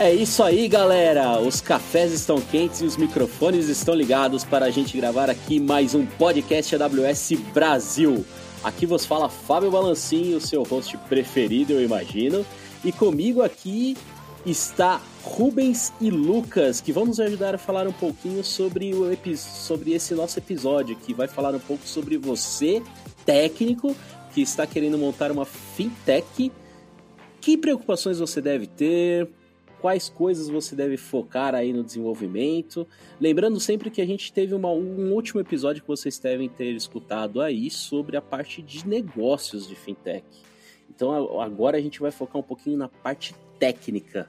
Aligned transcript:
É 0.00 0.14
isso 0.14 0.44
aí, 0.44 0.68
galera! 0.68 1.40
Os 1.40 1.60
cafés 1.60 2.12
estão 2.12 2.40
quentes 2.40 2.82
e 2.82 2.84
os 2.84 2.96
microfones 2.96 3.68
estão 3.68 3.96
ligados 3.96 4.44
para 4.44 4.66
a 4.66 4.70
gente 4.70 4.96
gravar 4.96 5.28
aqui 5.28 5.58
mais 5.58 5.92
um 5.92 6.06
podcast 6.06 6.76
AWS 6.76 7.32
Brasil. 7.52 8.24
Aqui 8.62 8.86
vos 8.86 9.04
fala 9.04 9.28
Fábio 9.28 9.72
Balancinho, 9.72 10.40
seu 10.40 10.62
host 10.62 10.96
preferido, 11.08 11.72
eu 11.72 11.82
imagino. 11.82 12.46
E 12.84 12.92
comigo 12.92 13.42
aqui 13.42 13.96
está 14.46 15.02
Rubens 15.20 15.92
e 16.00 16.10
Lucas, 16.10 16.80
que 16.80 16.92
vão 16.92 17.04
nos 17.04 17.18
ajudar 17.18 17.56
a 17.56 17.58
falar 17.58 17.88
um 17.88 17.92
pouquinho 17.92 18.44
sobre, 18.44 18.94
o 18.94 19.10
sobre 19.36 19.94
esse 19.94 20.14
nosso 20.14 20.38
episódio, 20.38 20.94
que 20.94 21.12
vai 21.12 21.26
falar 21.26 21.52
um 21.56 21.60
pouco 21.60 21.84
sobre 21.84 22.16
você, 22.16 22.80
técnico, 23.26 23.96
que 24.32 24.42
está 24.42 24.64
querendo 24.64 24.96
montar 24.96 25.32
uma 25.32 25.44
fintech. 25.44 26.52
Que 27.40 27.56
preocupações 27.56 28.20
você 28.20 28.40
deve 28.40 28.68
ter? 28.68 29.28
Quais 29.80 30.08
coisas 30.08 30.48
você 30.48 30.74
deve 30.74 30.96
focar 30.96 31.54
aí 31.54 31.72
no 31.72 31.84
desenvolvimento? 31.84 32.86
Lembrando 33.20 33.60
sempre 33.60 33.90
que 33.90 34.00
a 34.00 34.06
gente 34.06 34.32
teve 34.32 34.54
uma, 34.54 34.70
um 34.70 35.12
último 35.12 35.40
episódio 35.40 35.82
que 35.82 35.88
vocês 35.88 36.18
devem 36.18 36.48
ter 36.48 36.74
escutado 36.74 37.40
aí 37.40 37.70
sobre 37.70 38.16
a 38.16 38.22
parte 38.22 38.60
de 38.60 38.86
negócios 38.86 39.68
de 39.68 39.76
fintech. 39.76 40.26
Então 40.90 41.40
agora 41.40 41.76
a 41.76 41.80
gente 41.80 42.00
vai 42.00 42.10
focar 42.10 42.38
um 42.40 42.42
pouquinho 42.42 42.76
na 42.76 42.88
parte 42.88 43.34
técnica. 43.58 44.28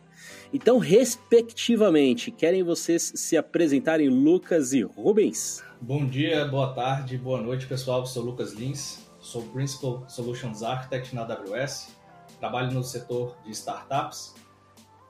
Então, 0.53 0.77
respectivamente, 0.77 2.29
querem 2.29 2.61
vocês 2.61 3.11
se 3.15 3.37
apresentarem, 3.37 4.09
Lucas 4.09 4.73
e 4.73 4.81
Rubens? 4.81 5.63
Bom 5.81 6.05
dia, 6.05 6.45
boa 6.45 6.73
tarde, 6.73 7.17
boa 7.17 7.41
noite, 7.41 7.65
pessoal. 7.65 8.01
Eu 8.01 8.05
sou 8.05 8.23
Lucas 8.23 8.53
Lins, 8.53 8.99
sou 9.19 9.43
Principal 9.43 10.03
Solutions 10.09 10.61
Architect 10.61 11.15
na 11.15 11.21
AWS, 11.21 11.95
trabalho 12.39 12.71
no 12.71 12.83
setor 12.83 13.35
de 13.43 13.51
startups 13.51 14.35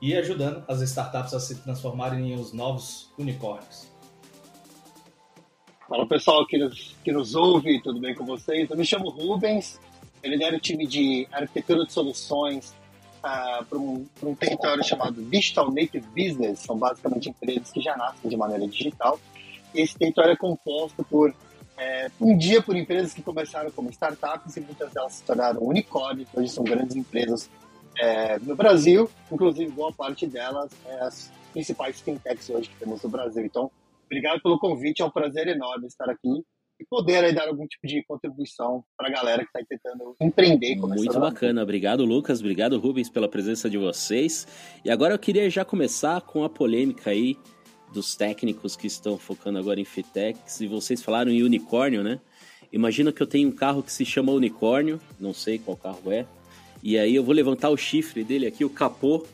e 0.00 0.16
ajudando 0.16 0.64
as 0.66 0.80
startups 0.80 1.34
a 1.34 1.40
se 1.40 1.56
transformarem 1.56 2.32
em 2.32 2.34
os 2.34 2.52
novos 2.52 3.12
unicórnios. 3.18 3.88
Fala 5.88 6.06
pessoal 6.06 6.46
que 6.46 6.56
nos, 6.56 6.96
que 7.02 7.12
nos 7.12 7.34
ouve, 7.34 7.82
tudo 7.82 8.00
bem 8.00 8.14
com 8.14 8.24
vocês? 8.24 8.70
Eu 8.70 8.76
me 8.76 8.84
chamo 8.84 9.10
Rubens, 9.10 9.80
eu 10.22 10.30
lidero 10.30 10.56
o 10.56 10.60
time 10.60 10.86
de 10.86 11.26
arquitetura 11.32 11.84
de 11.84 11.92
soluções 11.92 12.72
uh, 13.18 13.64
para 13.64 13.78
um, 13.78 14.06
um 14.22 14.34
território 14.34 14.84
chamado 14.84 15.20
Digital 15.22 15.70
Native 15.70 16.06
Business, 16.16 16.60
são 16.60 16.78
basicamente 16.78 17.28
empresas 17.28 17.70
que 17.72 17.80
já 17.80 17.96
nascem 17.96 18.30
de 18.30 18.36
maneira 18.36 18.66
digital. 18.68 19.18
Esse 19.74 19.96
território 19.96 20.32
é 20.32 20.36
composto 20.36 21.04
por 21.04 21.34
é, 21.76 22.10
um 22.20 22.36
dia 22.36 22.62
por 22.62 22.76
empresas 22.76 23.14
que 23.14 23.22
começaram 23.22 23.70
como 23.70 23.90
startups 23.90 24.56
e 24.56 24.60
muitas 24.60 24.92
delas 24.92 25.14
se 25.14 25.24
tornaram 25.24 25.62
unicórnios, 25.62 26.28
hoje 26.34 26.50
são 26.50 26.62
grandes 26.62 26.94
empresas 26.94 27.50
é, 27.98 28.38
no 28.40 28.54
Brasil, 28.56 29.10
inclusive 29.30 29.70
boa 29.70 29.92
parte 29.92 30.26
delas 30.26 30.70
é 30.86 31.00
as 31.00 31.32
principais 31.52 32.00
fintechs 32.00 32.48
hoje 32.50 32.68
que 32.68 32.76
temos 32.76 33.02
no 33.02 33.08
Brasil. 33.08 33.44
Então, 33.44 33.70
obrigado 34.06 34.40
pelo 34.42 34.58
convite, 34.58 35.02
é 35.02 35.04
um 35.04 35.10
prazer 35.10 35.48
enorme 35.48 35.86
estar 35.86 36.08
aqui 36.08 36.44
e 36.80 36.86
poder 36.88 37.22
aí, 37.22 37.34
dar 37.34 37.46
algum 37.46 37.66
tipo 37.66 37.86
de 37.86 38.02
contribuição 38.04 38.82
para 38.96 39.08
a 39.08 39.12
galera 39.12 39.42
que 39.42 39.48
está 39.48 39.60
tentando 39.68 40.16
empreender. 40.20 40.76
Muito 40.76 41.20
bacana, 41.20 41.62
obrigado 41.62 42.04
Lucas, 42.04 42.40
obrigado 42.40 42.78
Rubens 42.78 43.10
pela 43.10 43.28
presença 43.28 43.68
de 43.68 43.76
vocês. 43.76 44.46
E 44.84 44.90
agora 44.90 45.14
eu 45.14 45.18
queria 45.18 45.50
já 45.50 45.64
começar 45.64 46.22
com 46.22 46.42
a 46.42 46.48
polêmica 46.48 47.10
aí 47.10 47.36
dos 47.92 48.14
técnicos 48.16 48.76
que 48.76 48.86
estão 48.86 49.18
focando 49.18 49.58
agora 49.58 49.80
em 49.80 49.84
fintechs 49.84 50.60
e 50.60 50.66
vocês 50.66 51.02
falaram 51.02 51.30
em 51.30 51.42
unicórnio, 51.42 52.02
né? 52.02 52.20
Imagina 52.72 53.12
que 53.12 53.20
eu 53.20 53.26
tenho 53.26 53.48
um 53.48 53.52
carro 53.52 53.82
que 53.82 53.92
se 53.92 54.04
chama 54.04 54.32
unicórnio, 54.32 55.00
não 55.18 55.34
sei 55.34 55.58
qual 55.58 55.76
carro 55.76 56.12
é, 56.12 56.24
e 56.82 56.98
aí 56.98 57.14
eu 57.14 57.24
vou 57.24 57.34
levantar 57.34 57.70
o 57.70 57.76
chifre 57.76 58.24
dele 58.24 58.46
aqui, 58.46 58.64
o 58.64 58.70
capô, 58.70 59.26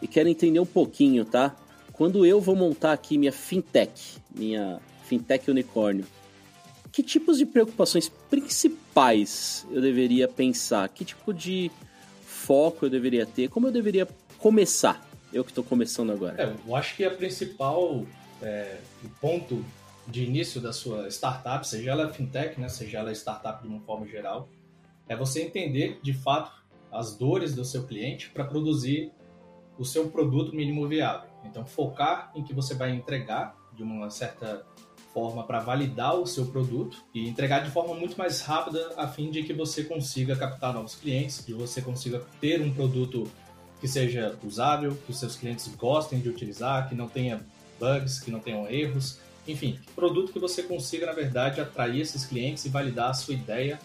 e 0.00 0.06
quero 0.06 0.28
entender 0.28 0.60
um 0.60 0.66
pouquinho, 0.66 1.24
tá? 1.24 1.54
Quando 1.92 2.26
eu 2.26 2.40
vou 2.40 2.54
montar 2.54 2.92
aqui 2.92 3.16
minha 3.16 3.32
fintech, 3.32 4.18
minha 4.34 4.80
fintech 5.04 5.50
unicórnio, 5.50 6.04
que 6.92 7.02
tipos 7.02 7.38
de 7.38 7.46
preocupações 7.46 8.08
principais 8.08 9.66
eu 9.70 9.80
deveria 9.80 10.26
pensar? 10.26 10.88
Que 10.88 11.04
tipo 11.04 11.32
de 11.32 11.70
foco 12.24 12.86
eu 12.86 12.90
deveria 12.90 13.26
ter? 13.26 13.48
Como 13.48 13.66
eu 13.66 13.72
deveria 13.72 14.08
começar? 14.38 15.06
Eu 15.32 15.44
que 15.44 15.50
estou 15.50 15.64
começando 15.64 16.10
agora. 16.10 16.42
É, 16.42 16.54
eu 16.66 16.74
acho 16.74 16.96
que 16.96 17.04
a 17.04 17.10
principal 17.10 18.06
é, 18.40 18.78
ponto 19.20 19.62
de 20.06 20.24
início 20.24 20.60
da 20.60 20.72
sua 20.72 21.08
startup, 21.08 21.66
seja 21.66 21.90
ela 21.90 22.12
fintech, 22.12 22.60
né, 22.60 22.68
seja 22.68 22.98
ela 22.98 23.12
startup 23.12 23.62
de 23.62 23.68
uma 23.68 23.80
forma 23.80 24.06
geral, 24.06 24.48
é 25.08 25.16
você 25.16 25.42
entender 25.42 25.98
de 26.02 26.12
fato 26.14 26.50
as 26.96 27.16
dores 27.16 27.54
do 27.54 27.64
seu 27.64 27.86
cliente 27.86 28.30
para 28.30 28.44
produzir 28.44 29.12
o 29.78 29.84
seu 29.84 30.08
produto 30.08 30.54
mínimo 30.54 30.86
viável. 30.88 31.28
Então, 31.44 31.64
focar 31.64 32.32
em 32.34 32.42
que 32.42 32.54
você 32.54 32.74
vai 32.74 32.90
entregar 32.90 33.54
de 33.74 33.82
uma 33.82 34.10
certa 34.10 34.64
forma 35.12 35.44
para 35.44 35.60
validar 35.60 36.14
o 36.14 36.26
seu 36.26 36.46
produto 36.46 37.04
e 37.14 37.28
entregar 37.28 37.60
de 37.60 37.70
forma 37.70 37.94
muito 37.94 38.18
mais 38.18 38.42
rápida 38.42 38.92
a 38.96 39.06
fim 39.08 39.30
de 39.30 39.42
que 39.42 39.52
você 39.52 39.84
consiga 39.84 40.36
captar 40.36 40.74
novos 40.74 40.94
clientes, 40.94 41.40
que 41.40 41.52
você 41.52 41.80
consiga 41.80 42.22
ter 42.40 42.60
um 42.60 42.72
produto 42.72 43.30
que 43.80 43.88
seja 43.88 44.36
usável, 44.44 44.96
que 45.04 45.10
os 45.10 45.18
seus 45.18 45.36
clientes 45.36 45.66
gostem 45.74 46.20
de 46.20 46.28
utilizar, 46.28 46.88
que 46.88 46.94
não 46.94 47.08
tenha 47.08 47.40
bugs, 47.78 48.20
que 48.20 48.30
não 48.30 48.40
tenham 48.40 48.68
erros, 48.68 49.18
enfim, 49.46 49.78
produto 49.94 50.32
que 50.32 50.38
você 50.38 50.62
consiga 50.62 51.06
na 51.06 51.12
verdade 51.12 51.60
atrair 51.60 52.00
esses 52.00 52.24
clientes 52.24 52.64
e 52.64 52.68
validar 52.68 53.10
a 53.10 53.14
sua 53.14 53.34
ideia 53.34 53.78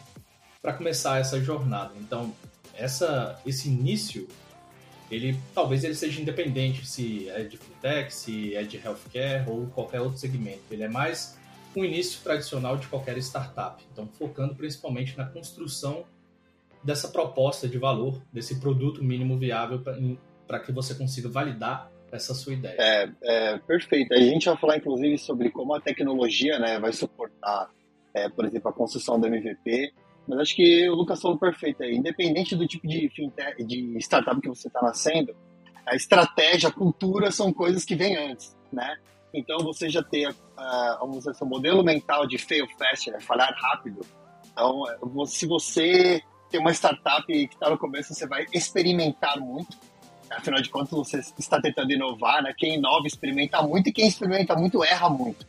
para 0.61 0.73
começar 0.73 1.19
essa 1.19 1.39
jornada. 1.41 1.93
Então, 1.99 2.33
essa 2.75 3.39
esse 3.45 3.69
início 3.69 4.27
ele 5.11 5.37
talvez 5.53 5.83
ele 5.83 5.93
seja 5.93 6.21
independente 6.21 6.87
se 6.87 7.27
é 7.29 7.43
de 7.43 7.57
fintech, 7.57 8.13
se 8.13 8.55
é 8.55 8.63
de 8.63 8.77
healthcare 8.77 9.43
ou 9.49 9.67
qualquer 9.67 9.99
outro 9.99 10.17
segmento. 10.17 10.61
Ele 10.71 10.83
é 10.83 10.87
mais 10.87 11.37
um 11.75 11.83
início 11.83 12.21
tradicional 12.21 12.77
de 12.77 12.87
qualquer 12.87 13.17
startup. 13.17 13.83
Então, 13.91 14.07
focando 14.07 14.55
principalmente 14.55 15.17
na 15.17 15.25
construção 15.25 16.05
dessa 16.81 17.09
proposta 17.09 17.67
de 17.67 17.77
valor, 17.77 18.21
desse 18.31 18.59
produto 18.59 19.03
mínimo 19.03 19.37
viável 19.37 19.83
para 20.47 20.59
que 20.59 20.71
você 20.71 20.95
consiga 20.95 21.27
validar 21.27 21.91
essa 22.11 22.33
sua 22.33 22.53
ideia. 22.53 22.75
É, 22.79 23.09
é, 23.23 23.57
perfeito. 23.59 24.13
A 24.13 24.19
gente 24.19 24.45
vai 24.45 24.57
falar, 24.57 24.77
inclusive, 24.77 25.17
sobre 25.17 25.49
como 25.49 25.73
a 25.73 25.81
tecnologia 25.81 26.57
né, 26.59 26.79
vai 26.79 26.91
suportar, 26.91 27.69
é, 28.13 28.27
por 28.29 28.45
exemplo, 28.45 28.69
a 28.69 28.73
construção 28.73 29.19
do 29.19 29.27
MVP 29.27 29.93
mas 30.27 30.39
acho 30.39 30.55
que 30.55 30.89
o 30.89 30.95
Lucas 30.95 31.21
falou 31.21 31.37
perfeito 31.37 31.83
aí. 31.83 31.95
Independente 31.95 32.55
do 32.55 32.67
tipo 32.67 32.87
de, 32.87 33.09
fintech, 33.09 33.63
de 33.63 33.97
startup 33.99 34.39
que 34.39 34.47
você 34.47 34.67
está 34.67 34.81
nascendo, 34.81 35.35
a 35.85 35.95
estratégia, 35.95 36.69
a 36.69 36.71
cultura 36.71 37.31
são 37.31 37.51
coisas 37.51 37.83
que 37.83 37.95
vêm 37.95 38.15
antes, 38.15 38.55
né? 38.71 38.97
Então, 39.33 39.59
você 39.59 39.89
já 39.89 40.03
tem, 40.03 40.27
uh, 40.27 40.33
vamos 40.99 41.19
dizer 41.19 41.31
assim, 41.31 41.45
modelo 41.45 41.83
mental 41.83 42.27
de 42.27 42.37
fail 42.37 42.67
fast, 42.77 43.09
né? 43.09 43.19
falhar 43.21 43.53
rápido. 43.55 44.05
Então, 44.51 44.83
se 45.25 45.45
você 45.45 46.21
tem 46.49 46.59
uma 46.59 46.71
startup 46.71 47.25
que 47.25 47.53
está 47.53 47.69
no 47.69 47.77
começo, 47.77 48.13
você 48.13 48.27
vai 48.27 48.45
experimentar 48.53 49.39
muito. 49.39 49.77
Afinal 50.29 50.61
de 50.61 50.69
contas, 50.69 50.91
você 50.91 51.19
está 51.37 51.61
tentando 51.61 51.91
inovar, 51.91 52.43
né? 52.43 52.53
Quem 52.57 52.75
inova 52.75 53.07
experimenta 53.07 53.61
muito 53.61 53.89
e 53.89 53.93
quem 53.93 54.07
experimenta 54.07 54.55
muito 54.55 54.83
erra 54.83 55.09
muito. 55.09 55.47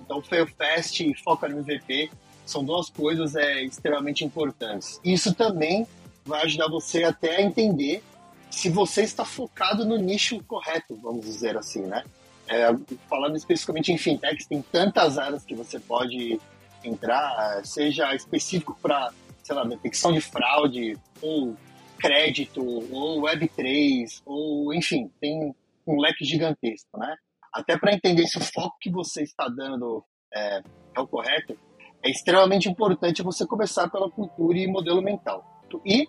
Então, 0.00 0.22
fail 0.22 0.46
fast 0.46 1.14
foca 1.22 1.48
no 1.48 1.58
MVP 1.58 2.10
são 2.44 2.64
duas 2.64 2.90
coisas 2.90 3.34
é, 3.34 3.62
extremamente 3.62 4.24
importantes. 4.24 5.00
Isso 5.04 5.34
também 5.34 5.86
vai 6.24 6.42
ajudar 6.42 6.68
você 6.68 7.04
até 7.04 7.36
a 7.36 7.42
entender 7.42 8.02
se 8.50 8.68
você 8.68 9.02
está 9.02 9.24
focado 9.24 9.84
no 9.84 9.96
nicho 9.96 10.42
correto, 10.44 10.96
vamos 10.96 11.24
dizer 11.24 11.56
assim, 11.56 11.82
né? 11.82 12.04
É, 12.46 12.66
falando 13.08 13.36
especificamente 13.36 13.90
em 13.90 13.98
fintechs, 13.98 14.46
tem 14.46 14.62
tantas 14.62 15.18
áreas 15.18 15.44
que 15.44 15.54
você 15.54 15.80
pode 15.80 16.38
entrar, 16.84 17.64
seja 17.64 18.14
específico 18.14 18.76
para, 18.80 19.12
sei 19.42 19.54
lá, 19.56 19.64
detecção 19.64 20.12
de 20.12 20.20
fraude, 20.20 20.96
ou 21.22 21.56
crédito, 21.98 22.62
ou 22.92 23.22
Web3, 23.22 24.22
ou 24.26 24.74
enfim, 24.74 25.10
tem 25.20 25.54
um 25.86 26.00
leque 26.00 26.24
gigantesco, 26.24 26.98
né? 26.98 27.16
Até 27.52 27.78
para 27.78 27.94
entender 27.94 28.26
se 28.26 28.36
o 28.36 28.42
foco 28.42 28.76
que 28.80 28.90
você 28.90 29.22
está 29.22 29.48
dando 29.48 30.04
é, 30.32 30.62
é 30.96 31.00
o 31.00 31.06
correto, 31.06 31.58
é 32.04 32.10
extremamente 32.10 32.68
importante 32.68 33.22
você 33.22 33.46
começar 33.46 33.88
pela 33.88 34.10
cultura 34.10 34.58
e 34.58 34.66
modelo 34.66 35.00
mental. 35.00 35.42
E, 35.84 36.06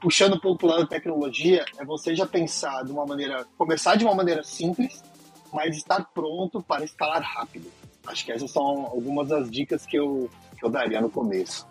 puxando 0.00 0.34
um 0.34 0.40
pouco 0.40 0.66
lá 0.66 0.78
da 0.78 0.86
tecnologia, 0.86 1.64
é 1.78 1.84
você 1.84 2.16
já 2.16 2.26
pensar 2.26 2.84
de 2.84 2.90
uma 2.90 3.04
maneira, 3.04 3.46
começar 3.56 3.96
de 3.96 4.04
uma 4.04 4.14
maneira 4.14 4.42
simples, 4.42 5.04
mas 5.52 5.76
estar 5.76 6.02
pronto 6.12 6.62
para 6.62 6.84
escalar 6.84 7.22
rápido. 7.22 7.70
Acho 8.06 8.24
que 8.24 8.32
essas 8.32 8.50
são 8.50 8.86
algumas 8.86 9.28
das 9.28 9.50
dicas 9.50 9.84
que 9.84 9.96
eu, 9.96 10.30
que 10.58 10.64
eu 10.64 10.70
daria 10.70 11.00
no 11.00 11.10
começo. 11.10 11.66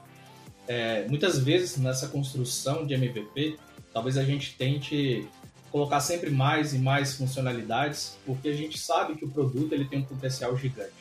É, 0.68 1.08
muitas 1.08 1.40
vezes 1.40 1.78
nessa 1.78 2.08
construção 2.08 2.86
de 2.86 2.94
MVP, 2.94 3.58
talvez 3.92 4.18
a 4.18 4.24
gente 4.24 4.56
tente 4.56 5.28
colocar 5.72 6.00
sempre 6.00 6.30
mais 6.30 6.74
e 6.74 6.78
mais 6.78 7.16
funcionalidades, 7.16 8.18
porque 8.26 8.48
a 8.48 8.54
gente 8.54 8.78
sabe 8.78 9.16
que 9.16 9.26
o 9.26 9.30
produto 9.30 9.74
ele 9.74 9.86
tem 9.86 10.00
um 10.00 10.06
potencial 10.06 10.56
gigante. 10.56 10.94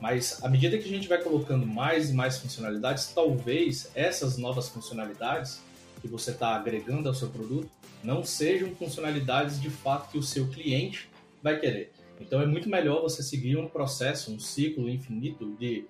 Mas 0.00 0.42
à 0.44 0.48
medida 0.48 0.78
que 0.78 0.84
a 0.84 0.88
gente 0.88 1.08
vai 1.08 1.20
colocando 1.22 1.66
mais 1.66 2.10
e 2.10 2.14
mais 2.14 2.38
funcionalidades, 2.38 3.12
talvez 3.12 3.90
essas 3.94 4.36
novas 4.36 4.68
funcionalidades 4.68 5.60
que 6.00 6.06
você 6.06 6.30
está 6.30 6.54
agregando 6.54 7.08
ao 7.08 7.14
seu 7.14 7.28
produto 7.28 7.68
não 8.02 8.22
sejam 8.22 8.74
funcionalidades 8.76 9.60
de 9.60 9.70
fato 9.70 10.10
que 10.12 10.18
o 10.18 10.22
seu 10.22 10.46
cliente 10.48 11.08
vai 11.42 11.58
querer. 11.58 11.92
Então 12.20 12.40
é 12.40 12.46
muito 12.46 12.68
melhor 12.68 13.02
você 13.02 13.22
seguir 13.22 13.56
um 13.56 13.68
processo, 13.68 14.32
um 14.32 14.38
ciclo 14.38 14.88
infinito 14.88 15.56
de 15.58 15.84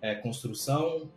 é, 0.00 0.14
construção, 0.14 1.08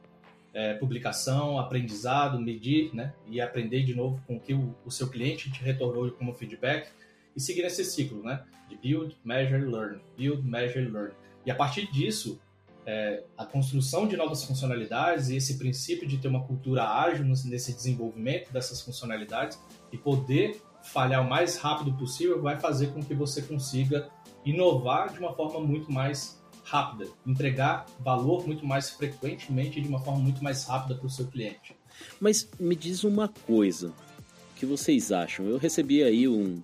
é, 0.53 0.73
publicação, 0.73 1.59
aprendizado, 1.59 2.39
medir, 2.39 2.93
né? 2.93 3.13
E 3.29 3.39
aprender 3.39 3.83
de 3.83 3.93
novo 3.93 4.21
com 4.25 4.37
o 4.37 4.39
que 4.39 4.53
o, 4.53 4.75
o, 4.85 4.91
seu 4.91 5.07
cliente 5.09 5.51
te 5.51 5.61
retornou 5.61 6.09
como 6.11 6.33
feedback 6.33 6.89
e 7.35 7.39
seguir 7.39 7.61
esse 7.61 7.83
ciclo, 7.85 8.23
né? 8.23 8.43
De 8.69 8.75
build, 8.77 9.15
measure, 9.23 9.65
learn, 9.65 9.99
build, 10.17 10.41
measure, 10.43 10.89
learn. 10.89 11.13
E 11.47 11.51
a 11.51 11.55
partir 11.55 11.89
disso, 11.89 12.37
é, 12.85 13.23
a 13.37 13.45
construção 13.45 14.05
de 14.05 14.17
novas 14.17 14.43
funcionalidades 14.43 15.29
e 15.29 15.37
esse 15.37 15.57
princípio 15.57 16.05
de 16.05 16.17
ter 16.17 16.27
uma 16.27 16.43
cultura 16.43 16.83
ágil 16.83 17.25
nesse 17.25 17.71
desenvolvimento 17.71 18.51
dessas 18.51 18.81
funcionalidades 18.81 19.57
e 19.89 19.97
poder 19.97 20.61
falhar 20.83 21.25
o 21.25 21.29
mais 21.29 21.57
rápido 21.57 21.93
possível 21.93 22.41
vai 22.41 22.59
fazer 22.59 22.87
com 22.87 23.01
que 23.01 23.13
você 23.13 23.41
consiga 23.41 24.09
inovar 24.45 25.13
de 25.13 25.19
uma 25.19 25.33
forma 25.33 25.61
muito 25.61 25.89
mais 25.89 26.37
rápida, 26.65 27.09
entregar 27.25 27.85
valor 28.01 28.45
muito 28.45 28.65
mais 28.65 28.89
frequentemente 28.89 29.79
e 29.79 29.81
de 29.81 29.87
uma 29.87 29.99
forma 29.99 30.19
muito 30.19 30.43
mais 30.43 30.65
rápida 30.65 30.95
para 30.95 31.07
o 31.07 31.09
seu 31.09 31.27
cliente. 31.27 31.77
Mas 32.19 32.49
me 32.59 32.75
diz 32.75 33.05
uma 33.05 33.29
coisa, 33.29 33.87
o 33.87 34.55
que 34.55 34.65
vocês 34.65 35.13
acham? 35.13 35.45
Eu 35.45 35.57
recebi 35.57 36.03
aí 36.03 36.27
um, 36.27 36.61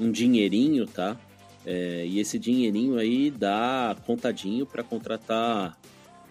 um 0.00 0.10
dinheirinho, 0.10 0.86
tá? 0.86 1.16
É, 1.64 2.04
e 2.06 2.18
esse 2.18 2.38
dinheirinho 2.38 2.98
aí 2.98 3.30
dá 3.30 3.96
contadinho 4.04 4.66
para 4.66 4.82
contratar 4.82 5.78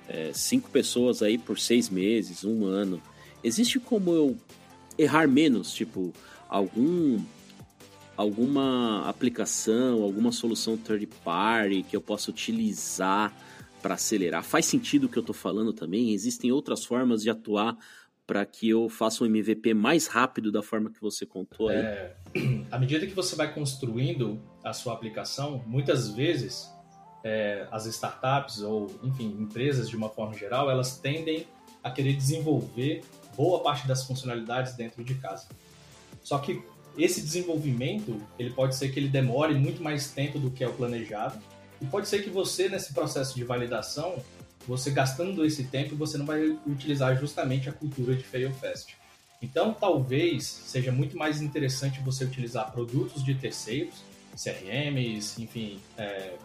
é, 0.08 0.32
cinco 0.34 0.70
pessoas 0.70 1.22
aí 1.22 1.38
por 1.38 1.60
seis 1.60 1.90
meses, 1.90 2.44
um 2.44 2.66
ano. 2.66 3.02
Existe 3.44 3.80
como 3.80 4.14
eu 4.14 4.38
errar 4.98 5.28
menos, 5.28 5.74
tipo 5.74 6.14
algum 6.50 7.20
alguma 8.18 9.08
aplicação, 9.08 10.04
alguma 10.04 10.32
solução 10.32 10.78
third 10.78 11.08
party 11.24 11.82
que 11.82 11.96
eu 11.96 12.02
possa 12.02 12.30
utilizar 12.30 13.34
para 13.82 13.96
acelerar? 13.96 14.44
Faz 14.44 14.66
sentido 14.66 15.06
o 15.06 15.10
que 15.10 15.18
eu 15.18 15.22
estou 15.22 15.34
falando 15.34 15.74
também? 15.74 16.14
Existem 16.14 16.52
outras 16.52 16.86
formas 16.86 17.24
de 17.24 17.30
atuar 17.30 17.78
para 18.28 18.46
que 18.46 18.70
eu 18.70 18.88
faça 18.90 19.24
um 19.24 19.28
MVP 19.28 19.74
mais 19.74 20.08
rápido 20.08 20.52
da 20.52 20.62
forma 20.62 20.92
que 20.92 21.02
você 21.02 21.26
contou 21.26 21.70
aí? 21.70 21.78
É, 21.78 22.16
à 22.70 22.78
medida 22.78 23.08
que 23.08 23.14
você 23.14 23.36
vai 23.36 23.54
construindo 23.54 24.40
a 24.64 24.74
sua 24.74 24.94
aplicação, 24.94 25.64
muitas 25.66 26.10
vezes 26.10 26.72
é, 27.24 27.68
as 27.72 27.86
startups 27.86 28.62
ou, 28.62 28.92
enfim, 29.04 29.36
empresas 29.40 29.90
de 29.90 29.96
uma 29.96 30.10
forma 30.10 30.38
geral, 30.38 30.70
elas 30.70 30.98
tendem 30.98 31.48
a 31.84 31.90
querer 31.90 32.14
desenvolver 32.14 33.04
boa 33.36 33.62
parte 33.62 33.88
das 33.88 34.04
funcionalidades 34.04 34.74
dentro 34.76 35.04
de 35.04 35.16
casa. 35.16 35.48
Só 36.24 36.38
que 36.38 36.62
esse 36.98 37.22
desenvolvimento, 37.22 38.22
ele 38.38 38.52
pode 38.52 38.76
ser 38.76 38.90
que 38.90 39.00
ele 39.00 39.08
demore 39.08 39.54
muito 39.56 39.82
mais 39.82 40.12
tempo 40.12 40.38
do 40.38 40.52
que 40.52 40.64
é 40.64 40.68
o 40.68 40.74
planejado, 40.74 41.40
e 41.82 41.86
pode 41.86 42.08
ser 42.08 42.24
que 42.24 42.30
você, 42.30 42.70
nesse 42.70 42.94
processo 42.94 43.34
de 43.36 43.44
validação, 43.44 44.16
você 44.68 44.92
gastando 44.92 45.44
esse 45.44 45.64
tempo, 45.64 45.96
você 45.96 46.18
não 46.18 46.26
vai 46.26 46.56
utilizar 46.68 47.18
justamente 47.20 47.68
a 47.68 47.72
cultura 47.72 48.16
de 48.16 48.24
fail 48.24 48.54
fast. 48.54 48.96
Então, 49.42 49.74
talvez 49.74 50.46
seja 50.46 50.92
muito 50.92 51.18
mais 51.18 51.42
interessante 51.42 52.00
você 52.02 52.24
utilizar 52.24 52.72
produtos 52.72 53.24
de 53.24 53.34
terceiros, 53.34 54.04
CRMs, 54.36 55.42
enfim, 55.42 55.80
é, 55.98 56.36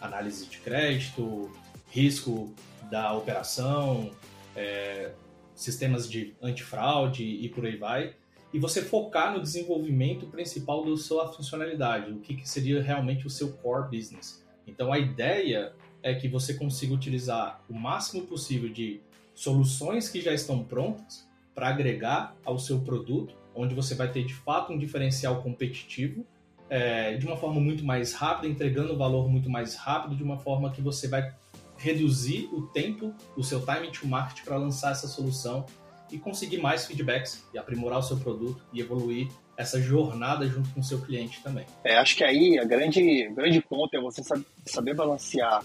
análise 0.00 0.46
de 0.46 0.58
crédito, 0.58 1.50
risco 1.90 2.52
da 2.90 3.12
operação, 3.14 4.10
é, 4.56 5.12
sistemas 5.54 6.08
de 6.08 6.34
antifraude 6.42 7.24
e 7.24 7.48
por 7.48 7.66
aí 7.66 7.76
vai, 7.76 8.14
e 8.52 8.58
você 8.58 8.82
focar 8.82 9.32
no 9.32 9.42
desenvolvimento 9.42 10.26
principal 10.26 10.84
da 10.84 10.96
sua 10.96 11.30
funcionalidade, 11.32 12.12
o 12.12 12.20
que, 12.20 12.34
que 12.34 12.48
seria 12.48 12.82
realmente 12.82 13.26
o 13.26 13.30
seu 13.30 13.52
core 13.52 13.96
business. 13.96 14.44
Então 14.66 14.92
a 14.92 14.98
ideia 14.98 15.72
é 16.02 16.14
que 16.14 16.28
você 16.28 16.54
consiga 16.54 16.94
utilizar 16.94 17.60
o 17.68 17.74
máximo 17.74 18.26
possível 18.26 18.68
de 18.68 19.00
soluções 19.34 20.08
que 20.08 20.20
já 20.20 20.32
estão 20.32 20.64
prontas 20.64 21.28
para 21.54 21.68
agregar 21.68 22.36
ao 22.44 22.58
seu 22.58 22.80
produto, 22.80 23.34
onde 23.54 23.74
você 23.74 23.94
vai 23.94 24.10
ter 24.10 24.24
de 24.24 24.34
fato 24.34 24.72
um 24.72 24.78
diferencial 24.78 25.42
competitivo 25.42 26.24
é, 26.70 27.16
de 27.16 27.26
uma 27.26 27.36
forma 27.36 27.60
muito 27.60 27.84
mais 27.84 28.12
rápida, 28.12 28.48
entregando 28.48 28.96
valor 28.96 29.28
muito 29.28 29.48
mais 29.48 29.74
rápido, 29.74 30.16
de 30.16 30.22
uma 30.22 30.38
forma 30.38 30.70
que 30.70 30.80
você 30.80 31.08
vai 31.08 31.32
reduzir 31.76 32.48
o 32.52 32.62
tempo, 32.62 33.14
o 33.36 33.42
seu 33.42 33.64
time 33.64 33.90
to 33.90 34.06
market 34.06 34.44
para 34.44 34.56
lançar 34.56 34.92
essa 34.92 35.06
solução 35.06 35.64
e 36.10 36.18
conseguir 36.18 36.58
mais 36.58 36.86
feedbacks 36.86 37.44
e 37.54 37.58
aprimorar 37.58 37.98
o 37.98 38.02
seu 38.02 38.16
produto 38.16 38.62
e 38.72 38.80
evoluir 38.80 39.28
essa 39.56 39.80
jornada 39.80 40.46
junto 40.46 40.68
com 40.70 40.80
o 40.80 40.84
seu 40.84 41.00
cliente 41.00 41.42
também. 41.42 41.66
É, 41.84 41.96
acho 41.98 42.16
que 42.16 42.24
aí 42.24 42.58
a 42.58 42.64
grande, 42.64 43.28
grande 43.30 43.60
ponto 43.60 43.94
é 43.96 44.00
você 44.00 44.22
saber 44.64 44.94
balancear 44.94 45.64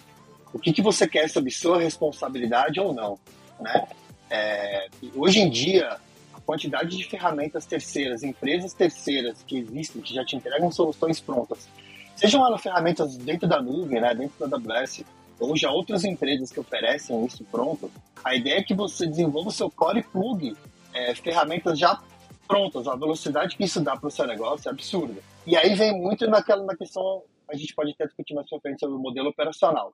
o 0.52 0.60
que, 0.60 0.74
que 0.74 0.82
você 0.82 1.08
quer 1.08 1.30
sob 1.30 1.50
sua 1.52 1.80
responsabilidade 1.80 2.80
ou 2.80 2.94
não. 2.94 3.20
Né? 3.60 3.88
É, 4.30 4.88
hoje 5.16 5.40
em 5.40 5.50
dia, 5.50 5.98
quantidade 6.46 6.98
de 6.98 7.04
ferramentas 7.06 7.66
terceiras, 7.66 8.24
empresas 8.24 8.74
terceiras 8.74 9.44
que 9.44 9.58
existem, 9.58 10.02
que 10.02 10.14
já 10.14 10.26
te 10.26 10.36
entregam 10.36 10.72
soluções 10.72 11.20
prontas, 11.20 11.68
sejam 12.16 12.46
elas 12.46 12.62
ferramentas 12.62 13.18
dentro 13.18 13.48
da 13.48 13.62
nuvem, 13.62 14.02
né, 14.02 14.14
dentro 14.14 14.48
da 14.48 14.58
AWS, 14.58 15.04
ou 15.40 15.58
já 15.58 15.72
outras 15.72 16.04
empresas 16.04 16.52
que 16.52 16.60
oferecem 16.60 17.26
isso 17.26 17.44
pronto, 17.46 17.92
a 18.24 18.36
ideia 18.36 18.60
é 18.60 18.64
que 18.64 18.74
você 18.74 19.06
desenvolva 19.06 19.50
o 19.50 19.52
seu 19.52 19.70
core 19.70 20.04
plug, 20.04 20.56
é, 20.94 21.14
ferramentas 21.16 21.78
já 21.78 22.00
prontas. 22.48 22.88
A 22.88 22.96
velocidade 22.96 23.58
que 23.58 23.64
isso 23.64 23.82
dá 23.82 23.98
para 23.98 24.08
o 24.08 24.12
seu 24.12 24.26
negócio 24.28 24.70
é 24.70 24.72
absurda. 24.72 25.22
E 25.46 25.58
aí 25.58 25.76
vem 25.76 26.00
muito 26.00 26.26
naquela 26.28 26.64
na 26.64 26.76
questão, 26.76 27.24
a 27.50 27.56
gente 27.56 27.74
pode 27.76 27.92
até 27.92 28.06
discutir 28.06 28.34
mais 28.34 28.48
pra 28.50 28.60
frente 28.60 28.80
sobre 28.80 28.96
o 28.96 29.00
modelo 29.00 29.30
operacional. 29.30 29.94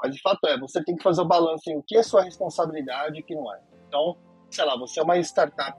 Mas 0.00 0.14
de 0.14 0.20
fato 0.20 0.46
é, 0.46 0.58
você 0.58 0.82
tem 0.84 0.94
que 0.94 1.02
fazer 1.02 1.22
o 1.22 1.24
balanço 1.24 1.70
em 1.70 1.76
o 1.76 1.82
que 1.82 1.96
é 1.96 2.02
sua 2.02 2.22
responsabilidade 2.22 3.18
e 3.18 3.22
o 3.22 3.24
que 3.24 3.34
não 3.34 3.52
é. 3.52 3.60
Então, 3.88 4.16
sei 4.50 4.64
lá, 4.64 4.76
você 4.76 5.00
é 5.00 5.02
uma 5.02 5.18
startup 5.18 5.78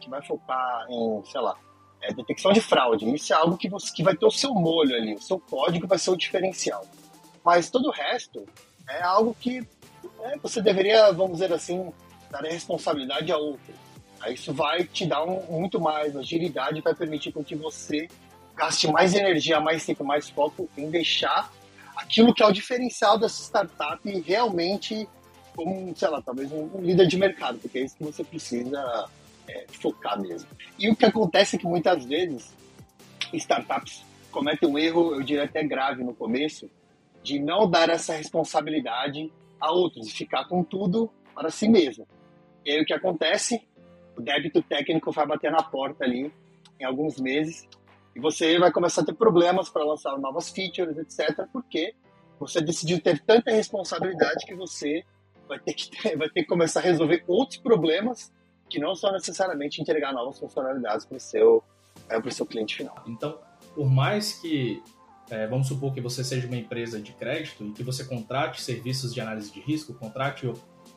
que 0.00 0.10
vai 0.10 0.22
focar 0.22 0.86
em, 0.88 1.22
sei 1.24 1.40
lá, 1.40 1.56
é, 2.02 2.12
detecção 2.12 2.52
de 2.52 2.60
fraude. 2.60 3.12
Isso 3.14 3.32
é 3.32 3.36
algo 3.36 3.56
que, 3.56 3.68
você, 3.68 3.92
que 3.92 4.02
vai 4.02 4.16
ter 4.16 4.26
o 4.26 4.30
seu 4.30 4.54
molho 4.54 4.94
ali, 4.94 5.14
o 5.14 5.22
seu 5.22 5.38
código 5.38 5.86
vai 5.86 5.98
ser 5.98 6.10
o 6.10 6.16
diferencial. 6.16 6.84
Mas 7.44 7.70
todo 7.70 7.88
o 7.88 7.92
resto 7.92 8.46
é 8.88 9.02
algo 9.02 9.36
que 9.38 9.66
é, 10.20 10.36
você 10.38 10.60
deveria, 10.60 11.12
vamos 11.12 11.34
dizer 11.34 11.52
assim, 11.52 11.92
dar 12.30 12.44
a 12.44 12.48
responsabilidade 12.48 13.30
a 13.32 13.36
outro. 13.36 13.74
Aí 14.20 14.34
isso 14.34 14.52
vai 14.52 14.84
te 14.84 15.06
dar 15.06 15.24
um, 15.24 15.42
muito 15.50 15.80
mais 15.80 16.16
agilidade, 16.16 16.80
vai 16.80 16.94
permitir 16.94 17.32
com 17.32 17.44
que 17.44 17.54
você 17.54 18.08
gaste 18.54 18.90
mais 18.90 19.14
energia, 19.14 19.60
mais 19.60 19.84
tempo, 19.84 20.02
mais 20.02 20.28
foco 20.30 20.68
em 20.76 20.90
deixar 20.90 21.52
aquilo 21.94 22.32
que 22.32 22.42
é 22.42 22.46
o 22.46 22.52
diferencial 22.52 23.18
dessa 23.18 23.42
startup 23.42 24.20
realmente 24.20 25.08
como, 25.56 25.96
sei 25.96 26.08
lá, 26.08 26.20
talvez 26.20 26.52
um 26.52 26.80
líder 26.80 27.06
de 27.06 27.16
mercado, 27.16 27.58
porque 27.58 27.78
é 27.78 27.82
isso 27.82 27.96
que 27.96 28.04
você 28.04 28.22
precisa 28.22 29.08
é, 29.48 29.64
focar 29.80 30.20
mesmo. 30.20 30.48
E 30.78 30.90
o 30.90 30.94
que 30.94 31.04
acontece 31.04 31.56
é 31.56 31.58
que 31.58 31.66
muitas 31.66 32.04
vezes 32.04 32.54
startups 33.32 34.04
cometem 34.30 34.68
um 34.68 34.78
erro, 34.78 35.14
eu 35.14 35.22
diria 35.22 35.44
até 35.44 35.64
grave 35.64 36.04
no 36.04 36.14
começo, 36.14 36.70
de 37.22 37.38
não 37.40 37.68
dar 37.68 37.88
essa 37.88 38.14
responsabilidade 38.14 39.32
a 39.58 39.72
outros, 39.72 40.06
e 40.06 40.10
ficar 40.10 40.46
com 40.46 40.62
tudo 40.62 41.10
para 41.34 41.50
si 41.50 41.68
mesmo. 41.68 42.06
E 42.64 42.70
aí 42.70 42.82
o 42.82 42.84
que 42.84 42.92
acontece? 42.92 43.66
O 44.16 44.20
débito 44.20 44.62
técnico 44.62 45.10
vai 45.10 45.26
bater 45.26 45.50
na 45.50 45.62
porta 45.62 46.04
ali 46.04 46.32
em 46.78 46.84
alguns 46.84 47.18
meses 47.18 47.66
e 48.14 48.20
você 48.20 48.58
vai 48.58 48.72
começar 48.72 49.02
a 49.02 49.04
ter 49.04 49.14
problemas 49.14 49.68
para 49.68 49.84
lançar 49.84 50.16
novas 50.18 50.50
features, 50.50 50.96
etc., 50.96 51.46
porque 51.52 51.94
você 52.38 52.60
decidiu 52.60 53.00
ter 53.00 53.20
tanta 53.20 53.50
responsabilidade 53.50 54.46
que 54.46 54.54
você 54.54 55.04
vai 55.46 55.58
ter 55.58 55.74
que, 55.74 55.90
ter, 55.90 56.16
vai 56.16 56.28
ter 56.28 56.42
que 56.42 56.48
começar 56.48 56.80
a 56.80 56.82
resolver 56.82 57.24
outros 57.26 57.58
problemas 57.58 58.32
que 58.68 58.78
não 58.78 58.94
são 58.94 59.12
necessariamente 59.12 59.80
entregar 59.80 60.12
novas 60.12 60.38
funcionalidades 60.38 61.06
para 61.06 61.16
o 61.16 61.20
seu, 61.20 61.62
é, 62.08 62.30
seu 62.30 62.44
cliente 62.44 62.76
final. 62.76 63.04
Então, 63.06 63.38
por 63.74 63.88
mais 63.88 64.34
que 64.34 64.82
é, 65.30 65.46
vamos 65.46 65.68
supor 65.68 65.92
que 65.92 66.00
você 66.00 66.22
seja 66.22 66.46
uma 66.46 66.56
empresa 66.56 67.00
de 67.00 67.12
crédito 67.12 67.64
e 67.64 67.72
que 67.72 67.82
você 67.82 68.04
contrate 68.04 68.62
serviços 68.62 69.12
de 69.12 69.20
análise 69.20 69.52
de 69.52 69.60
risco, 69.60 69.94
contrate 69.94 70.50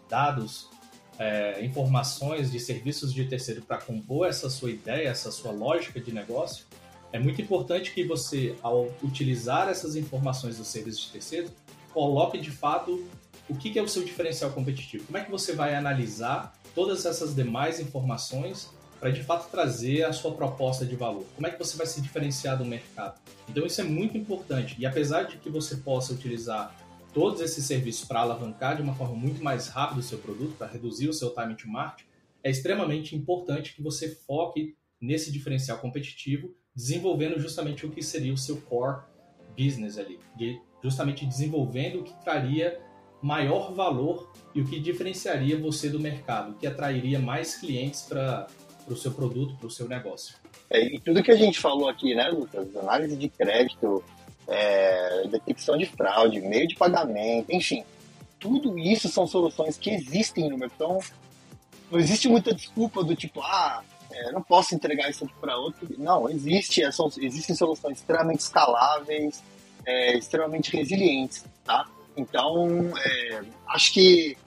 dados, 0.07 0.69
é, 1.17 1.63
informações 1.63 2.51
de 2.51 2.59
serviços 2.59 3.13
de 3.13 3.25
terceiro 3.25 3.61
para 3.61 3.77
compor 3.77 4.27
essa 4.27 4.49
sua 4.49 4.71
ideia, 4.71 5.09
essa 5.09 5.31
sua 5.31 5.51
lógica 5.51 5.99
de 5.99 6.13
negócio, 6.13 6.65
é 7.11 7.19
muito 7.19 7.41
importante 7.41 7.91
que 7.91 8.03
você, 8.03 8.55
ao 8.61 8.87
utilizar 9.03 9.67
essas 9.67 9.95
informações 9.95 10.57
dos 10.57 10.67
serviços 10.67 11.05
de 11.05 11.11
terceiro, 11.11 11.49
coloque 11.91 12.37
de 12.37 12.51
fato 12.51 13.03
o 13.49 13.55
que 13.55 13.77
é 13.77 13.81
o 13.81 13.87
seu 13.87 14.03
diferencial 14.03 14.51
competitivo. 14.51 15.05
Como 15.05 15.17
é 15.17 15.23
que 15.23 15.31
você 15.31 15.53
vai 15.53 15.75
analisar 15.75 16.55
todas 16.75 17.05
essas 17.05 17.35
demais 17.35 17.79
informações 17.79 18.69
para 18.99 19.11
de 19.11 19.23
fato 19.23 19.49
trazer 19.49 20.03
a 20.03 20.11
sua 20.11 20.33
proposta 20.33 20.85
de 20.85 20.95
valor. 20.95 21.25
Como 21.35 21.47
é 21.47 21.49
que 21.49 21.57
você 21.57 21.77
vai 21.77 21.87
se 21.87 22.01
diferenciar 22.01 22.57
do 22.57 22.65
mercado? 22.65 23.19
Então 23.47 23.65
isso 23.65 23.79
é 23.79 23.83
muito 23.83 24.17
importante. 24.17 24.75
E 24.77 24.85
apesar 24.85 25.23
de 25.23 25.37
que 25.37 25.49
você 25.49 25.77
possa 25.77 26.13
utilizar 26.13 26.75
todos 27.13 27.41
esses 27.41 27.65
serviços 27.65 28.05
para 28.05 28.19
alavancar 28.19 28.75
de 28.75 28.81
uma 28.81 28.93
forma 28.93 29.15
muito 29.15 29.43
mais 29.43 29.67
rápida 29.67 30.01
o 30.01 30.03
seu 30.03 30.17
produto, 30.19 30.55
para 30.57 30.67
reduzir 30.67 31.07
o 31.07 31.13
seu 31.13 31.29
time 31.29 31.55
to 31.55 31.67
market, 31.67 32.05
é 32.43 32.49
extremamente 32.49 33.15
importante 33.15 33.73
que 33.73 33.81
você 33.81 34.09
foque 34.27 34.75
nesse 35.01 35.31
diferencial 35.31 35.77
competitivo, 35.79 36.53
desenvolvendo 36.75 37.39
justamente 37.39 37.85
o 37.85 37.89
que 37.89 38.03
seria 38.03 38.33
o 38.33 38.37
seu 38.37 38.57
core 38.61 39.03
business 39.57 39.97
ali, 39.97 40.19
justamente 40.83 41.25
desenvolvendo 41.25 42.01
o 42.01 42.03
que 42.03 42.13
traria 42.21 42.79
maior 43.21 43.73
valor 43.73 44.31
e 44.53 44.61
o 44.61 44.65
que 44.65 44.79
diferenciaria 44.79 45.57
você 45.57 45.89
do 45.89 45.99
mercado, 45.99 46.55
que 46.57 46.65
atrairia 46.65 47.19
mais 47.19 47.55
clientes 47.55 48.01
para 48.03 48.47
o 48.87 48.95
seu 48.95 49.11
produto, 49.11 49.55
para 49.55 49.67
o 49.67 49.71
seu 49.71 49.87
negócio. 49.87 50.35
É, 50.69 50.83
e 50.83 50.99
tudo 50.99 51.23
que 51.23 51.31
a 51.31 51.35
gente 51.35 51.59
falou 51.59 51.89
aqui, 51.89 52.15
né, 52.15 52.29
Lucas? 52.29 52.75
Análise 52.75 53.15
de 53.15 53.29
crédito, 53.29 54.03
é, 54.47 55.27
detecção 55.27 55.77
de 55.77 55.85
fraude, 55.85 56.41
meio 56.41 56.67
de 56.67 56.75
pagamento, 56.75 57.51
enfim. 57.51 57.83
Tudo 58.39 58.77
isso 58.77 59.09
são 59.09 59.27
soluções 59.27 59.77
que 59.77 59.89
existem 59.89 60.49
no 60.49 60.57
mercado. 60.57 60.75
Então, 60.75 60.99
não 61.91 61.99
existe 61.99 62.27
muita 62.27 62.53
desculpa 62.53 63.03
do 63.03 63.15
tipo, 63.15 63.41
ah, 63.41 63.83
é, 64.11 64.31
não 64.31 64.41
posso 64.41 64.75
entregar 64.75 65.09
isso 65.09 65.27
para 65.39 65.57
outro. 65.57 65.87
Não, 65.97 66.29
existe, 66.29 66.83
é, 66.83 66.91
são, 66.91 67.09
existem 67.17 67.55
soluções 67.55 67.97
extremamente 67.97 68.39
escaláveis, 68.39 69.43
é, 69.85 70.17
extremamente 70.17 70.75
resilientes, 70.75 71.43
tá? 71.63 71.87
Então, 72.19 72.91
é, 72.97 73.41
acho 73.67 73.93
que 73.93 74.37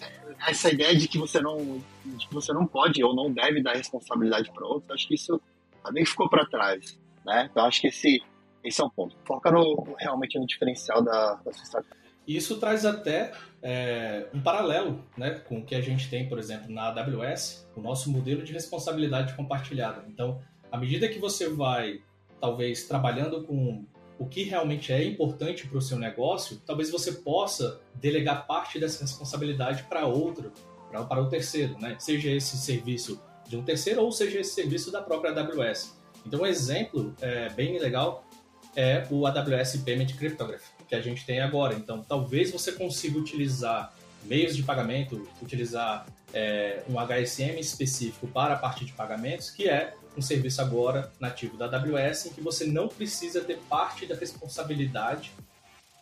é, 0.00 0.50
essa 0.50 0.70
ideia 0.70 0.94
de 0.94 1.08
que 1.08 1.18
você 1.18 1.40
não 1.40 1.82
de 2.04 2.28
que 2.28 2.34
você 2.34 2.52
não 2.52 2.66
pode 2.66 3.02
ou 3.02 3.14
não 3.14 3.32
deve 3.32 3.62
dar 3.62 3.74
responsabilidade 3.74 4.50
para 4.52 4.66
outro, 4.66 4.92
acho 4.94 5.08
que 5.08 5.14
isso 5.14 5.40
também 5.84 6.04
ficou 6.04 6.28
para 6.28 6.46
trás, 6.46 6.98
né? 7.24 7.48
Então, 7.50 7.64
acho 7.64 7.80
que 7.80 7.88
esse 7.88 8.22
esse 8.62 8.80
é 8.80 8.84
um 8.84 8.90
ponto. 8.90 9.16
Foca 9.24 9.50
no, 9.50 9.94
realmente 9.98 10.38
no 10.38 10.46
diferencial 10.46 11.02
da, 11.02 11.34
da 11.34 11.52
sua. 11.52 11.84
Isso 12.26 12.58
traz 12.58 12.84
até 12.84 13.32
é, 13.62 14.26
um 14.34 14.40
paralelo 14.40 15.04
né, 15.16 15.38
com 15.38 15.58
o 15.58 15.64
que 15.64 15.76
a 15.76 15.80
gente 15.80 16.10
tem, 16.10 16.28
por 16.28 16.38
exemplo, 16.38 16.72
na 16.72 16.88
AWS, 16.88 17.68
o 17.76 17.80
nosso 17.80 18.10
modelo 18.10 18.42
de 18.42 18.52
responsabilidade 18.52 19.34
compartilhada. 19.34 20.04
Então, 20.08 20.40
à 20.72 20.76
medida 20.76 21.08
que 21.08 21.20
você 21.20 21.48
vai, 21.48 22.00
talvez, 22.40 22.88
trabalhando 22.88 23.44
com 23.44 23.86
o 24.18 24.26
que 24.26 24.42
realmente 24.44 24.92
é 24.92 25.04
importante 25.04 25.66
para 25.66 25.78
o 25.78 25.82
seu 25.82 25.98
negócio, 25.98 26.60
talvez 26.64 26.90
você 26.90 27.12
possa 27.12 27.80
delegar 27.94 28.46
parte 28.46 28.78
dessa 28.78 29.02
responsabilidade 29.02 29.82
para 29.84 30.06
outro, 30.06 30.52
para, 30.90 31.22
o 31.22 31.28
terceiro, 31.28 31.78
né? 31.78 31.96
seja 31.98 32.30
esse 32.30 32.56
serviço 32.56 33.20
de 33.46 33.56
um 33.56 33.62
terceiro 33.62 34.02
ou 34.02 34.10
seja 34.10 34.40
esse 34.40 34.54
serviço 34.54 34.90
da 34.90 35.02
própria 35.02 35.32
AWS. 35.32 35.96
Então, 36.24 36.40
um 36.40 36.46
exemplo 36.46 37.14
é, 37.20 37.48
bem 37.50 37.78
legal 37.78 38.26
é 38.74 39.06
o 39.10 39.26
AWS 39.26 39.76
Payment 39.84 40.08
Cryptography, 40.18 40.70
que 40.88 40.94
a 40.94 41.00
gente 41.00 41.24
tem 41.24 41.40
agora. 41.40 41.74
Então, 41.74 42.02
talvez 42.02 42.50
você 42.50 42.72
consiga 42.72 43.18
utilizar 43.18 43.94
meios 44.24 44.56
de 44.56 44.62
pagamento, 44.62 45.28
utilizar 45.40 46.06
é, 46.34 46.82
um 46.88 46.94
HSM 46.94 47.58
específico 47.58 48.26
para 48.26 48.54
a 48.54 48.56
parte 48.58 48.84
de 48.84 48.92
pagamentos, 48.92 49.50
que 49.50 49.68
é 49.68 49.94
um 50.16 50.22
serviço 50.22 50.60
agora 50.62 51.12
nativo 51.20 51.56
da 51.56 51.66
AWS, 51.66 52.26
em 52.26 52.30
que 52.30 52.40
você 52.40 52.64
não 52.64 52.88
precisa 52.88 53.40
ter 53.42 53.58
parte 53.68 54.06
da 54.06 54.14
responsabilidade 54.14 55.32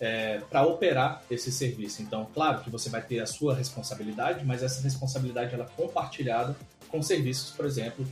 é, 0.00 0.38
para 0.50 0.64
operar 0.66 1.22
esse 1.30 1.50
serviço. 1.50 2.02
Então, 2.02 2.28
claro 2.32 2.62
que 2.62 2.70
você 2.70 2.88
vai 2.88 3.02
ter 3.02 3.20
a 3.20 3.26
sua 3.26 3.54
responsabilidade, 3.54 4.44
mas 4.44 4.62
essa 4.62 4.82
responsabilidade 4.82 5.54
ela 5.54 5.64
é 5.64 5.68
compartilhada 5.82 6.56
com 6.88 7.02
serviços, 7.02 7.50
por 7.50 7.64
exemplo, 7.64 8.06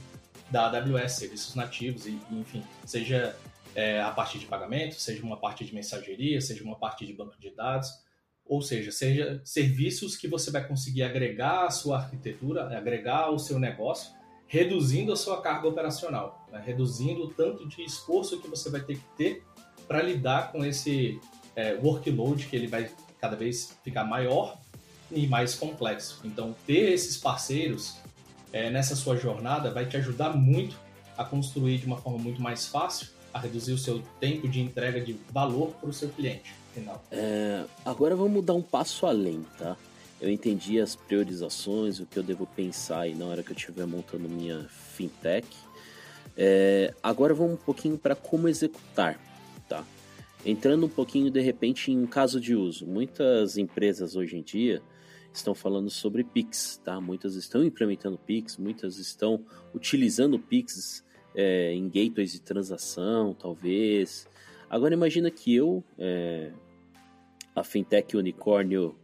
da 0.50 0.66
AWS, 0.66 1.12
serviços 1.12 1.54
nativos, 1.54 2.06
e, 2.06 2.18
enfim, 2.30 2.62
seja 2.84 3.36
é, 3.74 4.00
a 4.00 4.10
parte 4.10 4.38
de 4.38 4.46
pagamento, 4.46 4.94
seja 4.94 5.22
uma 5.22 5.36
parte 5.36 5.64
de 5.64 5.74
mensageria, 5.74 6.40
seja 6.40 6.62
uma 6.64 6.76
parte 6.76 7.06
de 7.06 7.12
banco 7.12 7.38
de 7.38 7.50
dados, 7.54 7.88
ou 8.44 8.60
seja, 8.60 8.90
seja 8.90 9.40
serviços 9.44 10.16
que 10.16 10.28
você 10.28 10.50
vai 10.50 10.66
conseguir 10.66 11.02
agregar 11.02 11.66
à 11.66 11.70
sua 11.70 11.98
arquitetura, 11.98 12.76
agregar 12.76 13.24
ao 13.24 13.38
seu 13.38 13.58
negócio, 13.58 14.12
reduzindo 14.52 15.14
a 15.14 15.16
sua 15.16 15.40
carga 15.40 15.66
operacional, 15.66 16.46
né? 16.52 16.62
reduzindo 16.62 17.22
o 17.22 17.28
tanto 17.28 17.66
de 17.66 17.82
esforço 17.82 18.38
que 18.38 18.46
você 18.46 18.68
vai 18.68 18.82
ter 18.82 18.96
que 18.96 19.04
ter 19.16 19.42
para 19.88 20.02
lidar 20.02 20.52
com 20.52 20.62
esse 20.62 21.18
é, 21.56 21.72
workload 21.82 22.44
que 22.44 22.54
ele 22.54 22.66
vai 22.66 22.90
cada 23.18 23.34
vez 23.34 23.74
ficar 23.82 24.04
maior 24.04 24.58
e 25.10 25.26
mais 25.26 25.54
complexo. 25.54 26.20
Então, 26.22 26.54
ter 26.66 26.92
esses 26.92 27.16
parceiros 27.16 27.96
é, 28.52 28.68
nessa 28.68 28.94
sua 28.94 29.16
jornada 29.16 29.70
vai 29.70 29.86
te 29.86 29.96
ajudar 29.96 30.36
muito 30.36 30.76
a 31.16 31.24
construir 31.24 31.78
de 31.78 31.86
uma 31.86 31.96
forma 31.96 32.18
muito 32.18 32.42
mais 32.42 32.66
fácil 32.66 33.08
a 33.32 33.38
reduzir 33.38 33.72
o 33.72 33.78
seu 33.78 34.02
tempo 34.20 34.46
de 34.46 34.60
entrega 34.60 35.00
de 35.00 35.16
valor 35.30 35.68
para 35.80 35.88
o 35.88 35.94
seu 35.94 36.10
cliente 36.10 36.52
final. 36.74 37.02
É, 37.10 37.64
agora 37.86 38.14
vamos 38.14 38.44
dar 38.44 38.52
um 38.52 38.62
passo 38.62 39.06
além, 39.06 39.46
tá? 39.58 39.78
Eu 40.22 40.30
entendi 40.30 40.80
as 40.80 40.94
priorizações, 40.94 41.98
o 41.98 42.06
que 42.06 42.16
eu 42.16 42.22
devo 42.22 42.46
pensar 42.46 43.00
aí 43.00 43.14
na 43.14 43.26
hora 43.26 43.42
que 43.42 43.50
eu 43.50 43.56
estiver 43.56 43.84
montando 43.88 44.28
minha 44.28 44.68
fintech. 44.68 45.48
É, 46.36 46.94
agora 47.02 47.34
vamos 47.34 47.54
um 47.54 47.64
pouquinho 47.64 47.98
para 47.98 48.14
como 48.14 48.48
executar, 48.48 49.18
tá? 49.68 49.84
Entrando 50.46 50.86
um 50.86 50.88
pouquinho 50.88 51.28
de 51.28 51.40
repente 51.40 51.90
em 51.90 51.98
um 51.98 52.06
caso 52.06 52.40
de 52.40 52.54
uso. 52.54 52.86
Muitas 52.86 53.58
empresas 53.58 54.14
hoje 54.14 54.36
em 54.36 54.42
dia 54.42 54.80
estão 55.34 55.56
falando 55.56 55.90
sobre 55.90 56.22
Pix, 56.22 56.80
tá? 56.84 57.00
Muitas 57.00 57.34
estão 57.34 57.64
implementando 57.64 58.16
Pix, 58.16 58.56
muitas 58.56 58.98
estão 58.98 59.44
utilizando 59.74 60.38
Pix 60.38 61.04
é, 61.34 61.72
em 61.74 61.88
gateways 61.88 62.30
de 62.30 62.40
transação, 62.40 63.34
talvez. 63.34 64.28
Agora 64.70 64.94
imagina 64.94 65.32
que 65.32 65.52
eu, 65.52 65.82
é, 65.98 66.52
a 67.56 67.64
fintech 67.64 68.16
unicórnio 68.16 68.96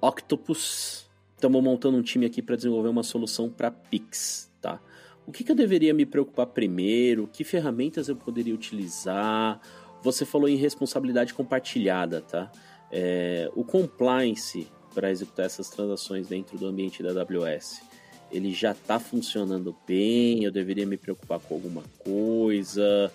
Octopus, 0.00 1.06
estamos 1.34 1.62
montando 1.62 1.96
um 1.96 2.02
time 2.02 2.26
aqui 2.26 2.40
para 2.40 2.56
desenvolver 2.56 2.88
uma 2.88 3.02
solução 3.02 3.50
para 3.50 3.70
Pix, 3.70 4.50
tá? 4.60 4.80
O 5.26 5.32
que, 5.32 5.44
que 5.44 5.52
eu 5.52 5.56
deveria 5.56 5.92
me 5.92 6.06
preocupar 6.06 6.46
primeiro? 6.46 7.28
Que 7.32 7.44
ferramentas 7.44 8.08
eu 8.08 8.16
poderia 8.16 8.54
utilizar? 8.54 9.60
Você 10.02 10.24
falou 10.24 10.48
em 10.48 10.56
responsabilidade 10.56 11.34
compartilhada, 11.34 12.22
tá? 12.22 12.50
É, 12.90 13.50
o 13.54 13.62
compliance 13.62 14.66
para 14.94 15.10
executar 15.10 15.46
essas 15.46 15.68
transações 15.68 16.26
dentro 16.26 16.58
do 16.58 16.66
ambiente 16.66 17.02
da 17.02 17.10
AWS 17.10 17.90
ele 18.30 18.52
já 18.52 18.72
está 18.72 18.98
funcionando 18.98 19.74
bem, 19.86 20.44
eu 20.44 20.52
deveria 20.52 20.86
me 20.86 20.96
preocupar 20.96 21.40
com 21.40 21.54
alguma 21.54 21.82
coisa. 21.98 23.12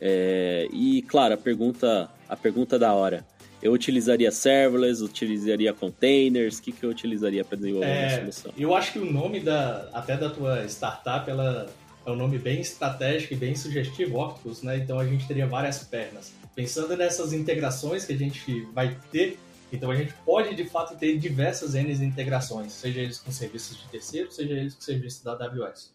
É, 0.00 0.68
e 0.72 1.02
claro, 1.02 1.34
a 1.34 1.36
pergunta, 1.36 2.10
a 2.28 2.36
pergunta 2.36 2.78
da 2.78 2.92
hora. 2.92 3.26
Eu 3.62 3.72
utilizaria 3.72 4.30
serverless, 4.30 5.02
utilizaria 5.02 5.72
containers, 5.72 6.58
o 6.58 6.62
que, 6.62 6.72
que 6.72 6.84
eu 6.84 6.90
utilizaria 6.90 7.44
para 7.44 7.56
desenvolver 7.56 7.86
é, 7.86 8.08
uma 8.08 8.18
solução? 8.18 8.52
Eu 8.56 8.74
acho 8.74 8.92
que 8.92 8.98
o 8.98 9.10
nome 9.10 9.40
da, 9.40 9.88
até 9.92 10.16
da 10.16 10.30
tua 10.30 10.64
startup 10.66 11.28
ela 11.28 11.68
é 12.06 12.10
um 12.10 12.16
nome 12.16 12.38
bem 12.38 12.60
estratégico 12.60 13.34
e 13.34 13.36
bem 13.36 13.54
sugestivo, 13.54 14.18
Octopus, 14.18 14.62
né? 14.62 14.76
Então 14.78 14.98
a 14.98 15.04
gente 15.04 15.26
teria 15.26 15.46
várias 15.46 15.82
pernas. 15.84 16.32
Pensando 16.54 16.96
nessas 16.96 17.32
integrações 17.32 18.04
que 18.04 18.12
a 18.12 18.16
gente 18.16 18.62
vai 18.72 18.96
ter 19.10 19.38
então 19.72 19.90
a 19.90 19.96
gente 19.96 20.14
pode 20.24 20.54
de 20.54 20.64
fato 20.64 20.96
ter 20.96 21.18
diversas 21.18 21.74
N 21.74 21.92
integrações, 22.04 22.72
seja 22.72 23.00
eles 23.00 23.18
com 23.18 23.30
serviços 23.30 23.76
de 23.76 23.88
terceiro, 23.88 24.30
seja 24.32 24.54
eles 24.54 24.74
com 24.74 24.80
serviços 24.80 25.22
da 25.22 25.32
AWS. 25.32 25.94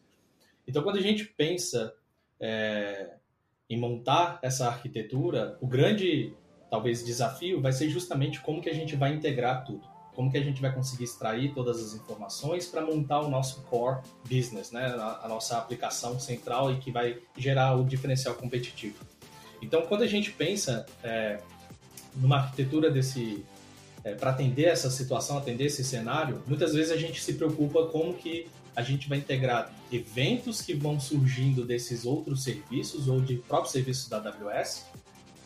Então 0.68 0.84
quando 0.84 0.98
a 0.98 1.02
gente 1.02 1.26
pensa 1.26 1.94
é, 2.40 3.16
em 3.70 3.80
montar 3.80 4.40
essa 4.42 4.68
arquitetura, 4.68 5.58
o 5.60 5.68
grande 5.68 6.34
talvez 6.74 7.06
desafio 7.06 7.62
vai 7.62 7.72
ser 7.72 7.88
justamente 7.88 8.42
como 8.42 8.60
que 8.60 8.68
a 8.68 8.74
gente 8.74 8.96
vai 8.96 9.14
integrar 9.14 9.64
tudo, 9.64 9.84
como 10.16 10.32
que 10.32 10.40
a 10.40 10.44
gente 10.44 10.60
vai 10.60 10.74
conseguir 10.74 11.04
extrair 11.04 11.54
todas 11.54 11.80
as 11.80 11.94
informações 11.94 12.66
para 12.66 12.82
montar 12.82 13.20
o 13.20 13.30
nosso 13.30 13.62
core 13.70 14.02
business, 14.28 14.72
né, 14.72 14.88
a, 14.88 15.20
a 15.26 15.28
nossa 15.28 15.56
aplicação 15.56 16.20
central 16.20 16.74
e 16.74 16.80
que 16.80 16.92
vai 16.92 17.20
gerar 17.38 17.76
o 17.76 17.86
diferencial 17.86 18.34
competitivo. 18.34 18.96
Então 19.62 19.84
quando 19.84 20.02
a 20.02 20.08
gente 20.08 20.32
pensa 20.32 20.84
é, 21.04 21.42
numa 22.16 22.38
arquitetura 22.38 22.90
desse 22.90 23.46
é, 24.04 24.16
para 24.16 24.32
atender 24.32 24.66
essa 24.66 24.90
situação, 24.90 25.38
atender 25.38 25.66
esse 25.66 25.84
cenário, 25.84 26.42
muitas 26.48 26.74
vezes 26.74 26.92
a 26.92 26.98
gente 26.98 27.22
se 27.22 27.36
preocupa 27.36 27.86
como 27.86 28.16
que 28.16 28.48
a 28.76 28.82
gente 28.82 29.08
vai 29.08 29.20
integrar 29.20 29.72
eventos 29.92 30.60
que 30.60 30.74
vão 30.74 31.00
surgindo 31.00 31.64
desses 31.64 32.04
outros 32.04 32.44
serviços 32.44 33.08
ou 33.08 33.22
de 33.22 33.36
próprios 33.36 33.74
serviços 33.74 34.10
da 34.10 34.18
AWS 34.18 34.88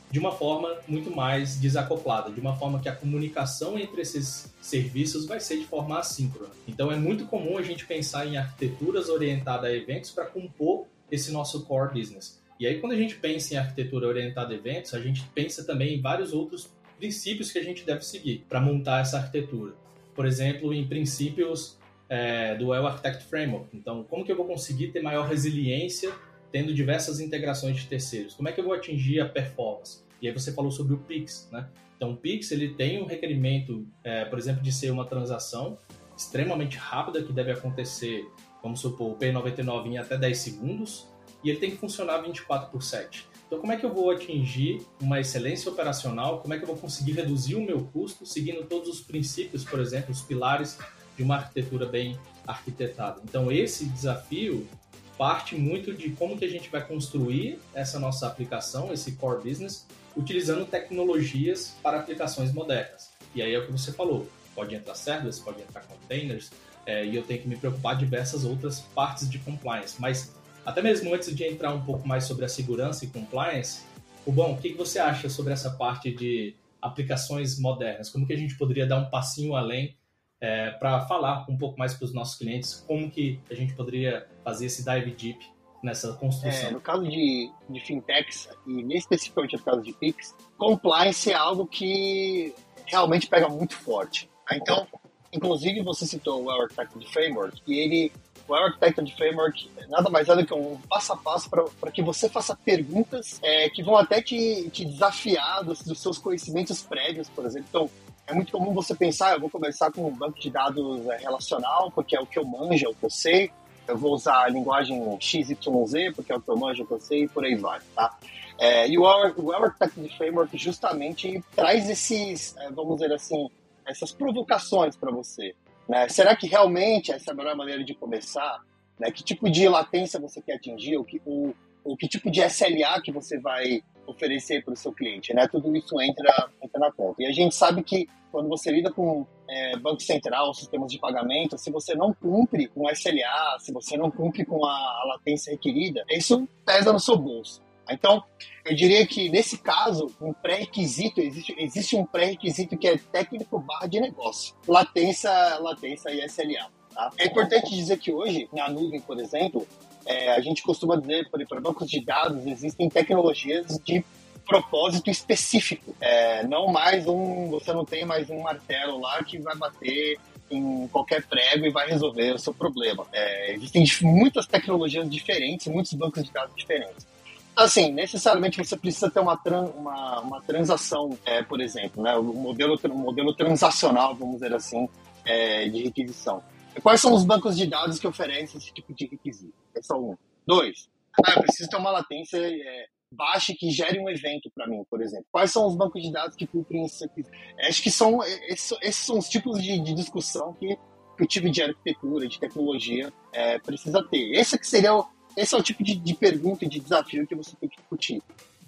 de 0.10 0.20
uma 0.20 0.32
forma 0.32 0.78
muito 0.88 1.14
mais 1.14 1.60
desacoplada, 1.60 2.32
de 2.32 2.40
uma 2.40 2.56
forma 2.56 2.80
que 2.80 2.88
a 2.88 2.96
comunicação 2.96 3.78
entre 3.78 4.02
esses 4.02 4.54
serviços 4.62 5.26
vai 5.26 5.40
ser 5.40 5.58
de 5.58 5.66
forma 5.66 6.00
assíncrona. 6.00 6.52
Então 6.68 6.92
é 6.92 6.96
muito 6.96 7.26
comum 7.26 7.58
a 7.58 7.62
gente 7.62 7.86
pensar 7.86 8.26
em 8.26 8.38
arquiteturas 8.38 9.10
orientadas 9.10 9.70
a 9.70 9.74
eventos 9.74 10.12
para 10.12 10.26
compor 10.26 10.86
esse 11.12 11.32
nosso 11.32 11.66
core 11.66 12.00
business. 12.00 12.42
E 12.60 12.66
aí 12.66 12.80
quando 12.80 12.94
a 12.94 12.98
gente 12.98 13.16
pensa 13.16 13.54
em 13.54 13.58
arquitetura 13.58 14.08
orientada 14.08 14.54
a 14.54 14.58
eventos, 14.58 14.94
a 14.94 15.02
gente 15.02 15.24
pensa 15.36 15.64
também 15.66 15.96
em 15.98 16.02
vários 16.02 16.32
outros 16.34 16.70
princípios 16.98 17.52
que 17.52 17.60
a 17.60 17.64
gente 17.64 17.84
deve 17.84 18.04
seguir 18.04 18.46
para 18.48 18.60
montar 18.60 19.02
essa 19.02 19.18
arquitetura. 19.18 19.74
Por 20.16 20.26
exemplo, 20.26 20.74
em 20.74 20.88
princípios 20.88 21.78
é, 22.10 22.56
do 22.56 22.70
Well 22.70 22.88
Architect 22.88 23.26
Framework. 23.26 23.68
Então, 23.74 24.04
como 24.04 24.26
que 24.26 24.32
eu 24.32 24.36
vou 24.36 24.46
conseguir 24.46 24.88
ter 24.88 25.02
maior 25.02 25.28
resiliência 25.28 26.12
tendo 26.52 26.74
diversas 26.74 27.20
integrações 27.20 27.78
de 27.78 27.88
terceiros? 27.88 28.34
Como 28.34 28.48
é 28.48 28.52
que 28.52 28.60
eu 28.60 28.66
vou 28.66 28.74
atingir 28.74 29.20
a 29.20 29.28
performance? 29.28 30.04
E 30.22 30.28
aí 30.28 30.34
você 30.34 30.52
falou 30.52 30.72
sobre 30.72 30.94
o 30.94 30.98
Pix, 30.98 31.48
né? 31.52 31.68
Então, 31.96 32.12
o 32.12 32.18
Pix 32.18 32.52
ele 32.52 32.76
tem 32.76 33.02
um 33.02 33.06
requerimento, 33.06 33.88
é, 34.04 34.26
por 34.26 34.38
exemplo, 34.38 34.62
de 34.62 34.72
ser 34.72 34.92
uma 34.92 35.06
transação 35.06 35.78
extremamente 36.16 36.78
rápida 36.78 37.24
que 37.24 37.34
deve 37.34 37.52
acontecer 37.52 38.26
vamos 38.62 38.80
supor, 38.80 39.12
o 39.12 39.16
P99 39.16 39.88
em 39.88 39.98
até 39.98 40.18
10 40.18 40.38
segundos, 40.38 41.08
e 41.44 41.50
ele 41.50 41.60
tem 41.60 41.72
que 41.72 41.78
funcionar 41.78 42.20
24 42.20 42.70
por 42.70 42.84
7. 42.84 43.28
Então, 43.46 43.60
como 43.60 43.72
é 43.72 43.78
que 43.78 43.86
eu 43.86 43.94
vou 43.94 44.10
atingir 44.10 44.82
uma 45.02 45.20
excelência 45.20 45.72
operacional? 45.72 46.40
Como 46.40 46.54
é 46.54 46.58
que 46.58 46.64
eu 46.64 46.68
vou 46.68 46.76
conseguir 46.76 47.14
reduzir 47.14 47.56
o 47.56 47.62
meu 47.62 47.86
custo 47.86 48.26
seguindo 48.26 48.66
todos 48.66 48.90
os 48.90 49.00
princípios, 49.00 49.64
por 49.64 49.80
exemplo, 49.80 50.12
os 50.12 50.22
pilares 50.22 50.78
de 51.16 51.24
uma 51.24 51.36
arquitetura 51.36 51.86
bem 51.86 52.20
arquitetada? 52.46 53.22
Então, 53.24 53.52
esse 53.52 53.86
desafio 53.86 54.68
parte 55.18 55.56
muito 55.56 55.94
de 55.94 56.12
como 56.12 56.38
que 56.38 56.46
a 56.46 56.50
gente 56.50 56.70
vai 56.70 56.86
construir 56.86 57.60
essa 57.74 58.00
nossa 58.00 58.28
aplicação, 58.28 58.94
esse 58.94 59.14
core 59.14 59.50
business, 59.50 59.88
utilizando 60.16 60.66
tecnologias 60.66 61.76
para 61.82 62.00
aplicações 62.00 62.54
modernas. 62.54 63.10
E 63.34 63.42
aí 63.42 63.54
é 63.54 63.60
o 63.60 63.66
que 63.66 63.72
você 63.72 63.92
falou, 63.92 64.30
pode 64.56 64.76
entrar 64.76 64.96
serverless, 64.96 65.42
pode 65.42 65.62
entrar 65.62 65.82
containers, 65.82 66.52
é, 66.86 67.06
e 67.06 67.16
eu 67.16 67.24
tenho 67.24 67.42
que 67.42 67.48
me 67.48 67.58
preocupar 67.58 67.96
de 67.96 68.06
diversas 68.06 68.46
outras 68.46 68.80
partes 68.80 69.30
de 69.30 69.40
compliance. 69.40 69.96
Mas 70.00 70.34
até 70.66 70.82
mesmo 70.82 71.14
antes 71.14 71.36
de 71.36 71.44
entrar 71.44 71.74
um 71.74 71.84
pouco 71.84 72.08
mais 72.08 72.24
sobre 72.24 72.46
a 72.46 72.50
segurança 72.50 73.06
e 73.06 73.08
compliance, 73.08 73.82
o 74.26 74.32
bom, 74.32 74.54
o 74.54 74.58
que, 74.58 74.72
que 74.72 74.78
você 74.78 75.00
acha 75.00 75.30
sobre 75.30 75.54
essa 75.54 75.72
parte 75.72 76.12
de 76.12 76.56
aplicações 76.82 77.60
modernas? 77.60 78.10
Como 78.10 78.26
que 78.26 78.34
a 78.34 78.38
gente 78.38 78.58
poderia 78.58 78.86
dar 78.86 78.98
um 78.98 79.10
passinho 79.10 79.56
além 79.56 79.98
é, 80.40 80.72
para 80.72 81.02
falar 81.02 81.46
um 81.50 81.58
pouco 81.58 81.78
mais 81.78 81.94
para 81.94 82.06
os 82.06 82.14
nossos 82.14 82.38
clientes 82.38 82.84
como 82.88 83.10
que 83.10 83.40
a 83.50 83.56
gente 83.56 83.74
poderia 83.74 84.28
fazer 84.48 84.68
esse 84.68 84.82
dive 84.82 85.12
deep 85.12 85.46
nessa 85.84 86.14
construção? 86.14 86.70
É, 86.70 86.72
no 86.72 86.80
caso 86.80 87.04
de, 87.04 87.52
de 87.70 87.80
fintechs, 87.82 88.48
e 88.66 88.96
especificamente 88.96 89.58
no 89.58 89.62
caso 89.62 89.82
de 89.82 89.92
Pix, 89.92 90.34
compliance 90.58 91.30
é 91.30 91.36
algo 91.36 91.68
que 91.68 92.56
realmente 92.86 93.28
pega 93.28 93.50
muito 93.50 93.76
forte. 93.76 94.30
Então, 94.54 94.88
inclusive 95.34 95.84
você 95.84 96.06
citou 96.06 96.46
o 96.46 96.50
Architected 96.50 97.06
Framework, 97.12 97.62
e 97.68 97.78
ele 97.78 98.12
o 98.48 98.56
Architected 98.56 99.14
Framework 99.18 99.70
nada 99.90 100.10
mais 100.10 100.30
é 100.30 100.36
do 100.38 100.46
que 100.46 100.54
um 100.54 100.78
passo 100.88 101.12
a 101.12 101.18
passo 101.18 101.50
para 101.50 101.92
que 101.92 102.02
você 102.02 102.30
faça 102.30 102.56
perguntas 102.56 103.42
é, 103.44 103.70
que 103.70 103.84
vão 103.84 103.98
até 103.98 104.22
te, 104.22 104.70
te 104.70 104.86
desafiar 104.86 105.66
dos, 105.66 105.82
dos, 105.82 106.00
seus 106.00 106.18
conhecimentos 106.18 106.82
prévios, 106.82 107.28
por 107.30 107.46
exemplo. 107.46 107.68
Então, 107.68 107.90
é 108.26 108.34
muito 108.34 108.54
comum 108.54 108.74
você 108.74 108.96
pensar, 108.96 109.34
eu 109.34 109.42
vou 109.42 109.50
começar 109.50 109.92
com 109.92 110.08
um 110.08 110.16
banco 110.16 110.40
de 110.40 110.50
dados 110.50 111.06
é, 111.10 111.18
relacional, 111.18 111.92
porque 111.92 112.16
é 112.16 112.22
o 112.22 112.26
que 112.26 112.40
eu 112.40 112.46
manjo, 112.46 112.86
é 112.86 112.90
o 112.90 112.94
que 112.94 113.04
eu 113.04 113.10
sei. 113.10 113.52
Eu 113.88 113.98
vou 113.98 114.14
usar 114.14 114.44
a 114.44 114.50
linguagem 114.50 115.02
XYZ, 115.20 116.14
porque 116.16 116.32
é 116.32 116.36
o 116.36 116.42
que 116.42 116.50
eu 116.50 116.58
manjo, 116.58 116.86
que 116.86 116.92
eu 116.92 117.00
sei, 117.00 117.24
e 117.24 117.28
por 117.28 117.46
aí 117.46 117.56
vai, 117.56 117.80
tá? 117.96 118.18
É, 118.60 118.88
e 118.88 118.98
o, 118.98 119.04
o 119.04 119.52
Architected 119.52 120.18
Framework 120.18 120.58
justamente 120.58 121.44
traz 121.56 121.90
esses, 121.90 122.56
é, 122.58 122.72
vamos 122.72 122.98
dizer 122.98 123.14
assim, 123.14 123.50
essas 123.86 124.12
provocações 124.12 124.96
para 124.96 125.12
você. 125.12 125.56
Né? 125.88 126.10
Será 126.10 126.36
que 126.36 126.48
realmente 126.48 127.12
essa 127.12 127.32
é 127.32 127.34
a 127.34 127.36
melhor 127.36 127.56
maneira 127.56 127.84
de 127.84 127.94
começar? 127.94 128.60
Né? 129.00 129.12
Que 129.12 129.24
tipo 129.24 129.50
de 129.50 129.68
latência 129.70 130.20
você 130.20 130.42
quer 130.42 130.56
atingir? 130.56 130.98
O 130.98 131.04
que, 131.04 131.22
o, 131.26 131.54
o 131.84 131.96
que 131.96 132.08
tipo 132.08 132.32
de 132.32 132.42
SLA 132.42 133.02
que 133.02 133.12
você 133.12 133.40
vai 133.40 133.82
oferecer 134.08 134.64
para 134.64 134.74
o 134.74 134.78
seu 134.78 134.92
cliente? 134.92 135.34
Né? 135.34 135.48
Tudo 135.48 135.76
isso 135.76 136.00
entra, 136.02 136.50
entra 136.64 136.80
na 136.80 136.92
conta. 136.92 137.22
E 137.22 137.26
a 137.28 137.32
gente 137.32 137.54
sabe 137.54 137.84
que 137.84 138.08
quando 138.32 138.50
você 138.50 138.72
lida 138.72 138.92
com 138.92 139.26
é, 139.48 139.78
banco 139.78 140.02
central, 140.02 140.54
sistemas 140.54 140.92
de 140.92 141.00
pagamento, 141.00 141.58
se 141.58 141.72
você 141.72 141.96
não 141.96 142.14
cumpre 142.14 142.68
com 142.68 142.90
SLA, 142.90 143.58
se 143.60 143.72
você 143.72 143.98
não 143.98 144.12
cumpre 144.12 144.46
com 144.46 144.66
a, 144.66 144.72
a 144.72 145.04
latência 145.14 145.52
requerida, 145.52 146.04
isso 146.10 146.48
pesa 146.66 146.92
no 146.92 147.00
seu 147.00 147.18
bolso. 147.18 147.62
Então, 147.90 148.24
eu 148.66 148.76
diria 148.76 149.06
que 149.08 149.30
nesse 149.30 149.58
caso, 149.58 150.12
um 150.22 150.34
pré-requisito, 150.34 151.22
existe, 151.22 151.56
existe 151.58 151.96
um 151.96 152.06
pré-requisito 152.06 152.78
que 152.78 152.88
é 152.88 152.98
técnico 152.98 153.60
barra 153.60 153.88
de 153.88 154.00
negócio. 154.00 154.56
Latência, 154.68 155.32
latência 155.60 156.10
e 156.10 156.26
SLA. 156.26 156.70
Tá? 156.94 157.12
É 157.18 157.28
importante 157.28 157.70
dizer 157.70 157.98
que 157.98 158.12
hoje, 158.12 158.50
na 158.52 158.70
nuvem, 158.70 159.00
por 159.00 159.20
exemplo, 159.20 159.66
é, 160.08 160.32
a 160.32 160.40
gente 160.40 160.64
costuma 160.64 160.96
dizer, 160.96 161.30
para 161.30 161.60
bancos 161.60 161.90
de 161.90 162.04
dados, 162.04 162.46
existem 162.48 162.90
tecnologias 162.90 163.78
de 163.84 164.04
propósito 164.48 165.10
específico. 165.10 165.94
É, 166.00 166.48
não 166.48 166.68
mais 166.68 167.06
um, 167.06 167.50
você 167.50 167.74
não 167.74 167.84
tem 167.84 168.06
mais 168.06 168.30
um 168.30 168.42
martelo 168.42 169.02
lá 169.02 169.22
que 169.24 169.38
vai 169.38 169.56
bater 169.56 170.18
em 170.50 170.88
qualquer 170.88 171.26
prego 171.28 171.66
e 171.66 171.70
vai 171.70 171.90
resolver 171.90 172.34
o 172.34 172.40
seu 172.40 172.54
problema. 172.54 173.06
É, 173.12 173.54
existem 173.54 173.86
muitas 174.02 174.48
tecnologias 174.48 175.10
diferentes, 175.10 175.68
muitos 175.68 175.94
bancos 175.94 176.24
de 176.24 176.32
dados 176.32 176.56
diferentes. 176.56 177.06
Assim, 177.54 177.92
necessariamente 177.92 178.58
você 178.58 178.78
precisa 178.78 179.10
ter 179.10 179.20
uma, 179.20 179.36
tran, 179.36 179.64
uma, 179.76 180.22
uma 180.22 180.42
transação, 180.42 181.18
é, 181.26 181.44
por 181.44 181.60
exemplo, 181.60 182.02
né? 182.02 182.16
o 182.16 182.24
modelo, 182.24 182.80
modelo 182.94 183.34
transacional, 183.34 184.16
vamos 184.16 184.36
dizer 184.36 184.54
assim, 184.54 184.88
é, 185.26 185.68
de 185.68 185.84
requisição. 185.84 186.42
Quais 186.82 187.02
são 187.02 187.14
os 187.14 187.26
bancos 187.26 187.58
de 187.58 187.66
dados 187.66 188.00
que 188.00 188.08
oferecem 188.08 188.58
esse 188.58 188.72
tipo 188.72 188.94
de 188.94 189.08
requisito? 189.08 189.54
É 189.78 189.82
só 189.82 190.00
um. 190.00 190.18
Dois, 190.46 190.90
ah, 191.26 191.34
eu 191.36 191.42
preciso 191.42 191.70
ter 191.70 191.78
uma 191.78 191.92
latência 191.92 192.38
é, 192.38 192.88
baixa 193.12 193.54
que 193.58 193.70
gere 193.70 194.00
um 194.00 194.10
evento 194.10 194.50
para 194.54 194.68
mim, 194.68 194.84
por 194.90 195.02
exemplo. 195.02 195.26
Quais 195.32 195.52
são 195.52 195.68
os 195.68 195.76
bancos 195.76 196.02
de 196.02 196.12
dados 196.12 196.36
que 196.36 196.46
cumprem 196.46 196.86
isso 196.86 197.04
aqui? 197.04 197.26
Acho 197.68 197.82
que 197.82 197.92
são 197.92 198.24
esses, 198.24 198.78
esses 198.82 199.06
são 199.06 199.18
os 199.18 199.28
tipos 199.28 199.62
de, 199.62 199.80
de 199.80 199.94
discussão 199.94 200.54
que, 200.54 200.78
que, 201.18 201.24
o 201.24 201.28
time 201.28 201.50
de 201.50 201.64
arquitetura, 201.64 202.28
de 202.28 202.40
tecnologia 202.40 203.12
é, 203.34 203.60
precisa 203.60 204.04
ter. 204.04 204.34
Esse 204.34 204.58
que 204.58 204.68
seria 204.68 204.94
o, 204.96 205.06
esse 205.36 205.56
é 205.56 205.58
o 205.58 205.64
tipo 205.64 205.84
de, 205.84 205.96
de 205.96 206.14
pergunta 206.14 206.66
e 206.66 206.70
de 206.70 206.80
desafio 206.80 207.28
que 207.28 207.36
você 207.36 207.56
tem 207.56 207.70
que 207.70 207.78
discutir. 207.78 208.22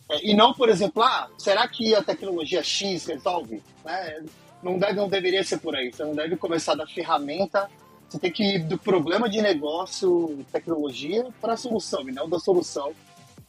É, 0.09 0.25
e 0.25 0.33
não, 0.33 0.53
por 0.53 0.69
exemplo, 0.69 1.03
ah, 1.03 1.29
será 1.37 1.67
que 1.67 1.93
a 1.93 2.01
tecnologia 2.01 2.63
X 2.63 3.05
resolve? 3.05 3.61
É, 3.85 4.21
não, 4.63 4.79
deve, 4.79 4.93
não 4.93 5.07
deveria 5.07 5.43
ser 5.43 5.59
por 5.59 5.75
aí. 5.75 5.91
Você 5.91 6.03
não 6.03 6.15
deve 6.15 6.35
começar 6.35 6.75
da 6.75 6.87
ferramenta, 6.87 7.69
você 8.09 8.17
tem 8.17 8.31
que 8.31 8.43
ir 8.55 8.59
do 8.59 8.77
problema 8.77 9.29
de 9.29 9.41
negócio, 9.41 10.43
tecnologia, 10.51 11.27
para 11.39 11.53
a 11.53 11.57
solução, 11.57 12.07
e 12.09 12.11
não 12.11 12.27
da 12.27 12.39
solução. 12.39 12.91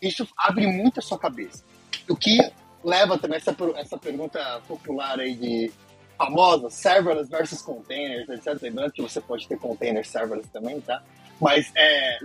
Isso 0.01 0.29
abre 0.37 0.67
muito 0.67 1.01
a 1.01 1.03
sua 1.03 1.19
cabeça. 1.19 1.65
O 2.09 2.15
que 2.15 2.39
leva 2.85 3.19
também 3.19 3.39
essa, 3.39 3.57
essa 3.77 3.99
pergunta 3.99 4.61
popular 4.69 5.19
aí 5.19 5.35
de 5.35 5.73
famosa, 6.17 6.69
serverless 6.69 7.31
versus 7.31 7.63
containers, 7.63 8.29
etc. 8.29 8.61
Lembrando 8.61 8.93
que 8.93 9.01
você 9.01 9.21
pode 9.21 9.49
ter 9.49 9.59
containers 9.59 10.09
serverless 10.09 10.51
também, 10.51 10.81
tá? 10.81 11.03
Mas 11.41 11.73
é, 11.75 12.19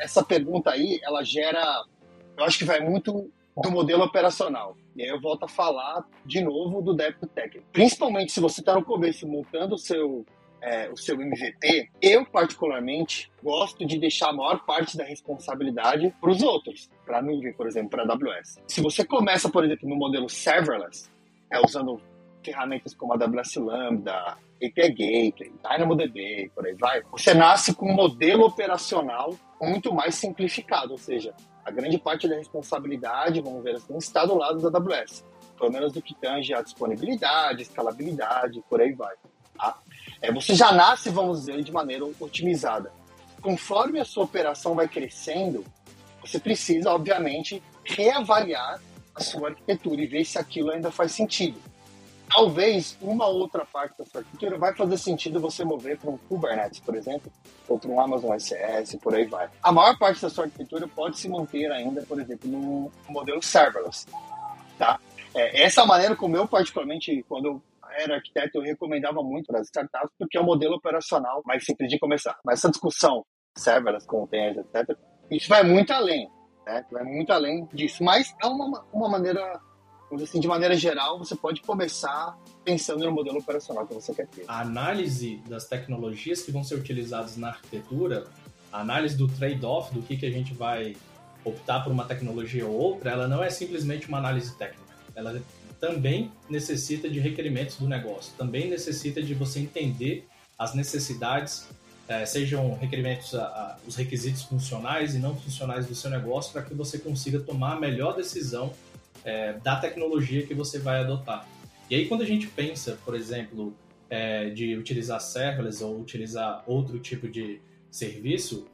essa 0.00 0.22
pergunta 0.22 0.70
aí, 0.70 1.00
ela 1.02 1.24
gera. 1.24 1.84
Eu 2.36 2.44
acho 2.44 2.58
que 2.58 2.64
vai 2.64 2.80
muito 2.80 3.28
do 3.56 3.70
modelo 3.70 4.04
operacional. 4.04 4.76
E 4.94 5.02
aí 5.02 5.08
eu 5.08 5.20
volto 5.20 5.44
a 5.44 5.48
falar 5.48 6.04
de 6.24 6.40
novo 6.40 6.80
do 6.80 6.94
débito 6.94 7.26
técnico. 7.26 7.66
Principalmente 7.72 8.32
se 8.32 8.40
você 8.40 8.60
está 8.60 8.74
no 8.74 8.84
começo 8.84 9.26
montando 9.26 9.74
o 9.74 9.78
seu, 9.78 10.24
é, 10.62 10.88
o 10.90 10.96
seu 10.96 11.20
MVP, 11.20 11.90
eu 12.00 12.24
particularmente 12.24 13.30
gosto 13.42 13.84
de 13.84 13.98
deixar 13.98 14.28
a 14.28 14.32
maior 14.32 14.64
parte 14.64 14.96
da 14.96 15.04
responsabilidade 15.04 16.14
para 16.20 16.30
os 16.30 16.40
outros, 16.40 16.88
para 17.04 17.18
a 17.18 17.22
nuvem, 17.22 17.52
por 17.52 17.66
exemplo, 17.66 17.90
para 17.90 18.04
a 18.04 18.12
AWS. 18.12 18.60
Se 18.68 18.80
você 18.80 19.04
começa, 19.04 19.50
por 19.50 19.64
exemplo, 19.64 19.88
no 19.88 19.96
modelo 19.96 20.28
serverless, 20.28 21.10
é, 21.50 21.60
usando 21.60 22.00
ferramentas 22.44 22.94
como 22.94 23.12
a 23.12 23.16
AWS 23.16 23.56
Lambda, 23.56 24.38
API 24.62 24.88
Gateway, 24.90 25.52
DynamoDB, 25.62 26.50
por 26.54 26.64
aí 26.64 26.74
vai, 26.74 27.02
você 27.10 27.34
nasce 27.34 27.74
com 27.74 27.90
um 27.90 27.94
modelo 27.94 28.44
operacional 28.44 29.36
muito 29.60 29.92
mais 29.92 30.14
simplificado, 30.14 30.92
ou 30.92 30.98
seja, 30.98 31.34
a 31.64 31.70
grande 31.70 31.98
parte 31.98 32.28
da 32.28 32.36
responsabilidade, 32.36 33.40
vamos 33.40 33.62
ver 33.62 33.76
assim, 33.76 33.96
está 33.96 34.24
do 34.24 34.36
lado 34.36 34.70
da 34.70 34.78
AWS, 34.78 35.24
pelo 35.58 35.72
menos 35.72 35.92
do 35.92 36.00
que 36.00 36.14
tange 36.14 36.54
a 36.54 36.62
disponibilidade, 36.62 37.62
escalabilidade, 37.62 38.62
por 38.68 38.80
aí 38.80 38.92
vai. 38.92 39.14
Tá? 39.56 39.76
É, 40.20 40.32
você 40.32 40.54
já 40.54 40.72
nasce, 40.72 41.10
vamos 41.10 41.40
dizer, 41.40 41.62
de 41.62 41.72
maneira 41.72 42.04
otimizada. 42.20 42.92
Conforme 43.40 43.98
a 43.98 44.04
sua 44.04 44.24
operação 44.24 44.74
vai 44.74 44.86
crescendo, 44.86 45.64
você 46.20 46.38
precisa, 46.38 46.92
obviamente, 46.92 47.62
reavaliar 47.84 48.80
a 49.14 49.20
sua 49.20 49.48
arquitetura 49.48 50.00
e 50.00 50.06
ver 50.06 50.24
se 50.24 50.38
aquilo 50.38 50.70
ainda 50.70 50.90
faz 50.90 51.12
sentido 51.12 51.60
talvez 52.32 52.96
uma 53.00 53.26
outra 53.26 53.64
parte 53.64 53.98
da 53.98 54.06
sua 54.06 54.20
arquitetura 54.20 54.58
vai 54.58 54.74
fazer 54.74 54.96
sentido 54.96 55.38
você 55.38 55.64
mover 55.64 55.98
para 55.98 56.10
um 56.10 56.16
Kubernetes, 56.16 56.80
por 56.80 56.94
exemplo, 56.94 57.30
ou 57.68 57.78
para 57.78 57.90
um 57.90 58.00
Amazon 58.00 58.36
SS, 58.38 58.96
por 58.98 59.14
aí 59.14 59.26
vai. 59.26 59.48
A 59.62 59.70
maior 59.70 59.98
parte 59.98 60.22
da 60.22 60.30
sua 60.30 60.44
arquitetura 60.44 60.88
pode 60.88 61.18
se 61.18 61.28
manter 61.28 61.70
ainda, 61.70 62.02
por 62.02 62.20
exemplo, 62.20 62.50
no 62.50 62.90
modelo 63.08 63.42
serverless, 63.42 64.06
tá? 64.78 64.98
É, 65.34 65.62
essa 65.62 65.84
maneira 65.84 66.16
como 66.16 66.36
eu, 66.36 66.46
particularmente, 66.46 67.24
quando 67.28 67.46
eu 67.46 67.62
era 67.96 68.16
arquiteto, 68.16 68.58
eu 68.58 68.62
recomendava 68.62 69.22
muito 69.22 69.46
para 69.46 69.60
as 69.60 69.66
startups, 69.66 70.10
porque 70.18 70.38
é 70.38 70.40
um 70.40 70.44
modelo 70.44 70.76
operacional 70.76 71.42
mais 71.44 71.64
simples 71.64 71.88
de 71.88 71.98
começar. 71.98 72.38
Mas 72.44 72.58
essa 72.58 72.70
discussão, 72.70 73.24
serverless, 73.56 74.06
containers, 74.06 74.58
etc., 74.58 74.96
isso 75.30 75.48
vai 75.48 75.62
muito 75.62 75.92
além, 75.92 76.28
né? 76.66 76.84
Vai 76.90 77.04
muito 77.04 77.32
além 77.32 77.66
disso. 77.72 78.04
Mas 78.04 78.34
é 78.42 78.46
uma, 78.46 78.84
uma 78.92 79.08
maneira 79.08 79.60
assim, 80.22 80.40
de 80.40 80.48
maneira 80.48 80.74
geral, 80.74 81.18
você 81.18 81.34
pode 81.34 81.62
começar 81.62 82.36
pensando 82.64 83.04
no 83.04 83.12
modelo 83.12 83.38
operacional 83.38 83.86
que 83.86 83.94
você 83.94 84.12
quer 84.12 84.26
ter. 84.26 84.44
A 84.46 84.60
análise 84.60 85.36
das 85.48 85.66
tecnologias 85.66 86.42
que 86.42 86.50
vão 86.50 86.62
ser 86.62 86.74
utilizadas 86.74 87.36
na 87.36 87.48
arquitetura, 87.48 88.26
a 88.70 88.80
análise 88.80 89.16
do 89.16 89.26
trade-off, 89.26 89.94
do 89.94 90.02
que, 90.02 90.16
que 90.16 90.26
a 90.26 90.30
gente 90.30 90.52
vai 90.52 90.96
optar 91.44 91.80
por 91.80 91.90
uma 91.90 92.04
tecnologia 92.04 92.66
ou 92.66 92.72
outra, 92.72 93.10
ela 93.10 93.26
não 93.26 93.42
é 93.42 93.50
simplesmente 93.50 94.06
uma 94.08 94.18
análise 94.18 94.54
técnica. 94.56 94.92
Ela 95.14 95.42
também 95.82 96.30
necessita 96.48 97.10
de 97.10 97.18
requerimentos 97.18 97.76
do 97.76 97.88
negócio, 97.88 98.32
também 98.38 98.70
necessita 98.70 99.20
de 99.20 99.34
você 99.34 99.58
entender 99.58 100.28
as 100.56 100.76
necessidades 100.76 101.66
é, 102.06 102.24
sejam 102.24 102.72
requerimentos, 102.74 103.34
a, 103.34 103.42
a, 103.42 103.78
os 103.84 103.96
requisitos 103.96 104.42
funcionais 104.42 105.16
e 105.16 105.18
não 105.18 105.34
funcionais 105.34 105.84
do 105.84 105.94
seu 105.96 106.08
negócio 106.08 106.52
para 106.52 106.62
que 106.62 106.72
você 106.72 106.98
consiga 106.98 107.40
tomar 107.40 107.72
a 107.72 107.80
melhor 107.80 108.14
decisão 108.14 108.72
é, 109.24 109.54
da 109.54 109.74
tecnologia 109.74 110.46
que 110.46 110.54
você 110.54 110.78
vai 110.78 111.00
adotar. 111.00 111.48
E 111.90 111.96
aí, 111.96 112.06
quando 112.06 112.22
a 112.22 112.26
gente 112.26 112.46
pensa, 112.46 112.96
por 113.04 113.16
exemplo, 113.16 113.74
é, 114.08 114.50
de 114.50 114.76
utilizar 114.76 115.20
serverless 115.20 115.82
ou 115.82 116.00
utilizar 116.00 116.62
outro 116.64 117.00
tipo 117.00 117.28
de 117.28 117.60
serviço, 117.90 118.68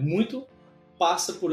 muito 0.00 0.44
passa 0.98 1.34
por 1.34 1.52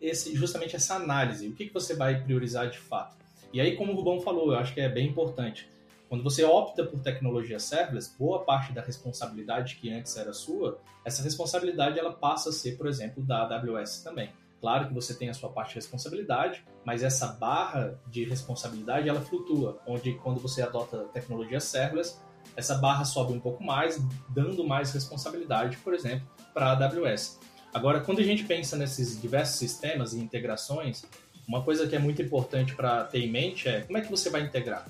esse, 0.00 0.36
justamente 0.36 0.76
essa 0.76 0.94
análise. 0.94 1.48
O 1.48 1.52
que, 1.52 1.66
que 1.66 1.74
você 1.74 1.94
vai 1.94 2.22
priorizar 2.22 2.70
de 2.70 2.78
fato? 2.78 3.25
E 3.56 3.60
aí, 3.62 3.74
como 3.74 3.92
o 3.92 3.96
Rubão 3.96 4.20
falou, 4.20 4.52
eu 4.52 4.58
acho 4.58 4.74
que 4.74 4.82
é 4.82 4.88
bem 4.88 5.08
importante. 5.08 5.66
Quando 6.10 6.22
você 6.22 6.44
opta 6.44 6.84
por 6.84 7.00
tecnologia 7.00 7.58
serverless, 7.58 8.14
boa 8.18 8.44
parte 8.44 8.70
da 8.70 8.82
responsabilidade 8.82 9.76
que 9.76 9.90
antes 9.90 10.14
era 10.18 10.34
sua, 10.34 10.78
essa 11.06 11.22
responsabilidade 11.22 11.98
ela 11.98 12.12
passa 12.12 12.50
a 12.50 12.52
ser, 12.52 12.76
por 12.76 12.86
exemplo, 12.86 13.22
da 13.22 13.44
AWS 13.44 14.02
também. 14.02 14.30
Claro 14.60 14.88
que 14.88 14.92
você 14.92 15.14
tem 15.14 15.30
a 15.30 15.32
sua 15.32 15.48
parte 15.48 15.70
de 15.70 15.76
responsabilidade, 15.76 16.66
mas 16.84 17.02
essa 17.02 17.28
barra 17.28 17.98
de 18.08 18.24
responsabilidade 18.24 19.08
ela 19.08 19.22
flutua, 19.22 19.80
onde 19.86 20.12
quando 20.18 20.38
você 20.38 20.60
adota 20.60 21.08
tecnologia 21.14 21.58
serverless, 21.58 22.20
essa 22.54 22.74
barra 22.74 23.06
sobe 23.06 23.32
um 23.32 23.40
pouco 23.40 23.64
mais, 23.64 23.98
dando 24.28 24.68
mais 24.68 24.92
responsabilidade, 24.92 25.78
por 25.78 25.94
exemplo, 25.94 26.28
para 26.52 26.66
a 26.66 26.72
AWS. 26.72 27.40
Agora, 27.72 28.00
quando 28.00 28.20
a 28.20 28.22
gente 28.22 28.44
pensa 28.44 28.76
nesses 28.76 29.20
diversos 29.20 29.56
sistemas 29.56 30.12
e 30.12 30.18
integrações, 30.18 31.04
uma 31.46 31.62
coisa 31.62 31.86
que 31.86 31.94
é 31.94 31.98
muito 31.98 32.20
importante 32.20 32.74
para 32.74 33.04
ter 33.04 33.20
em 33.20 33.30
mente 33.30 33.68
é 33.68 33.80
como 33.82 33.98
é 33.98 34.00
que 34.00 34.10
você 34.10 34.30
vai 34.30 34.42
integrar. 34.42 34.86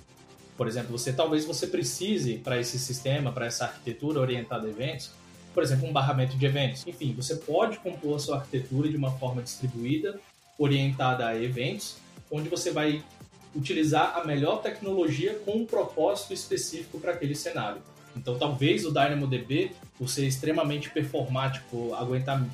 Por 0.56 0.66
exemplo, 0.66 0.96
você 0.96 1.12
talvez 1.12 1.44
você 1.44 1.66
precise 1.66 2.38
para 2.38 2.58
esse 2.58 2.78
sistema, 2.78 3.30
para 3.30 3.46
essa 3.46 3.64
arquitetura 3.64 4.20
orientada 4.20 4.66
a 4.66 4.70
eventos, 4.70 5.10
por 5.52 5.62
exemplo, 5.62 5.88
um 5.88 5.92
barramento 5.92 6.36
de 6.36 6.44
eventos. 6.44 6.86
Enfim, 6.86 7.14
você 7.14 7.36
pode 7.36 7.78
compor 7.78 8.16
a 8.16 8.18
sua 8.18 8.36
arquitetura 8.36 8.88
de 8.88 8.96
uma 8.96 9.12
forma 9.12 9.42
distribuída, 9.42 10.18
orientada 10.58 11.26
a 11.26 11.42
eventos, 11.42 11.96
onde 12.30 12.48
você 12.48 12.70
vai 12.70 13.02
utilizar 13.54 14.18
a 14.18 14.24
melhor 14.24 14.60
tecnologia 14.60 15.34
com 15.44 15.52
um 15.52 15.66
propósito 15.66 16.34
específico 16.34 17.00
para 17.00 17.12
aquele 17.12 17.34
cenário. 17.34 17.80
Então, 18.14 18.38
talvez 18.38 18.84
o 18.84 18.90
DynamoDB, 18.90 19.72
por 19.98 20.08
ser 20.08 20.26
extremamente 20.26 20.90
performático, 20.90 21.94
aguentar 21.94 22.46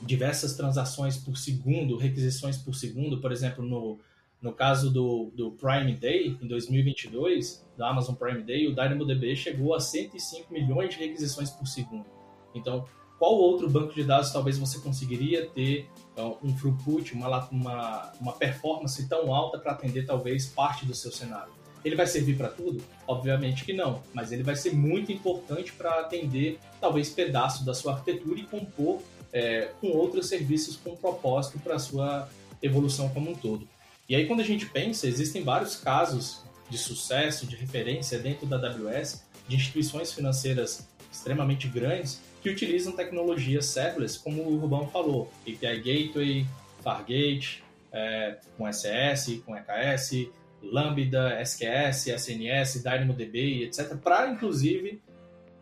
diversas 0.00 0.54
transações 0.54 1.16
por 1.16 1.36
segundo, 1.36 1.96
requisições 1.96 2.56
por 2.56 2.74
segundo, 2.74 3.20
por 3.20 3.32
exemplo, 3.32 3.64
no, 3.64 3.98
no 4.40 4.52
caso 4.52 4.90
do, 4.90 5.30
do 5.34 5.50
Prime 5.52 5.94
Day, 5.94 6.36
em 6.40 6.46
2022, 6.46 7.66
do 7.76 7.84
Amazon 7.84 8.14
Prime 8.14 8.42
Day, 8.42 8.68
o 8.68 8.74
DynamoDB 8.74 9.34
chegou 9.34 9.74
a 9.74 9.80
105 9.80 10.52
milhões 10.52 10.94
de 10.94 11.00
requisições 11.00 11.50
por 11.50 11.66
segundo. 11.66 12.06
Então, 12.54 12.86
qual 13.18 13.34
outro 13.34 13.68
banco 13.68 13.92
de 13.92 14.04
dados 14.04 14.30
talvez 14.30 14.56
você 14.56 14.78
conseguiria 14.78 15.46
ter 15.48 15.88
então, 16.12 16.38
um 16.42 16.54
throughput, 16.54 17.12
uma, 17.14 17.48
uma, 17.48 18.12
uma 18.20 18.32
performance 18.32 19.08
tão 19.08 19.34
alta 19.34 19.58
para 19.58 19.72
atender 19.72 20.06
talvez 20.06 20.46
parte 20.46 20.86
do 20.86 20.94
seu 20.94 21.10
cenário? 21.10 21.52
Ele 21.84 21.96
vai 21.96 22.06
servir 22.06 22.36
para 22.36 22.48
tudo? 22.48 22.82
Obviamente 23.06 23.64
que 23.64 23.72
não, 23.72 24.02
mas 24.12 24.30
ele 24.30 24.42
vai 24.42 24.54
ser 24.54 24.72
muito 24.72 25.10
importante 25.10 25.72
para 25.72 26.00
atender 26.00 26.58
talvez 26.80 27.10
pedaço 27.10 27.64
da 27.64 27.74
sua 27.74 27.94
arquitetura 27.94 28.38
e 28.38 28.44
compor 28.44 29.02
é, 29.32 29.70
com 29.80 29.88
outros 29.88 30.26
serviços 30.26 30.76
com 30.76 30.96
propósito 30.96 31.58
para 31.58 31.76
a 31.76 31.78
sua 31.78 32.28
evolução 32.62 33.08
como 33.10 33.30
um 33.30 33.34
todo. 33.34 33.68
E 34.08 34.16
aí 34.16 34.26
quando 34.26 34.40
a 34.40 34.44
gente 34.44 34.66
pensa, 34.66 35.06
existem 35.06 35.42
vários 35.42 35.76
casos 35.76 36.42
de 36.70 36.78
sucesso, 36.78 37.46
de 37.46 37.56
referência 37.56 38.18
dentro 38.18 38.46
da 38.46 38.56
AWS, 38.56 39.24
de 39.46 39.56
instituições 39.56 40.12
financeiras 40.12 40.88
extremamente 41.10 41.66
grandes 41.68 42.20
que 42.42 42.50
utilizam 42.50 42.92
tecnologias 42.92 43.66
serverless, 43.66 44.18
como 44.18 44.42
o 44.42 44.58
Rubão 44.58 44.88
falou, 44.88 45.30
API 45.42 45.78
Gateway, 45.78 46.46
Fargate, 46.82 47.64
é, 47.92 48.38
com 48.56 48.70
SS, 48.70 49.42
com 49.44 49.56
EKS, 49.56 50.28
Lambda, 50.62 51.40
SQS, 51.40 52.08
SNS, 52.08 52.82
DynamoDB, 52.82 53.64
etc., 53.64 53.96
para 53.96 54.30
inclusive 54.30 55.00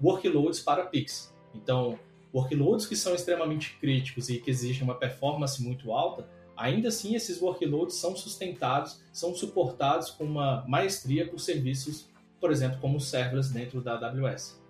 workloads 0.02 0.60
para 0.60 0.84
Pix. 0.84 1.32
Então, 1.54 1.98
workloads 2.36 2.86
que 2.86 2.94
são 2.94 3.14
extremamente 3.14 3.76
críticos 3.80 4.28
e 4.28 4.38
que 4.38 4.50
exigem 4.50 4.82
uma 4.82 4.94
performance 4.94 5.62
muito 5.62 5.92
alta, 5.92 6.28
ainda 6.56 6.88
assim 6.88 7.14
esses 7.14 7.40
workloads 7.40 7.96
são 7.96 8.14
sustentados, 8.14 9.00
são 9.12 9.34
suportados 9.34 10.10
com 10.10 10.24
uma 10.24 10.64
maestria 10.68 11.26
por 11.26 11.40
serviços, 11.40 12.08
por 12.38 12.50
exemplo, 12.50 12.78
como 12.80 13.00
serverless 13.00 13.52
dentro 13.52 13.80
da 13.80 13.94
AWS. 13.94 14.60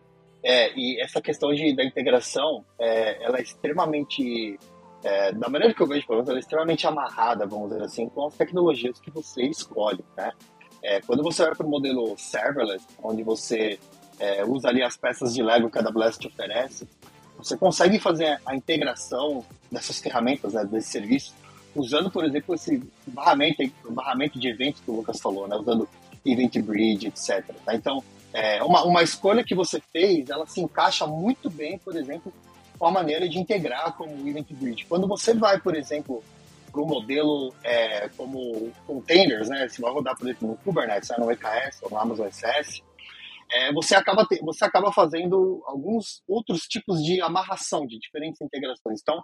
É, 0.43 0.73
e 0.79 1.01
essa 1.01 1.21
questão 1.21 1.53
de, 1.53 1.75
da 1.75 1.85
integração, 1.85 2.65
é, 2.79 3.25
ela 3.25 3.39
é 3.39 3.43
extremamente, 3.43 4.59
é, 5.03 5.33
da 5.33 5.49
maneira 5.49 5.75
que 5.75 5.83
eu 5.83 5.89
vejo, 5.89 6.07
pelo 6.07 6.19
menos, 6.19 6.29
ela 6.29 6.39
é 6.39 6.41
extremamente 6.41 6.87
amarrada, 6.87 7.47
vamos 7.47 7.71
dizer 7.71 7.83
assim, 7.83 8.09
com 8.09 8.27
as 8.27 8.37
tecnologias 8.37 9.01
que 9.01 9.11
você 9.11 9.43
escolhe, 9.43 10.05
né? 10.17 10.31
É, 10.83 11.01
quando 11.01 11.21
você 11.25 11.43
vai 11.43 11.55
para 11.55 11.67
o 11.67 11.69
modelo 11.69 12.17
serverless, 12.17 12.87
onde 13.03 13.25
você 13.25 13.77
é, 14.21 14.45
usa 14.45 14.69
ali 14.69 14.85
as 14.85 14.97
peças 14.97 15.35
de 15.35 15.43
Lego 15.43 15.69
que 15.69 15.79
a 15.79 15.83
AWS 15.83 16.19
te 16.19 16.29
oferece, 16.29 16.87
você 17.39 17.57
consegue 17.57 17.99
fazer 17.99 18.41
a 18.45 18.55
integração 18.55 19.45
dessas 19.71 19.99
ferramentas, 19.99 20.55
né, 20.55 20.65
desse 20.65 20.89
serviço, 20.89 21.35
usando, 21.75 22.11
por 22.11 22.25
exemplo, 22.25 22.55
esse 22.55 22.83
barramento, 23.07 23.63
barramento 23.91 24.39
de 24.39 24.49
eventos 24.49 24.81
que 24.81 24.91
o 24.91 24.97
Lucas 24.97 25.21
falou, 25.21 25.47
né, 25.47 25.57
usando 25.57 25.89
Event 26.25 26.59
Bridge, 26.59 27.07
etc. 27.07 27.45
Tá? 27.65 27.75
Então, 27.75 28.03
é, 28.33 28.63
uma, 28.63 28.85
uma 28.85 29.03
escolha 29.03 29.45
que 29.45 29.55
você 29.55 29.81
fez, 29.93 30.29
ela 30.31 30.47
se 30.47 30.61
encaixa 30.61 31.07
muito 31.07 31.49
bem, 31.49 31.79
por 31.79 31.97
exemplo, 31.97 32.33
com 32.79 32.87
a 32.87 32.91
maneira 32.91 33.29
de 33.29 33.39
integrar 33.39 33.97
como 33.97 34.15
o 34.15 34.29
Event 34.29 34.53
Bridge. 34.53 34.85
Quando 34.87 35.07
você 35.07 35.33
vai, 35.35 35.59
por 35.61 35.75
exemplo, 35.77 36.23
para 36.71 36.83
o 36.83 36.87
modelo 36.87 37.55
é, 37.65 38.09
como 38.17 38.71
containers, 38.87 39.49
né, 39.49 39.69
você 39.69 39.81
vai 39.81 39.93
rodar, 39.93 40.17
por 40.17 40.27
exemplo, 40.27 40.49
no 40.49 40.57
Kubernetes, 40.57 41.09
né, 41.11 41.17
no 41.19 41.31
EKS 41.31 41.83
ou 41.83 41.91
no 41.91 41.99
Amazon 41.99 42.29
SS, 42.29 42.83
é, 43.51 43.73
você, 43.73 43.95
acaba 43.95 44.25
te, 44.25 44.41
você 44.43 44.65
acaba 44.65 44.93
fazendo 44.93 45.63
alguns 45.67 46.23
outros 46.29 46.63
tipos 46.63 47.03
de 47.03 47.21
amarração 47.21 47.87
de 47.87 47.99
diferentes 47.99 48.41
integrações. 48.41 49.01
Então, 49.01 49.23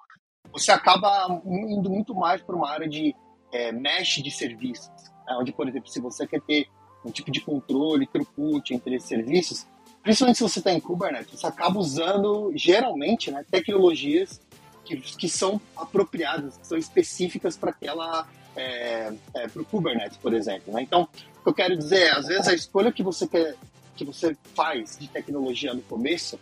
você 0.52 0.70
acaba 0.70 1.40
indo 1.44 1.90
muito 1.90 2.14
mais 2.14 2.42
para 2.42 2.54
uma 2.54 2.70
área 2.70 2.88
de 2.88 3.14
é, 3.52 3.72
mesh 3.72 4.22
de 4.22 4.30
serviços, 4.30 4.90
né, 5.26 5.37
onde, 5.38 5.52
por 5.52 5.68
exemplo, 5.68 5.88
se 5.88 6.00
você 6.00 6.26
quer 6.26 6.40
ter 6.42 6.66
um 7.04 7.11
tipo 7.11 7.30
de 7.30 7.40
controle, 7.40 8.06
throughput 8.06 8.72
entre 8.72 8.96
esses 8.96 9.08
serviços, 9.08 9.66
principalmente 10.02 10.37
se 10.37 10.42
você 10.42 10.58
está 10.58 10.72
em 10.72 10.80
Kubernetes, 10.80 11.40
você 11.40 11.46
acaba 11.46 11.78
usando, 11.78 12.52
geralmente, 12.54 13.30
né, 13.30 13.44
tecnologias 13.50 14.40
que, 14.85 14.96
que 14.96 15.28
são 15.28 15.61
apropriadas, 15.76 16.58
que 16.58 16.66
são 16.66 16.78
específicas 16.78 17.56
para 17.56 17.70
aquela 17.70 18.26
é, 18.56 19.12
é, 19.35 19.48
para 19.48 19.62
o 19.62 19.64
Kubernetes, 19.64 20.18
por 20.18 20.35
exemplo. 20.35 20.72
Né? 20.72 20.82
Então, 20.82 21.02
o 21.02 21.42
que 21.42 21.48
eu 21.48 21.54
quero 21.54 21.76
dizer 21.76 22.06
é, 22.06 22.11
às 22.12 22.26
vezes 22.26 22.48
a 22.48 22.54
escolha 22.54 22.92
que 22.92 23.02
você 23.02 23.26
quer, 23.26 23.54
que 23.94 24.05
você 24.05 24.37
faz 24.55 24.96
de 24.98 25.09
tecnologia 25.09 25.74
no 25.74 25.83
começo, 25.83 26.38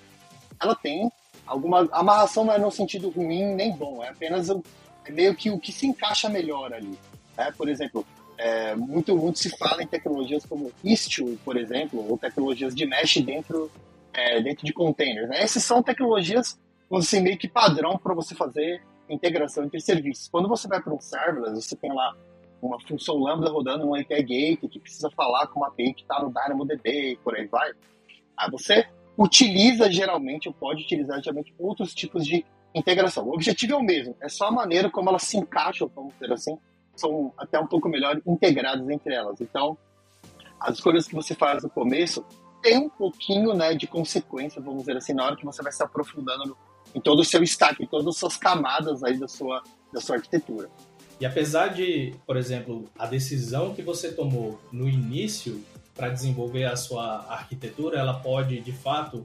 ela 0.60 0.74
tem 0.74 1.10
alguma 1.46 1.88
amarração 1.92 2.44
não 2.44 2.52
é 2.52 2.58
no 2.58 2.70
sentido 2.70 3.10
ruim 3.10 3.54
nem 3.54 3.72
bom, 3.72 4.04
é 4.04 4.08
apenas 4.08 4.48
o, 4.48 4.62
é 5.04 5.10
meio 5.10 5.34
que 5.34 5.50
o 5.50 5.58
que 5.58 5.72
se 5.72 5.86
encaixa 5.86 6.28
melhor 6.28 6.72
ali. 6.72 6.98
Né? 7.36 7.52
Por 7.56 7.68
exemplo, 7.68 8.06
é, 8.38 8.74
muito, 8.74 9.16
muito 9.16 9.38
se 9.38 9.50
fala 9.50 9.82
em 9.82 9.86
tecnologias 9.86 10.46
como 10.46 10.72
Istio, 10.84 11.38
por 11.44 11.56
exemplo, 11.56 12.06
ou 12.08 12.16
tecnologias 12.16 12.74
de 12.74 12.86
mesh 12.86 13.18
dentro, 13.18 13.70
é, 14.12 14.40
dentro 14.40 14.64
de 14.64 14.72
containers. 14.72 15.28
Né? 15.28 15.42
Essas 15.42 15.64
são 15.64 15.82
tecnologias, 15.82 16.58
dizer, 16.90 17.20
meio 17.20 17.36
que 17.36 17.48
padrão 17.48 17.98
para 17.98 18.14
você 18.14 18.34
fazer 18.34 18.82
integração 19.08 19.64
entre 19.64 19.80
serviços. 19.80 20.28
Quando 20.28 20.48
você 20.48 20.68
vai 20.68 20.80
para 20.80 20.94
um 20.94 21.00
serverless, 21.00 21.68
você 21.68 21.76
tem 21.76 21.92
lá 21.92 22.16
uma 22.62 22.80
função 22.80 23.16
lambda 23.16 23.50
rodando 23.50 23.86
no 23.86 23.94
API 23.94 24.22
Gate 24.22 24.68
que 24.70 24.78
precisa 24.78 25.10
falar 25.10 25.46
com 25.48 25.60
uma 25.60 25.68
API 25.68 25.94
que 25.94 26.02
está 26.02 26.22
no 26.22 26.32
DynamoDB 26.32 27.12
e 27.12 27.16
por 27.16 27.34
aí 27.34 27.46
vai. 27.46 27.72
Aí 28.36 28.50
você 28.50 28.86
utiliza 29.16 29.90
geralmente, 29.90 30.48
ou 30.48 30.54
pode 30.54 30.82
utilizar 30.82 31.22
geralmente 31.22 31.54
outros 31.58 31.94
tipos 31.94 32.24
de 32.24 32.44
integração. 32.74 33.26
O 33.26 33.34
objetivo 33.34 33.74
é 33.74 33.76
o 33.76 33.82
mesmo, 33.82 34.16
é 34.20 34.28
só 34.28 34.46
a 34.46 34.52
maneira 34.52 34.90
como 34.90 35.08
elas 35.08 35.22
se 35.22 35.36
encaixam, 35.36 35.90
vamos 35.94 36.14
dizer 36.14 36.32
assim, 36.32 36.58
são 36.96 37.32
até 37.36 37.58
um 37.58 37.66
pouco 37.66 37.88
melhor 37.88 38.20
integradas 38.26 38.88
entre 38.88 39.14
elas. 39.14 39.40
Então, 39.40 39.76
as 40.58 40.74
escolhas 40.74 41.06
que 41.06 41.14
você 41.14 41.34
faz 41.34 41.62
no 41.62 41.70
começo 41.70 42.24
tem 42.62 42.78
um 42.78 42.88
pouquinho 42.88 43.54
né, 43.54 43.74
de 43.74 43.86
consequência, 43.86 44.60
vamos 44.60 44.80
dizer 44.80 44.96
assim, 44.96 45.14
na 45.14 45.24
hora 45.24 45.36
que 45.36 45.44
você 45.44 45.62
vai 45.62 45.72
se 45.72 45.82
aprofundando 45.82 46.46
no, 46.46 46.56
em 46.94 47.00
todo 47.00 47.20
o 47.20 47.24
seu 47.24 47.42
stack, 47.42 47.82
em 47.82 47.86
todas 47.86 48.06
as 48.06 48.16
suas 48.16 48.36
camadas 48.36 49.02
aí 49.02 49.18
da 49.18 49.26
sua, 49.26 49.62
da 49.92 50.00
sua 50.00 50.16
arquitetura. 50.16 50.70
E 51.20 51.26
apesar 51.26 51.68
de, 51.68 52.14
por 52.26 52.37
exemplo, 52.37 52.88
a 52.98 53.06
decisão 53.06 53.74
que 53.74 53.83
você 53.83 54.11
tomou 54.11 54.59
no 54.72 54.88
início 54.88 55.62
para 55.94 56.09
desenvolver 56.09 56.64
a 56.64 56.76
sua 56.76 57.26
arquitetura, 57.28 57.98
ela 57.98 58.14
pode, 58.14 58.59
de 58.61 58.72
fato, 58.72 59.22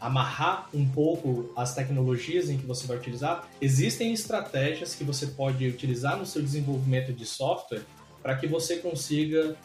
amarrar 0.00 0.68
um 0.72 0.88
pouco 0.88 1.52
as 1.56 1.74
tecnologias 1.74 2.48
em 2.48 2.56
que 2.56 2.64
você 2.64 2.86
vai 2.86 2.96
utilizar, 2.96 3.48
existem 3.60 4.12
estratégias 4.12 4.94
que 4.94 5.02
você 5.02 5.26
pode 5.28 5.66
utilizar 5.66 6.16
no 6.16 6.24
seu 6.24 6.42
desenvolvimento 6.42 7.12
de 7.12 7.26
software 7.26 7.82
para 8.22 8.36
que 8.36 8.46
você 8.46 8.76
consiga 8.76 9.56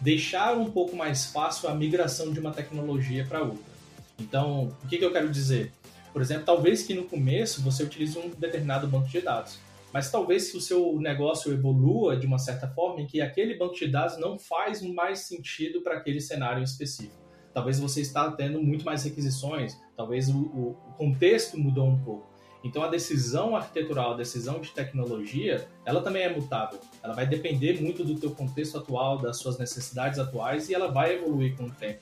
deixar 0.00 0.56
um 0.56 0.70
pouco 0.70 0.96
mais 0.96 1.26
fácil 1.26 1.68
a 1.68 1.74
migração 1.74 2.32
de 2.32 2.40
uma 2.40 2.50
tecnologia 2.50 3.24
para 3.24 3.42
outra. 3.42 3.72
Então, 4.18 4.72
o 4.82 4.88
que, 4.88 4.98
que 4.98 5.04
eu 5.04 5.12
quero 5.12 5.28
dizer? 5.28 5.72
Por 6.12 6.20
exemplo, 6.20 6.44
talvez 6.44 6.82
que 6.82 6.94
no 6.94 7.04
começo 7.04 7.62
você 7.62 7.84
utilize 7.84 8.18
um 8.18 8.28
determinado 8.30 8.86
banco 8.88 9.08
de 9.08 9.20
dados, 9.20 9.58
mas 9.92 10.10
talvez 10.10 10.44
se 10.44 10.56
o 10.56 10.60
seu 10.60 10.98
negócio 10.98 11.52
evolua 11.52 12.16
de 12.16 12.26
uma 12.26 12.38
certa 12.38 12.66
forma 12.68 13.00
em 13.00 13.06
que 13.06 13.20
aquele 13.20 13.56
banco 13.56 13.74
de 13.74 13.88
dados 13.88 14.18
não 14.18 14.38
faz 14.38 14.80
mais 14.82 15.20
sentido 15.20 15.82
para 15.82 15.96
aquele 15.96 16.20
cenário 16.20 16.62
específico. 16.62 17.20
Talvez 17.52 17.78
você 17.78 18.00
está 18.00 18.30
tendo 18.32 18.62
muito 18.62 18.84
mais 18.84 19.04
requisições, 19.04 19.78
talvez 19.94 20.28
o, 20.30 20.40
o 20.40 20.74
contexto 20.96 21.58
mudou 21.58 21.86
um 21.86 22.02
pouco. 22.02 22.32
Então 22.64 22.82
a 22.82 22.88
decisão 22.88 23.56
arquitetural, 23.56 24.14
a 24.14 24.16
decisão 24.16 24.60
de 24.60 24.70
tecnologia, 24.70 25.68
ela 25.84 26.00
também 26.00 26.22
é 26.22 26.34
mutável. 26.34 26.80
Ela 27.02 27.12
vai 27.12 27.26
depender 27.26 27.82
muito 27.82 28.04
do 28.04 28.14
teu 28.14 28.30
contexto 28.30 28.78
atual, 28.78 29.18
das 29.18 29.36
suas 29.36 29.58
necessidades 29.58 30.18
atuais 30.18 30.70
e 30.70 30.74
ela 30.74 30.90
vai 30.90 31.16
evoluir 31.16 31.56
com 31.56 31.64
o 31.64 31.70
tempo. 31.70 32.00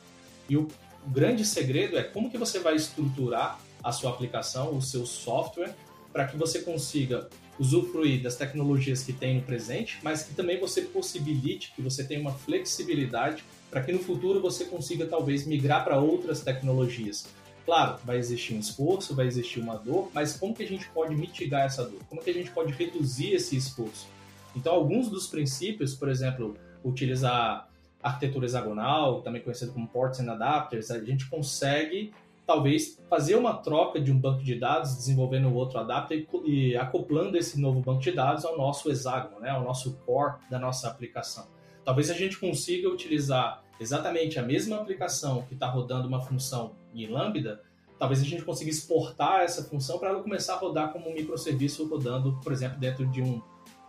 E 0.48 0.56
o 0.56 0.68
grande 1.06 1.44
segredo 1.44 1.98
é 1.98 2.02
como 2.02 2.30
que 2.30 2.38
você 2.38 2.58
vai 2.58 2.76
estruturar 2.76 3.58
a 3.82 3.90
sua 3.90 4.10
aplicação, 4.10 4.76
o 4.76 4.82
seu 4.82 5.06
software, 5.06 5.74
para 6.12 6.26
que 6.26 6.36
você 6.36 6.60
consiga 6.60 7.28
usufruir 7.60 8.22
das 8.22 8.36
tecnologias 8.36 9.02
que 9.02 9.12
tem 9.12 9.36
no 9.36 9.42
presente, 9.42 9.98
mas 10.02 10.22
que 10.22 10.34
também 10.34 10.58
você 10.58 10.80
possibilite 10.80 11.74
que 11.76 11.82
você 11.82 12.02
tenha 12.02 12.18
uma 12.18 12.32
flexibilidade 12.32 13.44
para 13.70 13.82
que 13.82 13.92
no 13.92 13.98
futuro 13.98 14.40
você 14.40 14.64
consiga 14.64 15.06
talvez 15.06 15.46
migrar 15.46 15.84
para 15.84 16.00
outras 16.00 16.40
tecnologias. 16.40 17.28
Claro, 17.66 17.98
vai 18.02 18.16
existir 18.16 18.54
um 18.54 18.58
esforço, 18.58 19.14
vai 19.14 19.26
existir 19.26 19.60
uma 19.60 19.76
dor, 19.76 20.10
mas 20.14 20.38
como 20.38 20.54
que 20.54 20.62
a 20.62 20.66
gente 20.66 20.88
pode 20.88 21.14
mitigar 21.14 21.66
essa 21.66 21.84
dor? 21.84 22.00
Como 22.08 22.22
que 22.22 22.30
a 22.30 22.34
gente 22.34 22.50
pode 22.50 22.72
reduzir 22.72 23.34
esse 23.34 23.54
esforço? 23.56 24.08
Então, 24.56 24.72
alguns 24.72 25.10
dos 25.10 25.26
princípios, 25.26 25.94
por 25.94 26.08
exemplo, 26.08 26.56
utilizar 26.82 27.68
arquitetura 28.02 28.46
hexagonal, 28.46 29.20
também 29.20 29.42
conhecido 29.42 29.72
como 29.72 29.86
ports 29.86 30.18
and 30.18 30.32
adapters, 30.32 30.90
a 30.90 30.98
gente 31.04 31.28
consegue 31.28 32.10
talvez 32.50 33.00
fazer 33.08 33.36
uma 33.36 33.58
troca 33.58 34.00
de 34.00 34.10
um 34.10 34.18
banco 34.18 34.42
de 34.42 34.56
dados, 34.56 34.96
desenvolvendo 34.96 35.54
outro 35.54 35.78
adapter 35.78 36.26
e, 36.44 36.76
acoplando 36.76 37.38
esse 37.38 37.60
novo 37.60 37.80
banco 37.80 38.00
de 38.00 38.10
dados 38.10 38.44
ao 38.44 38.58
nosso 38.58 38.90
hexágono, 38.90 39.38
né, 39.38 39.50
ao 39.50 39.62
nosso 39.62 39.92
core 39.98 40.34
da 40.50 40.58
nossa 40.58 40.88
aplicação. 40.88 41.46
Talvez 41.84 42.10
a 42.10 42.14
gente 42.14 42.36
consiga 42.36 42.88
utilizar 42.88 43.62
exatamente 43.78 44.36
a 44.36 44.42
mesma 44.42 44.80
aplicação 44.80 45.42
que 45.42 45.54
está 45.54 45.68
rodando 45.68 46.08
uma 46.08 46.20
função 46.20 46.74
em 46.92 47.06
Lambda, 47.06 47.62
talvez 48.00 48.20
a 48.20 48.24
gente 48.24 48.42
consiga 48.42 48.68
exportar 48.68 49.42
essa 49.42 49.62
função 49.62 50.00
para 50.00 50.08
ela 50.08 50.20
começar 50.20 50.54
a 50.54 50.58
rodar 50.58 50.92
como 50.92 51.08
um 51.08 51.14
microserviço 51.14 51.86
rodando, 51.86 52.36
por 52.42 52.50
exemplo, 52.50 52.80
dentro 52.80 53.06
de 53.06 53.22
um 53.22 53.40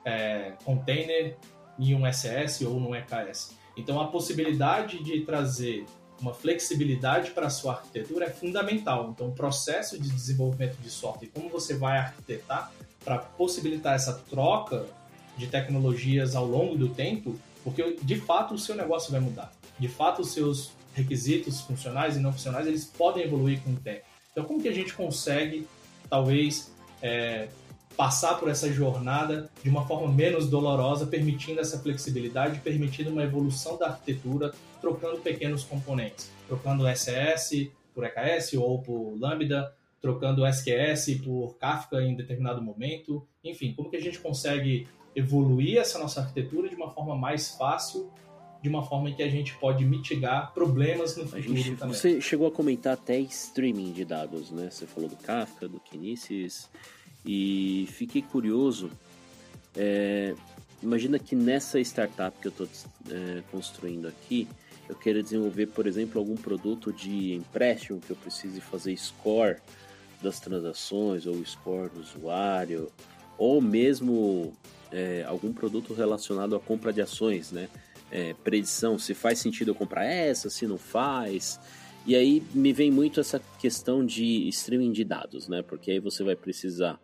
é, 0.06 0.54
container 0.64 1.36
em 1.80 1.96
um 1.96 2.06
SS 2.06 2.64
ou 2.64 2.80
num 2.80 2.94
EKS. 2.94 3.58
Então, 3.76 4.00
a 4.00 4.08
possibilidade 4.08 5.04
de 5.04 5.22
trazer 5.22 5.84
uma 6.22 6.34
flexibilidade 6.34 7.32
para 7.32 7.48
a 7.48 7.50
sua 7.50 7.74
arquitetura 7.74 8.26
é 8.26 8.30
fundamental. 8.30 9.10
Então, 9.10 9.30
o 9.30 9.32
processo 9.32 10.00
de 10.00 10.10
desenvolvimento 10.10 10.78
de 10.78 10.90
software, 10.90 11.30
como 11.34 11.50
você 11.50 11.74
vai 11.74 11.98
arquitetar 11.98 12.72
para 13.04 13.18
possibilitar 13.18 13.96
essa 13.96 14.14
troca 14.30 14.86
de 15.38 15.48
tecnologias 15.48 16.36
ao 16.36 16.46
longo 16.46 16.76
do 16.76 16.90
tempo, 16.90 17.40
porque 17.64 17.98
de 18.02 18.16
fato 18.16 18.54
o 18.54 18.60
seu 18.60 18.76
negócio 18.76 19.12
vai 19.12 19.20
mudar. 19.20 19.52
De 19.80 19.88
fato, 19.88 20.22
os 20.22 20.32
seus 20.32 20.72
requisitos 20.94 21.62
funcionais 21.62 22.16
e 22.16 22.20
não 22.20 22.32
funcionais 22.32 22.68
eles 22.68 22.86
podem 22.86 23.24
evoluir 23.24 23.62
com 23.64 23.72
o 23.72 23.76
tempo. 23.76 24.06
Então, 24.32 24.46
como 24.46 24.62
que 24.62 24.68
a 24.68 24.74
gente 24.74 24.94
consegue, 24.94 25.68
talvez, 26.10 26.72
é, 27.02 27.48
passar 28.02 28.40
por 28.40 28.50
essa 28.50 28.68
jornada 28.74 29.48
de 29.62 29.70
uma 29.70 29.86
forma 29.86 30.12
menos 30.12 30.50
dolorosa, 30.50 31.06
permitindo 31.06 31.62
essa 31.62 31.78
flexibilidade, 31.78 32.60
permitindo 32.62 33.12
uma 33.12 33.22
evolução 33.22 33.78
da 33.78 33.90
arquitetura, 33.90 34.52
trocando 34.82 35.20
pequenos 35.20 35.64
componentes, 35.64 36.32
trocando 36.48 36.88
SS 36.88 37.72
por 37.94 38.04
EKS 38.04 38.54
ou 38.54 38.82
por 38.82 39.16
Lambda, 39.20 39.72
trocando 40.02 40.44
SQS 40.48 41.22
por 41.24 41.56
Kafka 41.60 42.02
em 42.02 42.16
determinado 42.16 42.60
momento, 42.60 43.24
enfim, 43.44 43.72
como 43.78 43.92
que 43.92 43.98
a 43.98 44.02
gente 44.02 44.18
consegue 44.18 44.88
evoluir 45.16 45.78
essa 45.78 46.00
nossa 46.00 46.22
arquitetura 46.22 46.68
de 46.70 46.74
uma 46.74 46.90
forma 46.90 47.16
mais 47.16 47.52
fácil, 47.52 48.10
de 48.64 48.70
uma 48.70 48.82
forma 48.82 49.12
em 49.12 49.14
que 49.14 49.22
a 49.22 49.30
gente 49.30 49.56
pode 49.60 49.86
mitigar 49.86 50.56
problemas 50.56 51.16
no 51.16 51.28
futuro 51.28 51.56
gente, 51.56 51.76
também. 51.76 51.94
Você 51.94 52.20
chegou 52.20 52.48
a 52.48 52.52
comentar 52.52 52.94
até 52.94 53.20
streaming 53.20 53.92
de 53.92 54.06
dados, 54.06 54.50
né? 54.50 54.72
Você 54.72 54.88
falou 54.88 55.08
do 55.08 55.16
Kafka, 55.18 55.68
do 55.68 55.80
Kinesis, 55.80 56.68
e 57.26 57.88
fiquei 57.92 58.22
curioso. 58.22 58.90
É, 59.76 60.34
imagina 60.82 61.18
que 61.20 61.36
nessa 61.36 61.80
startup 61.80 62.38
que 62.40 62.48
eu 62.48 62.52
estou 62.52 62.68
é, 63.10 63.42
construindo 63.52 64.08
aqui, 64.08 64.48
eu 64.90 64.96
quero 64.96 65.24
desenvolver, 65.24 65.68
por 65.68 65.88
exemplo, 65.88 66.20
algum 66.20 66.36
produto 66.36 66.92
de 66.92 67.34
empréstimo 67.34 68.02
que 68.02 68.10
eu 68.10 68.16
precise 68.16 68.60
fazer 68.60 68.96
score 68.98 69.58
das 70.22 70.40
transações 70.40 71.26
ou 71.26 71.44
score 71.46 71.90
do 71.90 72.02
usuário, 72.02 72.92
ou 73.38 73.62
mesmo 73.62 74.54
é, 74.92 75.24
algum 75.28 75.54
produto 75.54 75.94
relacionado 75.94 76.56
à 76.56 76.60
compra 76.60 76.92
de 76.92 77.02
ações, 77.02 77.52
né? 77.52 77.70
É, 78.12 78.34
predição, 78.44 79.00
se 79.00 79.14
faz 79.14 79.40
sentido 79.40 79.72
eu 79.72 79.76
comprar 79.76 80.04
essa, 80.06 80.50
se 80.50 80.68
não 80.68 80.78
faz. 80.78 81.60
E 82.06 82.16
aí 82.16 82.44
me 82.54 82.74
vem 82.74 82.92
muito 82.92 83.20
essa 83.20 83.40
questão 83.60 84.06
de 84.06 84.48
streaming 84.50 84.92
de 84.92 85.04
dados, 85.04 85.48
né? 85.48 85.62
Porque 85.62 85.92
aí 85.92 86.00
você 86.00 86.24
vai 86.24 86.36
precisar. 86.36 87.00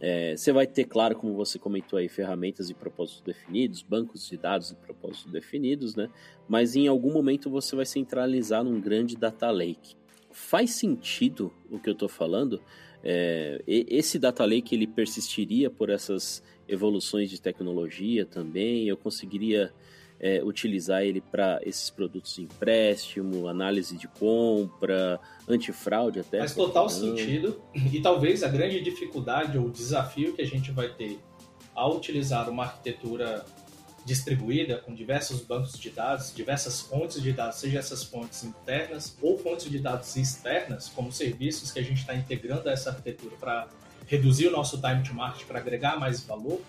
É, 0.00 0.36
você 0.36 0.52
vai 0.52 0.66
ter, 0.66 0.84
claro, 0.84 1.16
como 1.16 1.34
você 1.34 1.58
comentou 1.58 1.98
aí, 1.98 2.08
ferramentas 2.08 2.70
e 2.70 2.74
propósitos 2.74 3.20
definidos, 3.20 3.82
bancos 3.82 4.28
de 4.28 4.36
dados 4.36 4.70
e 4.70 4.74
propósitos 4.76 5.32
definidos, 5.32 5.96
né? 5.96 6.08
Mas 6.48 6.76
em 6.76 6.86
algum 6.86 7.12
momento 7.12 7.50
você 7.50 7.74
vai 7.74 7.84
centralizar 7.84 8.62
num 8.62 8.80
grande 8.80 9.16
data 9.16 9.50
lake. 9.50 9.96
Faz 10.30 10.70
sentido 10.72 11.52
o 11.70 11.78
que 11.78 11.88
eu 11.88 11.94
estou 11.94 12.08
falando? 12.08 12.62
É, 13.02 13.62
esse 13.66 14.18
data 14.18 14.44
lake 14.44 14.74
ele 14.74 14.86
persistiria 14.86 15.70
por 15.70 15.90
essas 15.90 16.42
evoluções 16.68 17.28
de 17.30 17.40
tecnologia 17.40 18.24
também? 18.24 18.86
Eu 18.86 18.96
conseguiria 18.96 19.72
é, 20.20 20.42
utilizar 20.42 21.02
ele 21.02 21.20
para 21.20 21.60
esses 21.62 21.90
produtos 21.90 22.34
de 22.34 22.42
empréstimo, 22.42 23.48
análise 23.48 23.96
de 23.96 24.08
compra, 24.08 25.20
antifraude 25.48 26.20
até? 26.20 26.38
Faz 26.38 26.54
total 26.54 26.88
sentido. 26.88 27.60
E 27.74 28.00
talvez 28.00 28.42
a 28.42 28.48
grande 28.48 28.80
dificuldade 28.80 29.56
ou 29.56 29.70
desafio 29.70 30.32
que 30.32 30.42
a 30.42 30.46
gente 30.46 30.70
vai 30.72 30.88
ter 30.88 31.18
ao 31.74 31.96
utilizar 31.96 32.50
uma 32.50 32.64
arquitetura 32.64 33.44
distribuída 34.04 34.78
com 34.78 34.94
diversos 34.94 35.42
bancos 35.42 35.78
de 35.78 35.90
dados, 35.90 36.32
diversas 36.34 36.80
fontes 36.80 37.22
de 37.22 37.30
dados, 37.30 37.58
seja 37.58 37.78
essas 37.78 38.02
fontes 38.02 38.42
internas 38.42 39.16
ou 39.20 39.38
fontes 39.38 39.70
de 39.70 39.78
dados 39.78 40.16
externas, 40.16 40.88
como 40.88 41.12
serviços 41.12 41.70
que 41.70 41.78
a 41.78 41.82
gente 41.82 41.98
está 41.98 42.14
integrando 42.14 42.68
a 42.68 42.72
essa 42.72 42.90
arquitetura 42.90 43.36
para 43.38 43.68
reduzir 44.06 44.48
o 44.48 44.50
nosso 44.50 44.80
time 44.80 45.02
to 45.02 45.12
market, 45.14 45.46
para 45.46 45.58
agregar 45.58 46.00
mais 46.00 46.22
valor, 46.22 46.60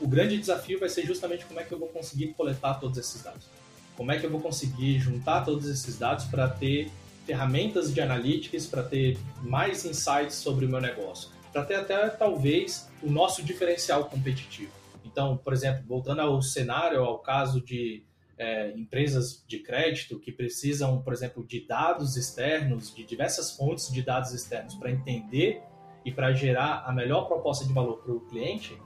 o 0.00 0.08
grande 0.08 0.38
desafio 0.38 0.78
vai 0.78 0.88
ser 0.88 1.06
justamente 1.06 1.44
como 1.46 1.60
é 1.60 1.64
que 1.64 1.72
eu 1.72 1.78
vou 1.78 1.88
conseguir 1.88 2.28
coletar 2.34 2.74
todos 2.74 2.98
esses 2.98 3.22
dados. 3.22 3.46
Como 3.96 4.10
é 4.12 4.18
que 4.18 4.24
eu 4.24 4.30
vou 4.30 4.40
conseguir 4.40 4.98
juntar 4.98 5.44
todos 5.44 5.68
esses 5.68 5.98
dados 5.98 6.24
para 6.26 6.48
ter 6.48 6.90
ferramentas 7.26 7.92
de 7.92 8.00
analytics, 8.00 8.66
para 8.66 8.82
ter 8.82 9.18
mais 9.42 9.84
insights 9.84 10.36
sobre 10.36 10.66
o 10.66 10.68
meu 10.68 10.80
negócio, 10.80 11.30
para 11.52 11.64
ter 11.64 11.74
até 11.74 12.08
talvez 12.08 12.90
o 13.02 13.10
nosso 13.10 13.42
diferencial 13.42 14.06
competitivo. 14.06 14.72
Então, 15.04 15.36
por 15.36 15.52
exemplo, 15.52 15.84
voltando 15.86 16.20
ao 16.20 16.40
cenário, 16.40 17.02
ao 17.02 17.18
caso 17.18 17.60
de 17.60 18.02
é, 18.38 18.70
empresas 18.70 19.44
de 19.46 19.58
crédito 19.58 20.18
que 20.18 20.32
precisam, 20.32 21.02
por 21.02 21.12
exemplo, 21.12 21.44
de 21.46 21.60
dados 21.66 22.16
externos, 22.16 22.94
de 22.94 23.04
diversas 23.04 23.54
fontes 23.54 23.92
de 23.92 24.02
dados 24.02 24.32
externos 24.32 24.74
para 24.76 24.90
entender 24.90 25.62
e 26.04 26.10
para 26.10 26.32
gerar 26.32 26.84
a 26.86 26.92
melhor 26.92 27.26
proposta 27.28 27.66
de 27.66 27.72
valor 27.72 27.98
para 27.98 28.12
o 28.12 28.20
cliente. 28.20 28.76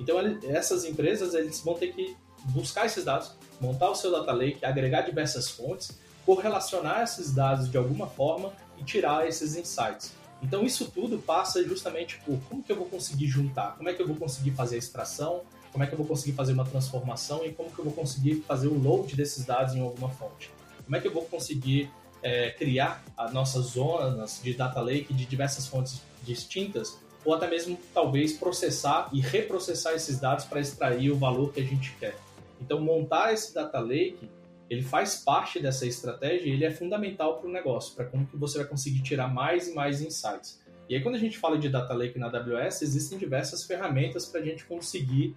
Então, 0.00 0.18
essas 0.44 0.84
empresas 0.86 1.34
eles 1.34 1.60
vão 1.60 1.74
ter 1.74 1.92
que 1.92 2.16
buscar 2.46 2.86
esses 2.86 3.04
dados, 3.04 3.32
montar 3.60 3.90
o 3.90 3.94
seu 3.94 4.10
data 4.10 4.32
lake, 4.32 4.64
agregar 4.64 5.02
diversas 5.02 5.50
fontes, 5.50 5.92
correlacionar 6.24 7.02
esses 7.02 7.32
dados 7.32 7.70
de 7.70 7.76
alguma 7.76 8.06
forma 8.06 8.52
e 8.78 8.82
tirar 8.82 9.28
esses 9.28 9.54
insights. 9.54 10.12
Então, 10.42 10.64
isso 10.64 10.90
tudo 10.90 11.18
passa 11.18 11.62
justamente 11.62 12.18
por 12.24 12.40
como 12.48 12.62
que 12.62 12.72
eu 12.72 12.76
vou 12.76 12.86
conseguir 12.86 13.26
juntar, 13.26 13.76
como 13.76 13.90
é 13.90 13.92
que 13.92 14.00
eu 14.00 14.06
vou 14.06 14.16
conseguir 14.16 14.52
fazer 14.52 14.76
a 14.76 14.78
extração, 14.78 15.42
como 15.70 15.84
é 15.84 15.86
que 15.86 15.92
eu 15.92 15.98
vou 15.98 16.06
conseguir 16.06 16.32
fazer 16.32 16.54
uma 16.54 16.64
transformação 16.64 17.44
e 17.44 17.52
como 17.52 17.70
que 17.70 17.78
eu 17.78 17.84
vou 17.84 17.92
conseguir 17.92 18.42
fazer 18.48 18.68
o 18.68 18.78
load 18.78 19.14
desses 19.14 19.44
dados 19.44 19.74
em 19.74 19.82
alguma 19.82 20.08
fonte. 20.08 20.50
Como 20.82 20.96
é 20.96 21.00
que 21.00 21.06
eu 21.06 21.12
vou 21.12 21.26
conseguir 21.26 21.90
é, 22.22 22.50
criar 22.50 23.04
as 23.16 23.32
nossas 23.34 23.66
zonas 23.66 24.40
de 24.42 24.54
data 24.54 24.80
lake 24.80 25.12
de 25.12 25.26
diversas 25.26 25.66
fontes 25.66 26.00
distintas 26.22 26.98
ou 27.24 27.34
até 27.34 27.48
mesmo 27.48 27.78
talvez 27.92 28.32
processar 28.32 29.08
e 29.12 29.20
reprocessar 29.20 29.94
esses 29.94 30.18
dados 30.18 30.44
para 30.44 30.60
extrair 30.60 31.10
o 31.10 31.16
valor 31.16 31.52
que 31.52 31.60
a 31.60 31.64
gente 31.64 31.94
quer. 31.98 32.16
Então 32.60 32.80
montar 32.80 33.32
esse 33.32 33.54
data 33.54 33.78
lake 33.78 34.28
ele 34.70 34.82
faz 34.82 35.16
parte 35.16 35.58
dessa 35.58 35.84
estratégia 35.84 36.48
e 36.48 36.52
ele 36.52 36.64
é 36.64 36.70
fundamental 36.70 37.38
para 37.38 37.48
o 37.48 37.52
negócio, 37.52 37.94
para 37.96 38.04
como 38.04 38.24
que 38.24 38.36
você 38.36 38.58
vai 38.58 38.66
conseguir 38.68 39.02
tirar 39.02 39.26
mais 39.26 39.66
e 39.66 39.74
mais 39.74 40.00
insights. 40.00 40.62
E 40.88 40.94
aí 40.94 41.02
quando 41.02 41.16
a 41.16 41.18
gente 41.18 41.36
fala 41.38 41.58
de 41.58 41.68
data 41.68 41.92
lake 41.92 42.18
na 42.20 42.26
AWS, 42.26 42.82
existem 42.82 43.18
diversas 43.18 43.64
ferramentas 43.64 44.26
para 44.26 44.40
a 44.40 44.44
gente 44.44 44.64
conseguir 44.64 45.36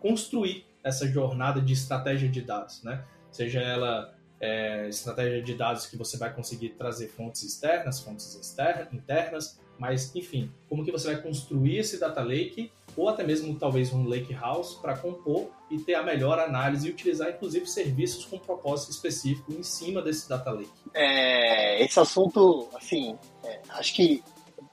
construir 0.00 0.64
essa 0.82 1.06
jornada 1.06 1.60
de 1.60 1.74
estratégia 1.74 2.28
de 2.28 2.40
dados, 2.40 2.82
né? 2.82 3.04
Seja 3.30 3.60
ela 3.60 4.14
é, 4.40 4.88
estratégia 4.88 5.42
de 5.42 5.54
dados 5.54 5.86
que 5.86 5.96
você 5.96 6.16
vai 6.16 6.34
conseguir 6.34 6.70
trazer 6.70 7.08
fontes 7.08 7.42
externas, 7.42 8.00
fontes 8.00 8.34
externas, 8.34 8.92
internas, 8.92 9.60
Mas, 9.82 10.14
enfim, 10.14 10.48
como 10.68 10.84
que 10.84 10.92
você 10.92 11.12
vai 11.12 11.20
construir 11.20 11.78
esse 11.78 11.98
data 11.98 12.22
lake 12.22 12.70
ou 12.96 13.08
até 13.08 13.24
mesmo 13.24 13.52
talvez 13.58 13.92
um 13.92 14.06
lake 14.06 14.32
house 14.32 14.74
para 14.74 14.96
compor 14.96 15.48
e 15.68 15.76
ter 15.76 15.94
a 15.94 16.04
melhor 16.04 16.38
análise 16.38 16.86
e 16.86 16.90
utilizar 16.92 17.30
inclusive 17.30 17.66
serviços 17.66 18.24
com 18.24 18.38
propósito 18.38 18.92
específico 18.92 19.52
em 19.52 19.64
cima 19.64 20.00
desse 20.00 20.28
data 20.28 20.52
lake. 20.52 20.70
É, 20.94 21.82
esse 21.82 21.98
assunto, 21.98 22.68
assim, 22.76 23.18
é, 23.42 23.58
acho 23.70 23.92
que 23.92 24.22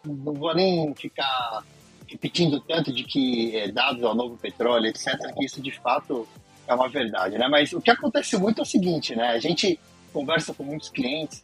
não 0.06 0.36
vou 0.36 0.54
nem 0.54 0.93
ficar 0.93 1.63
repetindo 2.08 2.60
tanto 2.60 2.93
de 2.93 3.04
que 3.04 3.58
é, 3.58 3.72
dados 3.72 4.04
ao 4.04 4.13
novo 4.13 4.38
petróleo, 4.38 4.89
etc, 4.89 5.17
que 5.36 5.45
isso 5.45 5.60
de 5.60 5.72
fato 5.72 6.28
é 6.67 6.74
uma 6.76 6.88
verdade, 6.88 7.36
né? 7.36 7.48
Mas 7.48 7.74
o 7.74 7.82
que 7.82 7.89
acontece 7.89 8.38
muito 8.38 8.60
é 8.60 8.62
o 8.62 8.65
seguinte, 8.65 9.15
né? 9.15 9.30
A 9.30 9.39
gente 9.39 9.80
conversa 10.13 10.54
com 10.54 10.63
muitos 10.63 10.89
clientes 10.89 11.43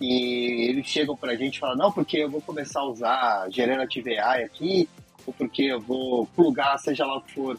e 0.00 0.68
eles 0.68 0.86
chegam 0.86 1.16
para 1.16 1.32
a 1.32 1.36
gente 1.36 1.56
e 1.56 1.60
falam, 1.60 1.76
não, 1.76 1.92
porque 1.92 2.18
eu 2.18 2.30
vou 2.30 2.40
começar 2.42 2.80
a 2.80 2.84
usar 2.84 3.50
Generative 3.50 4.18
AI 4.18 4.44
aqui, 4.44 4.88
ou 5.26 5.32
porque 5.32 5.62
eu 5.62 5.80
vou 5.80 6.26
plugar, 6.28 6.78
seja 6.78 7.06
lá 7.06 7.16
o 7.16 7.22
que 7.22 7.34
for, 7.34 7.58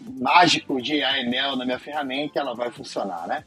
mágico 0.00 0.80
de 0.80 1.02
AML 1.02 1.56
na 1.56 1.64
minha 1.64 1.78
ferramenta, 1.78 2.40
ela 2.40 2.54
vai 2.54 2.70
funcionar, 2.70 3.26
né? 3.26 3.44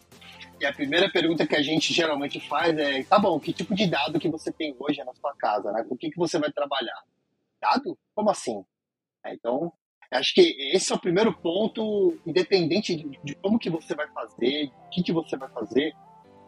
E 0.59 0.65
a 0.65 0.73
primeira 0.73 1.09
pergunta 1.09 1.45
que 1.45 1.55
a 1.55 1.61
gente 1.61 1.93
geralmente 1.93 2.39
faz 2.39 2.75
é, 2.77 3.03
tá 3.03 3.19
bom, 3.19 3.39
que 3.39 3.53
tipo 3.53 3.75
de 3.75 3.85
dado 3.85 4.19
que 4.19 4.27
você 4.27 4.51
tem 4.51 4.75
hoje 4.79 5.03
na 5.03 5.13
sua 5.13 5.33
casa, 5.35 5.71
né? 5.71 5.85
Com 5.87 5.93
o 5.95 5.97
que, 5.97 6.09
que 6.09 6.17
você 6.17 6.39
vai 6.39 6.51
trabalhar? 6.51 6.99
Dado? 7.61 7.97
Como 8.15 8.29
assim? 8.31 8.63
É, 9.23 9.33
então, 9.33 9.71
acho 10.11 10.33
que 10.33 10.41
esse 10.73 10.91
é 10.91 10.95
o 10.95 10.99
primeiro 10.99 11.31
ponto, 11.31 12.19
independente 12.25 12.95
de, 12.95 13.19
de 13.23 13.35
como 13.35 13.59
que 13.59 13.69
você 13.69 13.93
vai 13.93 14.07
fazer, 14.07 14.71
o 14.87 14.89
que, 14.89 15.03
que 15.03 15.13
você 15.13 15.37
vai 15.37 15.49
fazer, 15.49 15.93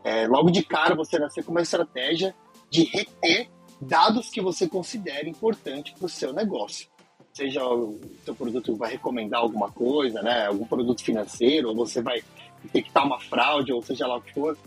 é, 0.10 0.28
logo 0.28 0.50
de 0.50 0.64
cara 0.64 0.96
você 0.96 1.20
nascer 1.20 1.44
com 1.44 1.52
uma 1.52 1.62
estratégia 1.62 2.34
de 2.68 2.84
reter 2.86 3.48
dados 3.80 4.30
que 4.30 4.42
você 4.42 4.68
considera 4.68 5.30
importante 5.30 5.94
para 5.94 6.08
o 6.08 6.10
seu 6.10 6.34
negócio. 6.34 6.88
Seja 7.32 7.64
o 7.64 8.00
seu 8.26 8.34
produto 8.34 8.76
vai 8.76 8.92
recomendar 8.92 9.42
alguma 9.42 9.72
coisa, 9.72 10.20
né, 10.24 10.48
algum 10.48 10.66
produto 10.66 11.04
financeiro, 11.04 11.70
ou 11.70 11.76
você 11.76 12.02
vai 12.02 12.24
detectar 12.64 13.06
uma 13.06 13.20
fraude, 13.20 13.72
ou 13.72 13.84
seja 13.84 14.08
lá 14.08 14.18
o 14.18 14.22
que 14.22 14.34
for. 14.34 14.58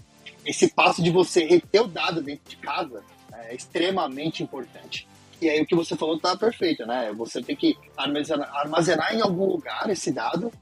Esse 0.47 0.73
passo 0.73 1.03
de 1.03 1.11
você 1.11 1.45
reter 1.45 1.83
o 1.83 1.89
dado 1.89 2.23
dentro 2.23 2.49
de 2.49 2.57
casa 2.57 3.03
é 3.33 3.53
extremamente 3.53 4.45
importante. 4.45 5.09
E 5.41 5.51
aí 5.51 5.61
o 5.61 5.67
que 5.67 5.75
você 5.75 5.97
falou 5.97 6.17
está 6.17 6.37
perfeito, 6.37 6.87
né? 6.87 7.13
Você 7.15 7.43
tem 7.43 7.57
que 7.57 7.77
armazenar, 7.97 8.49
armazenar 8.55 9.13
em 9.13 9.21
algum 9.21 9.47
lugar 9.47 9.91
esse 9.91 10.13
dado, 10.13 10.53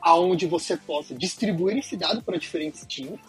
aonde 0.00 0.46
você 0.46 0.78
possa 0.78 1.14
distribuir 1.14 1.76
esse 1.76 1.94
dado 1.94 2.22
para 2.22 2.38
diferentes 2.38 2.86
times, 2.86 3.20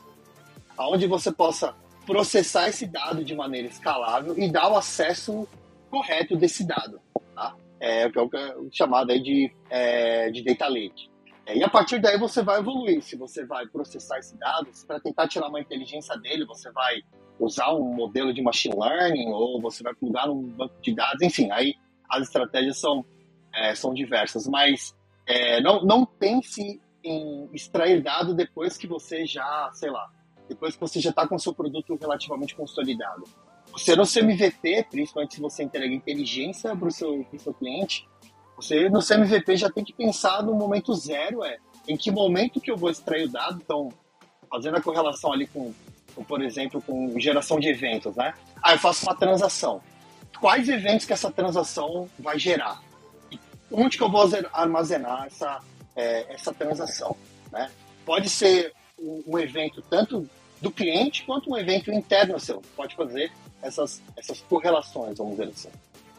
aonde 0.77 1.07
você 1.07 1.31
possa 1.31 1.75
processar 2.05 2.69
esse 2.69 2.87
dado 2.87 3.23
de 3.23 3.35
maneira 3.35 3.67
escalável 3.67 4.37
e 4.37 4.51
dar 4.51 4.71
o 4.71 4.77
acesso 4.77 5.47
correto 5.89 6.35
desse 6.35 6.65
dado, 6.65 6.99
tá? 7.35 7.55
É, 7.79 8.09
que 8.09 8.17
é 8.17 8.21
o 8.21 8.29
é 8.33 8.55
chamado 8.71 9.11
aí 9.11 9.21
de, 9.21 9.51
é, 9.69 10.29
de 10.29 10.43
data 10.43 10.67
lake. 10.67 11.09
É, 11.45 11.57
e 11.57 11.63
a 11.63 11.69
partir 11.69 11.99
daí 11.99 12.17
você 12.17 12.41
vai 12.41 12.59
evoluir. 12.59 13.01
Se 13.01 13.15
você 13.15 13.45
vai 13.45 13.65
processar 13.67 14.19
esse 14.19 14.37
dado, 14.37 14.69
para 14.87 14.99
tentar 14.99 15.27
tirar 15.27 15.47
uma 15.47 15.59
inteligência 15.59 16.15
dele, 16.17 16.45
você 16.45 16.71
vai 16.71 17.01
usar 17.39 17.73
um 17.73 17.93
modelo 17.93 18.33
de 18.33 18.41
machine 18.41 18.75
learning 18.77 19.29
ou 19.29 19.59
você 19.59 19.83
vai 19.83 19.93
plugar 19.93 20.27
num 20.27 20.43
banco 20.43 20.75
de 20.81 20.93
dados, 20.93 21.21
enfim, 21.21 21.49
aí 21.51 21.75
as 22.07 22.27
estratégias 22.27 22.77
são, 22.77 23.03
é, 23.53 23.73
são 23.73 23.93
diversas, 23.93 24.47
mas 24.47 24.95
é, 25.25 25.59
não, 25.61 25.83
não 25.83 26.05
pense 26.05 26.79
em 27.03 27.49
extrair 27.51 28.03
dado 28.03 28.35
depois 28.35 28.77
que 28.77 28.85
você 28.85 29.25
já, 29.25 29.71
sei 29.73 29.89
lá, 29.89 30.07
depois 30.47 30.75
que 30.75 30.81
você 30.81 30.99
já 30.99 31.09
está 31.09 31.27
com 31.27 31.35
o 31.35 31.39
seu 31.39 31.53
produto 31.53 31.95
relativamente 31.95 32.55
consolidado. 32.55 33.23
Você 33.71 33.95
no 33.95 34.05
seu 34.05 34.23
MVP, 34.23 34.87
principalmente 34.89 35.35
se 35.35 35.41
você 35.41 35.63
entrega 35.63 35.93
inteligência 35.93 36.75
para 36.75 36.87
o 36.87 36.91
seu, 36.91 37.25
seu 37.37 37.53
cliente, 37.53 38.07
você 38.55 38.89
no 38.89 39.01
seu 39.01 39.17
MVP 39.17 39.55
já 39.55 39.69
tem 39.69 39.83
que 39.83 39.93
pensar 39.93 40.43
no 40.43 40.53
momento 40.53 40.93
zero, 40.93 41.43
é 41.43 41.57
em 41.87 41.97
que 41.97 42.11
momento 42.11 42.59
que 42.59 42.69
eu 42.69 42.77
vou 42.77 42.89
extrair 42.89 43.25
o 43.25 43.29
dado, 43.29 43.59
então 43.63 43.89
fazendo 44.49 44.77
a 44.77 44.81
correlação 44.81 45.31
ali 45.31 45.47
com, 45.47 45.73
com, 46.13 46.23
por 46.23 46.41
exemplo, 46.41 46.81
com 46.81 47.17
geração 47.19 47.59
de 47.59 47.69
eventos, 47.69 48.15
né? 48.15 48.33
Ah, 48.61 48.73
eu 48.73 48.79
faço 48.79 49.05
uma 49.05 49.15
transação. 49.15 49.81
Quais 50.39 50.67
eventos 50.67 51.05
que 51.05 51.13
essa 51.13 51.31
transação 51.31 52.09
vai 52.19 52.37
gerar? 52.37 52.81
E 53.31 53.39
onde 53.71 53.97
que 53.97 54.03
eu 54.03 54.11
vou 54.11 54.29
armazenar 54.51 55.25
essa, 55.25 55.59
é, 55.95 56.33
essa 56.33 56.53
transação, 56.53 57.15
né? 57.51 57.71
Pode 58.05 58.29
ser 58.29 58.73
um, 59.27 59.39
evento 59.39 59.81
tanto 59.89 60.29
do 60.61 60.71
cliente 60.71 61.23
quanto 61.25 61.51
um 61.51 61.57
evento 61.57 61.91
interno 61.91 62.39
seu. 62.39 62.61
Pode 62.75 62.95
fazer 62.95 63.31
essas, 63.61 64.01
essas 64.15 64.41
correlações, 64.41 65.17
vamos 65.17 65.37
dizer 65.37 65.49
assim. 65.49 65.69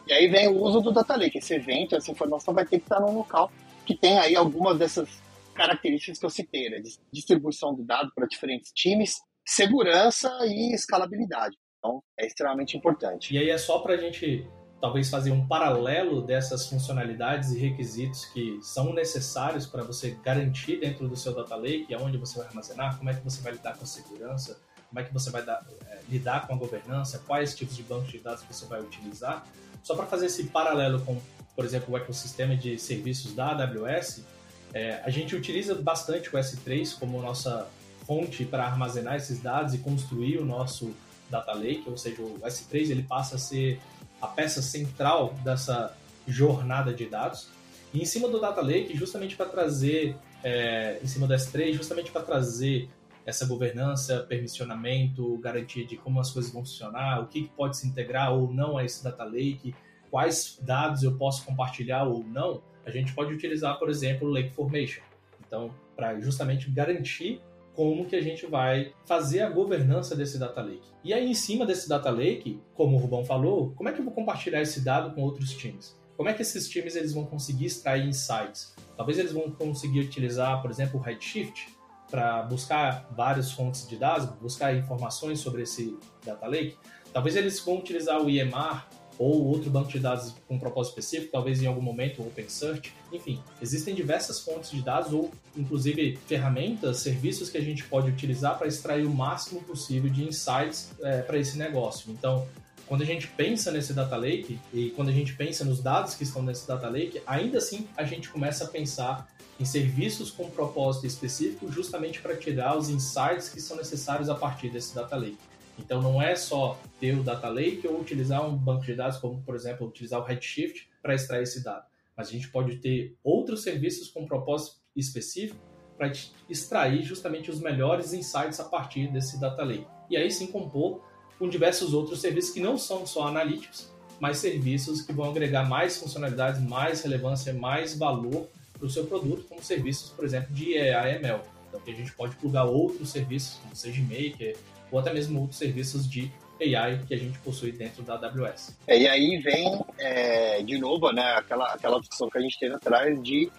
E 0.07 0.13
aí 0.13 0.27
vem 0.27 0.47
o 0.49 0.61
uso 0.61 0.81
do 0.81 0.91
Data 0.91 1.15
Lake. 1.15 1.37
Esse 1.37 1.55
evento, 1.55 1.95
essa 1.95 2.11
informação 2.11 2.53
vai 2.53 2.65
ter 2.65 2.79
que 2.79 2.85
estar 2.85 2.99
num 2.99 3.15
local 3.15 3.51
que 3.85 3.95
tem 3.95 4.17
aí 4.19 4.35
algumas 4.35 4.77
dessas 4.77 5.09
características 5.53 6.19
que 6.19 6.25
eu 6.25 6.29
citei, 6.29 6.69
né? 6.69 6.81
distribuição 7.11 7.73
do 7.73 7.83
dado 7.83 8.11
para 8.15 8.27
diferentes 8.27 8.71
times, 8.73 9.15
segurança 9.45 10.29
e 10.45 10.73
escalabilidade. 10.73 11.55
Então, 11.77 12.01
é 12.17 12.25
extremamente 12.25 12.77
importante. 12.77 13.33
E 13.33 13.37
aí 13.37 13.49
é 13.49 13.57
só 13.57 13.79
para 13.79 13.93
a 13.93 13.97
gente 13.97 14.47
talvez 14.83 15.09
fazer 15.09 15.31
um 15.31 15.47
paralelo 15.47 16.21
dessas 16.21 16.67
funcionalidades 16.67 17.51
e 17.51 17.57
requisitos 17.57 18.25
que 18.25 18.59
são 18.61 18.91
necessários 18.91 19.65
para 19.65 19.81
você 19.81 20.17
garantir 20.21 20.77
dentro 20.77 21.07
do 21.07 21.15
seu 21.15 21.33
data 21.33 21.55
lake 21.55 21.93
aonde 21.93 22.17
você 22.17 22.39
vai 22.39 22.47
armazenar, 22.47 22.97
como 22.97 23.09
é 23.09 23.13
que 23.13 23.23
você 23.23 23.41
vai 23.41 23.53
lidar 23.53 23.77
com 23.77 23.85
a 23.85 23.87
segurança, 23.87 24.59
como 24.89 24.99
é 24.99 25.03
que 25.05 25.13
você 25.13 25.29
vai 25.29 25.41
dar, 25.41 25.65
é, 25.89 25.99
lidar 26.09 26.45
com 26.45 26.53
a 26.53 26.57
governança, 26.57 27.23
quais 27.25 27.55
tipos 27.55 27.77
de 27.77 27.83
bancos 27.83 28.11
de 28.11 28.19
dados 28.19 28.43
você 28.43 28.65
vai 28.65 28.81
utilizar. 28.81 29.47
Só 29.81 29.95
para 29.95 30.05
fazer 30.05 30.25
esse 30.25 30.47
paralelo 30.47 30.99
com, 31.05 31.17
por 31.55 31.63
exemplo, 31.63 31.93
o 31.93 31.97
ecossistema 31.97 32.53
de 32.53 32.77
serviços 32.77 33.33
da 33.33 33.51
AWS, 33.51 34.25
é, 34.73 35.01
a 35.05 35.09
gente 35.09 35.33
utiliza 35.33 35.75
bastante 35.75 36.27
o 36.27 36.37
S3 36.37 36.99
como 36.99 37.21
nossa 37.21 37.69
fonte 38.05 38.43
para 38.43 38.65
armazenar 38.65 39.15
esses 39.15 39.41
dados 39.41 39.73
e 39.73 39.77
construir 39.77 40.39
o 40.39 40.45
nosso 40.45 40.93
data 41.29 41.53
lake, 41.53 41.85
ou 41.87 41.97
seja, 41.97 42.21
o 42.21 42.37
S3 42.39 42.89
ele 42.89 43.03
passa 43.03 43.37
a 43.37 43.39
ser 43.39 43.79
a 44.23 44.27
peça 44.27 44.61
central 44.61 45.33
dessa 45.43 45.93
jornada 46.25 46.93
de 46.93 47.05
dados. 47.05 47.49
E 47.93 48.01
em 48.01 48.05
cima 48.05 48.29
do 48.29 48.39
Data 48.39 48.61
Lake, 48.61 48.95
justamente 48.95 49.35
para 49.35 49.47
trazer, 49.47 50.15
é, 50.41 50.97
em 51.03 51.07
cima 51.07 51.27
do 51.27 51.33
S3, 51.33 51.73
justamente 51.73 52.09
para 52.09 52.21
trazer 52.21 52.89
essa 53.25 53.45
governança, 53.45 54.25
permissionamento, 54.27 55.37
garantia 55.39 55.85
de 55.85 55.97
como 55.97 56.21
as 56.21 56.31
coisas 56.31 56.51
vão 56.51 56.63
funcionar, 56.63 57.21
o 57.21 57.27
que 57.27 57.49
pode 57.49 57.75
se 57.75 57.85
integrar 57.85 58.33
ou 58.33 58.51
não 58.51 58.77
a 58.77 58.85
esse 58.85 59.03
Data 59.03 59.25
Lake, 59.25 59.75
quais 60.09 60.57
dados 60.61 61.03
eu 61.03 61.17
posso 61.17 61.45
compartilhar 61.45 62.03
ou 62.03 62.23
não, 62.23 62.61
a 62.85 62.91
gente 62.91 63.13
pode 63.13 63.33
utilizar, 63.33 63.77
por 63.77 63.89
exemplo, 63.89 64.27
o 64.27 64.31
Lake 64.31 64.53
Formation. 64.53 65.01
Então, 65.45 65.73
para 65.97 66.17
justamente 66.21 66.69
garantir 66.71 67.41
como 67.75 68.05
que 68.05 68.15
a 68.15 68.21
gente 68.21 68.45
vai 68.45 68.93
fazer 69.05 69.41
a 69.41 69.49
governança 69.49 70.15
desse 70.15 70.37
data 70.37 70.61
lake. 70.61 70.87
E 71.03 71.13
aí, 71.13 71.29
em 71.29 71.33
cima 71.33 71.65
desse 71.65 71.89
data 71.89 72.09
lake, 72.09 72.61
como 72.73 72.95
o 72.95 72.99
Rubão 72.99 73.25
falou, 73.25 73.73
como 73.75 73.89
é 73.89 73.91
que 73.91 73.99
eu 73.99 74.05
vou 74.05 74.13
compartilhar 74.13 74.61
esse 74.61 74.81
dado 74.81 75.13
com 75.13 75.21
outros 75.21 75.51
times? 75.51 75.97
Como 76.15 76.29
é 76.29 76.33
que 76.33 76.41
esses 76.41 76.69
times 76.69 76.95
eles 76.95 77.13
vão 77.13 77.25
conseguir 77.25 77.65
extrair 77.65 78.07
insights? 78.07 78.75
Talvez 78.95 79.17
eles 79.17 79.31
vão 79.31 79.49
conseguir 79.49 80.01
utilizar, 80.01 80.61
por 80.61 80.69
exemplo, 80.69 80.99
o 80.99 81.03
Redshift 81.03 81.67
para 82.09 82.43
buscar 82.43 83.09
várias 83.11 83.51
fontes 83.51 83.87
de 83.87 83.97
dados, 83.97 84.29
buscar 84.39 84.75
informações 84.75 85.39
sobre 85.39 85.63
esse 85.63 85.97
data 86.23 86.45
lake. 86.45 86.77
Talvez 87.11 87.35
eles 87.35 87.59
vão 87.59 87.77
utilizar 87.77 88.21
o 88.21 88.29
EMR 88.29 88.85
ou 89.17 89.45
outro 89.47 89.69
banco 89.69 89.89
de 89.89 89.99
dados 89.99 90.33
com 90.47 90.55
um 90.55 90.59
propósito 90.59 90.99
específico, 90.99 91.31
talvez 91.31 91.61
em 91.61 91.67
algum 91.67 91.81
momento 91.81 92.21
o 92.21 92.27
OpenSearch. 92.27 92.93
Enfim, 93.11 93.39
existem 93.61 93.93
diversas 93.93 94.39
fontes 94.39 94.71
de 94.71 94.81
dados 94.81 95.13
ou, 95.13 95.31
inclusive, 95.55 96.17
ferramentas, 96.27 96.97
serviços 96.97 97.49
que 97.49 97.57
a 97.57 97.61
gente 97.61 97.83
pode 97.85 98.09
utilizar 98.09 98.57
para 98.57 98.67
extrair 98.67 99.05
o 99.05 99.13
máximo 99.13 99.61
possível 99.61 100.09
de 100.09 100.23
insights 100.23 100.91
é, 101.01 101.21
para 101.21 101.37
esse 101.37 101.57
negócio. 101.57 102.11
Então, 102.11 102.47
quando 102.87 103.01
a 103.01 103.05
gente 103.05 103.27
pensa 103.27 103.71
nesse 103.71 103.93
data 103.93 104.15
lake 104.15 104.59
e 104.73 104.89
quando 104.91 105.09
a 105.09 105.13
gente 105.13 105.33
pensa 105.35 105.63
nos 105.63 105.81
dados 105.81 106.15
que 106.15 106.23
estão 106.23 106.43
nesse 106.43 106.67
data 106.67 106.89
lake, 106.89 107.21
ainda 107.25 107.57
assim 107.57 107.87
a 107.95 108.03
gente 108.03 108.29
começa 108.29 108.65
a 108.65 108.67
pensar 108.67 109.27
em 109.59 109.65
serviços 109.65 110.31
com 110.31 110.49
propósito 110.49 111.05
específico 111.05 111.71
justamente 111.71 112.19
para 112.19 112.35
tirar 112.35 112.77
os 112.77 112.89
insights 112.89 113.49
que 113.49 113.61
são 113.61 113.77
necessários 113.77 114.29
a 114.29 114.35
partir 114.35 114.69
desse 114.69 114.93
data 114.93 115.15
lake. 115.15 115.37
Então 115.77 116.01
não 116.01 116.21
é 116.21 116.35
só 116.35 116.79
ter 116.99 117.17
o 117.17 117.23
data 117.23 117.49
lake 117.49 117.87
ou 117.87 117.99
utilizar 117.99 118.45
um 118.47 118.55
banco 118.55 118.85
de 118.85 118.95
dados, 118.95 119.17
como 119.17 119.41
por 119.41 119.55
exemplo 119.55 119.87
utilizar 119.87 120.19
o 120.19 120.23
Redshift 120.23 120.89
para 121.01 121.15
extrair 121.15 121.43
esse 121.43 121.63
dado. 121.63 121.85
Mas 122.15 122.27
a 122.27 122.31
gente 122.31 122.49
pode 122.49 122.77
ter 122.77 123.17
outros 123.23 123.63
serviços 123.63 124.07
com 124.09 124.25
propósito 124.25 124.77
específico 124.95 125.59
para 125.97 126.11
extrair 126.49 127.03
justamente 127.03 127.49
os 127.49 127.59
melhores 127.59 128.13
insights 128.13 128.59
a 128.59 128.65
partir 128.65 129.11
desse 129.11 129.39
data 129.39 129.63
lake. 129.63 129.87
E 130.09 130.17
aí 130.17 130.29
sim 130.29 130.47
compor 130.47 131.01
com 131.39 131.49
diversos 131.49 131.93
outros 131.93 132.21
serviços 132.21 132.51
que 132.51 132.59
não 132.59 132.77
são 132.77 133.05
só 133.05 133.27
analíticos, 133.27 133.91
mas 134.19 134.37
serviços 134.37 135.01
que 135.01 135.11
vão 135.11 135.29
agregar 135.29 135.67
mais 135.67 135.97
funcionalidades, 135.97 136.61
mais 136.61 137.01
relevância, 137.01 137.53
mais 137.53 137.97
valor 137.97 138.47
para 138.73 138.85
o 138.85 138.89
seu 138.89 139.05
produto, 139.05 139.45
como 139.47 139.61
serviços, 139.63 140.09
por 140.11 140.25
exemplo, 140.25 140.53
de 140.53 140.77
AML. 140.77 141.41
Então, 141.67 141.81
que 141.81 141.91
a 141.91 141.95
gente 141.95 142.11
pode 142.13 142.35
plugar 142.35 142.65
outros 142.65 143.09
serviços, 143.09 143.55
como 143.55 143.75
SageMaker, 143.75 144.55
ou 144.93 144.99
até 144.99 145.11
mesmo 145.11 145.41
outros 145.41 145.57
serviços 145.57 146.07
de 146.07 146.31
AI 146.61 146.99
que 147.07 147.13
a 147.13 147.17
gente 147.17 147.37
possui 147.39 147.71
dentro 147.71 148.03
da 148.03 148.13
AWS. 148.13 148.77
É, 148.87 148.97
e 148.97 149.07
aí 149.07 149.37
vem, 149.39 149.83
é, 149.97 150.61
de 150.61 150.77
novo, 150.77 151.11
né, 151.11 151.33
aquela, 151.33 151.73
aquela 151.73 151.99
discussão 151.99 152.29
que 152.29 152.37
a 152.37 152.41
gente 152.41 152.57
teve 152.59 152.75
atrás 152.75 153.21
de 153.21 153.51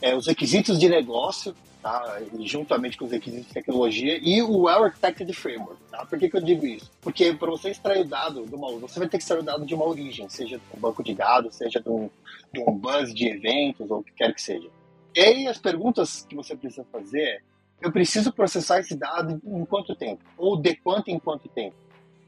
é, 0.00 0.14
os 0.14 0.26
requisitos 0.26 0.78
de 0.78 0.88
negócio, 0.88 1.54
tá, 1.82 2.22
juntamente 2.40 2.96
com 2.96 3.04
os 3.04 3.10
requisitos 3.10 3.48
de 3.48 3.52
tecnologia, 3.52 4.18
e 4.22 4.40
o 4.40 4.62
Well 4.62 4.84
Architected 4.84 5.32
Framework. 5.34 5.76
Tá? 5.90 6.06
Por 6.06 6.18
que, 6.18 6.30
que 6.30 6.36
eu 6.36 6.40
digo 6.40 6.64
isso? 6.64 6.90
Porque 7.02 7.34
para 7.34 7.50
você 7.50 7.70
extrair 7.70 8.02
o 8.02 8.08
dado 8.08 8.46
de 8.46 8.54
uma, 8.54 8.70
você 8.78 9.00
vai 9.00 9.08
ter 9.08 9.18
que 9.18 9.24
extrair 9.24 9.40
o 9.40 9.44
dado 9.44 9.66
de 9.66 9.74
uma 9.74 9.86
origem, 9.86 10.28
seja 10.28 10.56
de 10.56 10.76
um 10.76 10.80
banco 10.80 11.02
de 11.02 11.14
dados, 11.14 11.56
seja 11.56 11.80
de 11.80 11.88
um, 11.88 12.08
de 12.52 12.60
um 12.60 12.72
buzz 12.72 13.12
de 13.12 13.28
eventos, 13.28 13.90
ou 13.90 13.98
o 13.98 14.04
que 14.04 14.12
quer 14.12 14.32
que 14.32 14.40
seja. 14.40 14.68
E 15.14 15.20
aí 15.20 15.46
as 15.48 15.58
perguntas 15.58 16.24
que 16.28 16.36
você 16.36 16.56
precisa 16.56 16.86
fazer 16.92 17.20
é, 17.22 17.40
eu 17.80 17.92
preciso 17.92 18.32
processar 18.32 18.80
esse 18.80 18.96
dado 18.96 19.40
em 19.44 19.64
quanto 19.64 19.94
tempo? 19.94 20.24
Ou 20.36 20.56
de 20.56 20.76
quanto 20.76 21.08
em 21.08 21.18
quanto 21.18 21.48
tempo? 21.48 21.76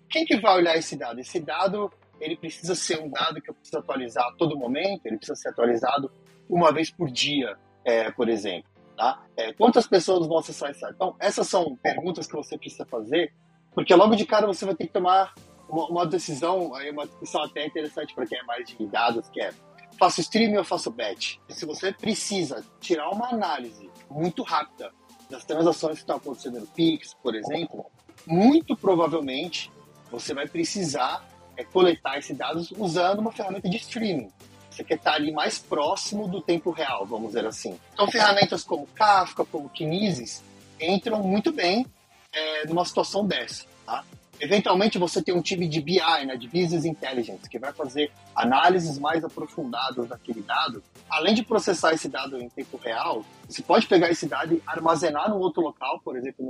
Quem 0.09 0.25
que 0.25 0.39
vai 0.39 0.57
olhar 0.57 0.77
esse 0.77 0.97
dado? 0.97 1.21
Esse 1.21 1.41
dado, 1.41 1.93
ele 2.21 2.37
precisa 2.37 2.75
ser 2.75 3.01
um 3.01 3.09
dado 3.09 3.41
que 3.41 3.51
eu 3.51 3.55
preciso 3.55 3.79
atualizar 3.79 4.27
a 4.27 4.33
todo 4.33 4.57
momento, 4.57 5.07
ele 5.07 5.17
precisa 5.17 5.37
ser 5.37 5.51
atualizado 5.51 6.11
uma 6.49 6.73
vez 6.73 6.91
por 6.91 7.11
dia, 7.11 7.57
é, 7.85 8.11
por 8.11 8.29
exemplo. 8.29 8.71
Tá? 8.97 9.23
É, 9.37 9.53
quantas 9.53 9.87
pessoas 9.87 10.27
vão 10.27 10.39
acessar 10.39 10.71
esse 10.71 10.81
site? 10.81 10.95
Então, 10.95 11.15
essas 11.21 11.47
são 11.47 11.77
perguntas 11.77 12.27
que 12.27 12.35
você 12.35 12.59
precisa 12.59 12.85
fazer, 12.85 13.33
porque 13.73 13.95
logo 13.95 14.17
de 14.17 14.27
cara 14.27 14.47
você 14.47 14.65
vai 14.65 14.75
ter 14.75 14.87
que 14.87 14.93
tomar 14.93 15.35
uma, 15.69 15.87
uma 15.89 16.07
decisão, 16.07 16.73
uma 16.73 17.07
discussão 17.07 17.43
até 17.43 17.65
interessante 17.65 18.15
para 18.15 18.27
quem 18.27 18.39
é 18.39 18.43
mais 18.43 18.69
de 18.69 18.87
dados, 18.87 19.29
que 19.29 19.41
é 19.41 19.53
faço 19.99 20.21
streaming 20.21 20.57
ou 20.57 20.65
faço 20.65 20.91
batch? 20.91 21.37
Se 21.49 21.67
você 21.67 21.93
precisa 21.93 22.65
tirar 22.81 23.11
uma 23.11 23.29
análise 23.29 23.91
muito 24.11 24.43
rápida 24.43 24.91
das 25.31 25.45
transações 25.45 25.95
que 25.95 26.01
estão 26.01 26.17
acontecendo 26.17 26.61
no 26.61 26.67
Pix, 26.67 27.15
por 27.23 27.35
exemplo, 27.35 27.87
muito 28.27 28.77
provavelmente 28.77 29.71
você 30.11 30.33
vai 30.35 30.47
precisar 30.47 31.27
é, 31.57 31.65
coletar 31.65 32.19
esses 32.19 32.37
dados 32.37 32.73
usando 32.73 33.19
uma 33.19 33.33
ferramenta 33.33 33.69
de 33.69 33.77
streaming. 33.77 34.31
Você 34.71 34.85
quer 34.85 34.95
estar 34.95 35.15
ali 35.15 35.33
mais 35.33 35.59
próximo 35.59 36.29
do 36.29 36.41
tempo 36.41 36.71
real, 36.71 37.05
vamos 37.05 37.29
dizer 37.29 37.45
assim. 37.45 37.79
Então, 37.93 38.09
ferramentas 38.11 38.63
como 38.63 38.87
Kafka, 38.89 39.45
como 39.45 39.69
Kinesis, 39.69 40.43
entram 40.81 41.23
muito 41.23 41.53
bem 41.53 41.85
é, 42.33 42.67
numa 42.67 42.85
situação 42.85 43.27
dessa. 43.27 43.65
Tá? 43.85 44.05
Eventualmente, 44.41 44.99
você 44.99 45.23
tem 45.23 45.35
um 45.35 45.43
time 45.43 45.69
de 45.69 45.81
BI, 45.81 46.01
né, 46.27 46.37
de 46.37 46.47
Business 46.47 46.85
Intelligence, 46.85 47.49
que 47.49 47.59
vai 47.59 47.73
fazer 47.73 48.13
análises 48.35 48.99
mais 48.99 49.25
aprofundadas 49.25 50.09
daquele 50.09 50.43
dado. 50.43 50.83
Além 51.11 51.35
de 51.35 51.43
processar 51.43 51.93
esse 51.93 52.09
dado 52.09 52.41
em 52.41 52.49
tempo 52.49 52.77
real, 52.77 53.25
você 53.49 53.63
pode 53.63 53.87
pegar 53.87 54.11
esse 54.11 54.27
dado 54.27 54.55
e 54.55 54.63
armazenar 54.67 55.29
num 55.29 55.39
outro 55.39 55.63
local, 55.63 56.01
por 56.05 56.17
exemplo, 56.17 56.45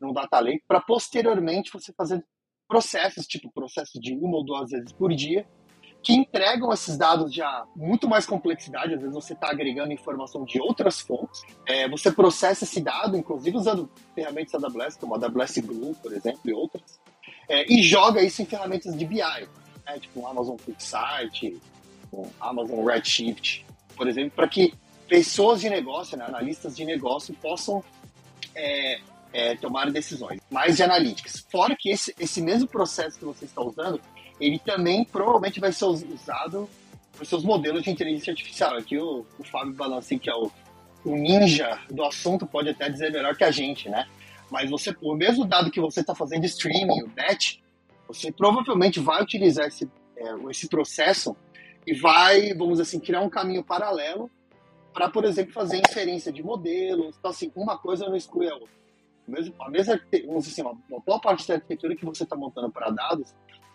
no, 0.00 0.08
no 0.08 0.12
Data 0.12 0.40
Lake, 0.40 0.64
para 0.66 0.80
posteriormente 0.80 1.72
você 1.72 1.92
fazer 1.92 2.24
processos, 2.66 3.26
tipo 3.26 3.52
processos 3.52 4.00
de 4.00 4.14
uma 4.14 4.38
ou 4.38 4.44
duas 4.44 4.70
vezes 4.70 4.90
por 4.92 5.14
dia, 5.14 5.46
que 6.04 6.12
entregam 6.12 6.70
esses 6.70 6.98
dados 6.98 7.34
já 7.34 7.64
muito 7.74 8.06
mais 8.06 8.26
complexidade. 8.26 8.92
Às 8.92 9.00
vezes 9.00 9.14
você 9.14 9.32
está 9.32 9.50
agregando 9.50 9.90
informação 9.90 10.44
de 10.44 10.60
outras 10.60 11.00
fontes. 11.00 11.42
É, 11.66 11.88
você 11.88 12.12
processa 12.12 12.64
esse 12.64 12.80
dado, 12.80 13.16
inclusive 13.16 13.56
usando 13.56 13.90
ferramentas 14.14 14.60
da 14.60 14.68
AWS, 14.68 14.96
como 14.96 15.14
a 15.14 15.18
AWS 15.18 15.58
Glue, 15.58 15.94
por 15.94 16.12
exemplo, 16.12 16.40
e 16.44 16.52
outras, 16.52 17.00
é, 17.48 17.72
e 17.72 17.82
joga 17.82 18.22
isso 18.22 18.42
em 18.42 18.46
ferramentas 18.46 18.96
de 18.96 19.06
BI, 19.06 19.16
né, 19.16 19.98
tipo 19.98 20.20
o 20.20 20.26
Amazon 20.26 20.56
QuickSight, 20.56 21.58
o 22.12 22.26
Amazon 22.38 22.84
Redshift, 22.84 23.64
por 23.96 24.06
exemplo, 24.06 24.32
para 24.36 24.48
que 24.48 24.74
pessoas 25.08 25.60
de 25.60 25.70
negócio, 25.70 26.16
né, 26.18 26.24
analistas 26.26 26.76
de 26.76 26.84
negócio, 26.84 27.34
possam 27.34 27.82
é, 28.54 29.00
é, 29.32 29.56
tomar 29.56 29.90
decisões 29.90 30.40
mais 30.50 30.76
de 30.76 30.82
analíticas. 30.82 31.44
Fora 31.50 31.74
que 31.78 31.90
esse, 31.90 32.14
esse 32.18 32.40
mesmo 32.40 32.68
processo 32.68 33.18
que 33.18 33.24
você 33.24 33.44
está 33.44 33.62
usando, 33.62 34.00
ele 34.40 34.58
também 34.58 35.04
provavelmente 35.04 35.60
vai 35.60 35.72
ser 35.72 35.84
usado 35.84 36.68
por 37.16 37.24
seus 37.24 37.44
modelos 37.44 37.82
de 37.82 37.90
inteligência 37.90 38.32
artificial. 38.32 38.76
Aqui 38.76 38.98
o, 38.98 39.24
o 39.38 39.44
Fábio 39.44 39.74
Balancin, 39.74 40.18
que 40.18 40.28
é 40.28 40.34
o, 40.34 40.50
o 41.04 41.16
ninja 41.16 41.78
do 41.90 42.04
assunto, 42.04 42.46
pode 42.46 42.68
até 42.68 42.88
dizer 42.88 43.12
melhor 43.12 43.36
que 43.36 43.44
a 43.44 43.50
gente, 43.50 43.88
né? 43.88 44.06
Mas 44.50 44.70
você, 44.70 44.94
o 45.00 45.14
mesmo 45.14 45.44
dado 45.44 45.70
que 45.70 45.80
você 45.80 46.00
está 46.00 46.14
fazendo 46.14 46.44
streaming, 46.44 47.02
o 47.02 47.08
batch, 47.08 47.58
você 48.06 48.30
provavelmente 48.30 49.00
vai 49.00 49.22
utilizar 49.22 49.66
esse, 49.66 49.88
é, 50.16 50.50
esse 50.50 50.68
processo 50.68 51.36
e 51.86 51.94
vai, 51.94 52.52
vamos 52.54 52.80
assim, 52.80 52.98
criar 52.98 53.20
um 53.20 53.30
caminho 53.30 53.64
paralelo 53.64 54.30
para, 54.92 55.08
por 55.08 55.24
exemplo, 55.24 55.52
fazer 55.52 55.78
inferência 55.78 56.32
de 56.32 56.42
modelos. 56.42 57.16
Então, 57.18 57.30
assim, 57.30 57.50
uma 57.54 57.78
coisa 57.78 58.06
não 58.06 58.16
exclui 58.16 58.48
a 58.48 58.54
outra 58.54 58.84
mesmo, 59.26 59.54
a 59.60 59.70
mesma 59.70 60.00
vamos 60.26 60.44
dizer 60.44 60.62
assim, 60.62 60.76
uma 60.90 61.00
boa 61.00 61.20
parte 61.20 61.48
da 61.48 61.54
arquitetura 61.54 61.96
que 61.96 62.04
você 62.04 62.24
está 62.24 62.36
montando 62.36 62.70
para 62.70 62.90
dados, 62.90 63.34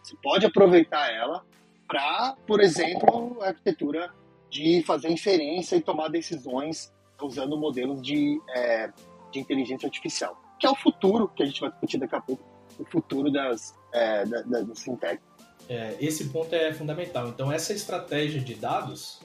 você 0.09 0.15
pode 0.23 0.45
aproveitar 0.45 1.11
ela 1.13 1.45
para, 1.87 2.35
por 2.47 2.59
exemplo, 2.61 3.37
a 3.41 3.47
arquitetura 3.47 4.11
de 4.49 4.81
fazer 4.83 5.09
inferência 5.09 5.75
e 5.75 5.81
tomar 5.81 6.07
decisões 6.07 6.91
usando 7.21 7.57
modelos 7.57 8.01
de, 8.01 8.41
é, 8.55 8.91
de 9.31 9.39
inteligência 9.39 9.85
artificial, 9.85 10.41
que 10.59 10.65
é 10.65 10.69
o 10.69 10.75
futuro 10.75 11.27
que 11.27 11.43
a 11.43 11.45
gente 11.45 11.61
vai 11.61 11.69
discutir 11.69 11.97
daqui 11.99 12.15
a 12.15 12.21
pouco, 12.21 12.43
o 12.79 12.85
futuro 12.85 13.31
das, 13.31 13.75
é, 13.93 14.25
da, 14.25 14.41
da, 14.41 14.61
do 14.61 14.75
fintech. 14.75 15.21
É, 15.67 15.95
esse 15.99 16.29
ponto 16.29 16.53
é 16.55 16.73
fundamental. 16.73 17.27
Então, 17.27 17.51
essa 17.51 17.73
estratégia 17.73 18.41
de 18.41 18.55
dados, 18.55 19.19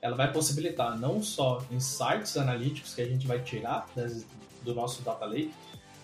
ela 0.00 0.14
vai 0.14 0.32
possibilitar 0.32 0.96
não 0.98 1.22
só 1.22 1.62
insights 1.72 2.36
analíticos 2.36 2.94
que 2.94 3.02
a 3.02 3.06
gente 3.06 3.26
vai 3.26 3.42
tirar 3.42 3.88
das, 3.96 4.24
do 4.62 4.74
nosso 4.74 5.02
Data 5.02 5.24
Lake, 5.24 5.52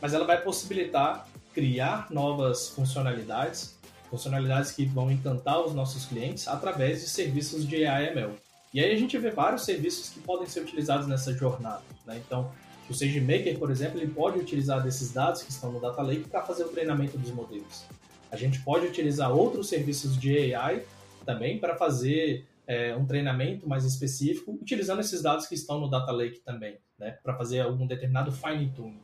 mas 0.00 0.14
ela 0.14 0.24
vai 0.24 0.40
possibilitar 0.42 1.28
criar 1.56 2.10
novas 2.10 2.68
funcionalidades, 2.68 3.75
funcionalidades 4.16 4.72
que 4.72 4.86
vão 4.86 5.10
encantar 5.10 5.60
os 5.60 5.74
nossos 5.74 6.06
clientes 6.06 6.48
através 6.48 7.02
de 7.02 7.08
serviços 7.08 7.68
de 7.68 7.84
AI/ML. 7.84 8.34
E 8.72 8.80
aí 8.80 8.92
a 8.92 8.98
gente 8.98 9.16
vê 9.18 9.30
vários 9.30 9.64
serviços 9.64 10.08
que 10.08 10.20
podem 10.20 10.46
ser 10.46 10.60
utilizados 10.60 11.06
nessa 11.06 11.32
jornada. 11.32 11.82
Né? 12.06 12.20
Então, 12.26 12.50
o 12.88 12.94
SageMaker, 12.94 13.58
por 13.58 13.70
exemplo, 13.70 13.98
ele 13.98 14.10
pode 14.10 14.38
utilizar 14.38 14.82
desses 14.82 15.12
dados 15.12 15.42
que 15.42 15.50
estão 15.50 15.70
no 15.70 15.80
Data 15.80 16.02
Lake 16.02 16.28
para 16.28 16.42
fazer 16.42 16.64
o 16.64 16.68
treinamento 16.68 17.18
dos 17.18 17.30
modelos. 17.30 17.84
A 18.30 18.36
gente 18.36 18.60
pode 18.62 18.86
utilizar 18.86 19.32
outros 19.32 19.68
serviços 19.68 20.18
de 20.18 20.54
AI 20.54 20.82
também 21.24 21.58
para 21.58 21.76
fazer 21.76 22.46
é, 22.66 22.96
um 22.96 23.06
treinamento 23.06 23.68
mais 23.68 23.84
específico, 23.84 24.52
utilizando 24.60 25.00
esses 25.00 25.22
dados 25.22 25.46
que 25.46 25.54
estão 25.54 25.80
no 25.80 25.88
Data 25.88 26.12
Lake 26.12 26.40
também 26.40 26.78
né, 26.98 27.18
para 27.22 27.34
fazer 27.36 27.60
algum 27.60 27.86
determinado 27.86 28.32
fine 28.32 28.70
tuning. 28.74 29.00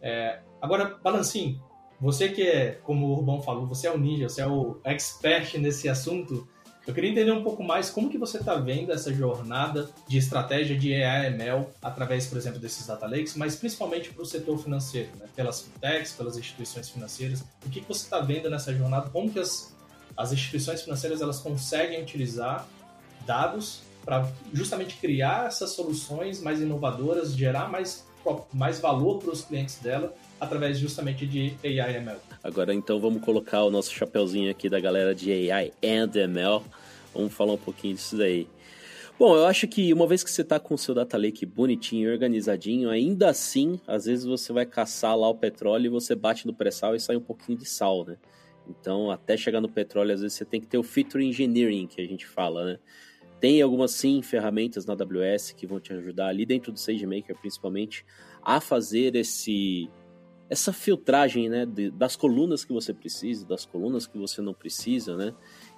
É, 0.00 0.40
agora, 0.60 0.98
Balancim, 1.02 1.60
você 2.02 2.28
que 2.28 2.42
é, 2.42 2.72
como 2.82 3.06
o 3.06 3.12
Urbão 3.12 3.40
falou, 3.40 3.64
você 3.64 3.86
é 3.86 3.92
o 3.92 3.96
ninja, 3.96 4.28
você 4.28 4.42
é 4.42 4.46
o 4.46 4.76
expert 4.82 5.56
nesse 5.56 5.88
assunto. 5.88 6.48
Eu 6.84 6.92
queria 6.92 7.08
entender 7.08 7.30
um 7.30 7.44
pouco 7.44 7.62
mais 7.62 7.90
como 7.90 8.10
que 8.10 8.18
você 8.18 8.38
está 8.38 8.56
vendo 8.56 8.90
essa 8.90 9.14
jornada 9.14 9.88
de 10.08 10.18
estratégia 10.18 10.76
de 10.76 10.92
AI/ML 10.92 11.64
através, 11.80 12.26
por 12.26 12.36
exemplo, 12.36 12.58
desses 12.58 12.84
data 12.88 13.06
lakes, 13.06 13.36
mas 13.36 13.54
principalmente 13.54 14.10
para 14.10 14.20
o 14.20 14.26
setor 14.26 14.58
financeiro, 14.58 15.10
né? 15.16 15.26
pelas 15.36 15.62
fintechs, 15.62 16.10
pelas 16.14 16.36
instituições 16.36 16.90
financeiras. 16.90 17.44
O 17.64 17.70
que, 17.70 17.80
que 17.80 17.86
você 17.86 18.02
está 18.02 18.18
vendo 18.18 18.50
nessa 18.50 18.74
jornada? 18.74 19.08
Como 19.08 19.30
que 19.30 19.38
as, 19.38 19.72
as 20.16 20.32
instituições 20.32 20.82
financeiras 20.82 21.20
elas 21.20 21.38
conseguem 21.38 22.02
utilizar 22.02 22.66
dados 23.24 23.82
para 24.04 24.28
justamente 24.52 24.96
criar 24.96 25.46
essas 25.46 25.70
soluções 25.70 26.42
mais 26.42 26.60
inovadoras, 26.60 27.32
gerar 27.32 27.70
mais, 27.70 28.04
mais 28.52 28.80
valor 28.80 29.20
para 29.20 29.30
os 29.30 29.42
clientes 29.42 29.76
dela 29.76 30.12
através 30.42 30.76
justamente 30.76 31.24
de 31.24 31.54
AI 31.62 31.98
ML. 31.98 32.18
Agora 32.42 32.74
então 32.74 32.98
vamos 32.98 33.22
colocar 33.22 33.62
o 33.62 33.70
nosso 33.70 33.92
chapeuzinho 33.92 34.50
aqui 34.50 34.68
da 34.68 34.80
galera 34.80 35.14
de 35.14 35.30
AI 35.30 35.72
and 35.84 36.10
ML. 36.12 36.62
Vamos 37.14 37.32
falar 37.32 37.52
um 37.52 37.58
pouquinho 37.58 37.94
disso 37.94 38.16
daí. 38.16 38.48
Bom, 39.16 39.36
eu 39.36 39.46
acho 39.46 39.68
que 39.68 39.92
uma 39.92 40.04
vez 40.04 40.24
que 40.24 40.30
você 40.30 40.42
está 40.42 40.58
com 40.58 40.74
o 40.74 40.78
seu 40.78 40.96
data 40.96 41.16
lake 41.16 41.46
bonitinho, 41.46 42.10
organizadinho, 42.10 42.90
ainda 42.90 43.30
assim, 43.30 43.78
às 43.86 44.06
vezes 44.06 44.24
você 44.24 44.52
vai 44.52 44.66
caçar 44.66 45.16
lá 45.16 45.28
o 45.28 45.34
petróleo 45.36 45.86
e 45.86 45.88
você 45.88 46.16
bate 46.16 46.44
no 46.44 46.52
pré-sal 46.52 46.96
e 46.96 47.00
sai 47.00 47.14
um 47.14 47.20
pouquinho 47.20 47.58
de 47.58 47.64
sal, 47.64 48.04
né? 48.04 48.16
Então, 48.68 49.12
até 49.12 49.36
chegar 49.36 49.60
no 49.60 49.68
petróleo, 49.68 50.12
às 50.12 50.22
vezes 50.22 50.36
você 50.36 50.44
tem 50.44 50.60
que 50.60 50.66
ter 50.66 50.78
o 50.78 50.82
feature 50.82 51.24
engineering 51.24 51.86
que 51.86 52.00
a 52.00 52.06
gente 52.06 52.26
fala, 52.26 52.64
né? 52.64 52.78
Tem 53.38 53.62
algumas 53.62 53.92
sim 53.92 54.20
ferramentas 54.22 54.86
na 54.86 54.94
AWS 54.94 55.52
que 55.52 55.68
vão 55.68 55.78
te 55.78 55.92
ajudar 55.92 56.28
ali 56.28 56.44
dentro 56.44 56.72
do 56.72 56.78
SageMaker 56.80 57.36
principalmente 57.38 58.04
a 58.42 58.60
fazer 58.60 59.14
esse 59.14 59.88
essa 60.52 60.70
filtragem 60.70 61.48
né, 61.48 61.64
de, 61.64 61.90
das 61.90 62.14
colunas 62.14 62.62
que 62.62 62.74
você 62.74 62.92
precisa, 62.92 63.46
das 63.46 63.64
colunas 63.64 64.06
que 64.06 64.18
você 64.18 64.42
não 64.42 64.52
precisa, 64.52 65.16
né? 65.16 65.32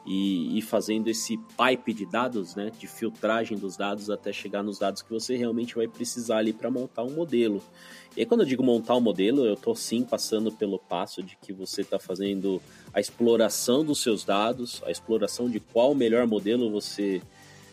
E, 0.05 0.59
e, 0.59 0.61
fazendo 0.61 1.09
esse 1.09 1.39
pipe 1.57 1.95
de 1.95 2.05
dados, 2.05 2.57
né, 2.57 2.72
de 2.77 2.89
filtragem 2.89 3.57
dos 3.57 3.77
dados 3.77 4.11
até 4.11 4.33
chegar 4.33 4.64
nos 4.64 4.79
dados 4.79 5.01
que 5.01 5.11
você 5.11 5.37
realmente 5.37 5.77
vai 5.77 5.87
precisar 5.87 6.39
ali 6.39 6.53
para 6.53 6.70
montar 6.72 7.05
um 7.05 7.12
modelo. 7.12 7.62
E 8.16 8.20
aí, 8.20 8.27
quando 8.27 8.41
eu 8.41 8.47
digo 8.47 8.64
montar 8.64 8.97
um 8.97 9.01
modelo, 9.01 9.47
eu 9.47 9.55
estou 9.55 9.77
sim 9.77 10.03
passando 10.03 10.51
pelo 10.51 10.79
passo 10.79 11.22
de 11.22 11.37
que 11.37 11.53
você 11.53 11.83
está 11.83 11.99
fazendo 11.99 12.61
a 12.93 12.99
exploração 13.01 13.85
dos 13.85 14.03
seus 14.03 14.25
dados, 14.25 14.83
a 14.85 14.91
exploração 14.91 15.49
de 15.49 15.61
qual 15.61 15.95
melhor 15.95 16.27
modelo 16.27 16.68
você 16.68 17.22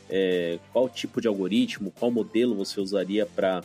é, 0.08 0.60
qual 0.72 0.88
tipo 0.88 1.20
de 1.20 1.28
algoritmo, 1.28 1.92
qual 1.98 2.12
modelo 2.12 2.54
você 2.54 2.80
usaria 2.80 3.26
para 3.26 3.64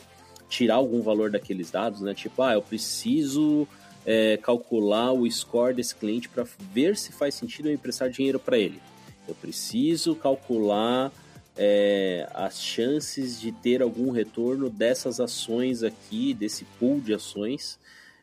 tirar 0.49 0.77
algum 0.77 1.03
valor 1.03 1.31
daqueles 1.31 1.71
dados, 1.71 2.01
né? 2.01 2.15
Tipo, 2.15 2.43
ah, 2.43 2.55
eu 2.55 2.63
preciso 2.63 3.67
é, 4.05 4.37
calcular 4.37 5.13
o 5.13 5.31
score 5.31 5.75
desse 5.75 5.95
cliente 5.95 6.29
para 6.29 6.47
ver 6.73 6.97
se 6.97 7.13
faz 7.13 7.35
sentido 7.35 7.69
eu 7.69 7.75
emprestar 7.75 8.09
dinheiro 8.09 8.39
para 8.39 8.57
ele. 8.57 8.81
Eu 9.27 9.35
preciso 9.35 10.15
calcular 10.15 11.13
é, 11.57 12.29
as 12.35 12.61
chances 12.61 13.41
de 13.41 13.51
ter 13.51 13.83
algum 13.83 14.11
retorno 14.11 14.71
dessas 14.71 15.19
ações 15.19 15.83
aqui, 15.83 16.33
desse 16.33 16.65
pool 16.79 17.01
de 17.01 17.15
ações, 17.15 17.79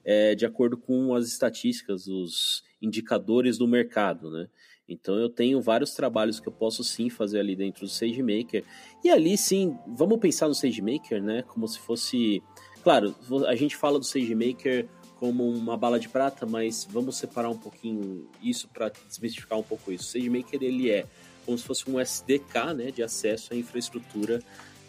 é, 0.05 0.35
de 0.35 0.45
acordo 0.45 0.77
com 0.77 1.13
as 1.15 1.27
estatísticas, 1.27 2.07
os 2.07 2.63
indicadores 2.81 3.57
do 3.57 3.67
mercado, 3.67 4.29
né? 4.29 4.47
Então 4.87 5.15
eu 5.15 5.29
tenho 5.29 5.61
vários 5.61 5.93
trabalhos 5.93 6.39
que 6.39 6.47
eu 6.47 6.53
posso 6.53 6.83
sim 6.83 7.09
fazer 7.09 7.39
ali 7.39 7.55
dentro 7.55 7.85
do 7.85 7.89
SageMaker. 7.89 8.63
E 9.03 9.09
ali 9.09 9.37
sim, 9.37 9.77
vamos 9.87 10.19
pensar 10.19 10.47
no 10.47 10.55
SageMaker, 10.55 11.21
né? 11.21 11.43
Como 11.43 11.67
se 11.67 11.79
fosse. 11.79 12.43
Claro, 12.83 13.15
a 13.47 13.55
gente 13.55 13.77
fala 13.77 13.97
do 13.97 14.05
SageMaker 14.05 14.87
como 15.19 15.47
uma 15.47 15.77
bala 15.77 15.99
de 15.99 16.09
prata, 16.09 16.45
mas 16.45 16.85
vamos 16.89 17.15
separar 17.15 17.49
um 17.49 17.57
pouquinho 17.57 18.27
isso 18.41 18.67
para 18.67 18.91
desmistificar 19.07 19.57
um 19.57 19.63
pouco 19.63 19.91
isso. 19.91 20.03
O 20.03 20.07
SageMaker 20.11 20.61
ele 20.61 20.91
é 20.91 21.05
como 21.45 21.57
se 21.57 21.63
fosse 21.63 21.89
um 21.89 21.99
SDK 21.99 22.73
né, 22.75 22.91
de 22.91 23.03
acesso 23.03 23.53
à 23.53 23.55
infraestrutura 23.55 24.41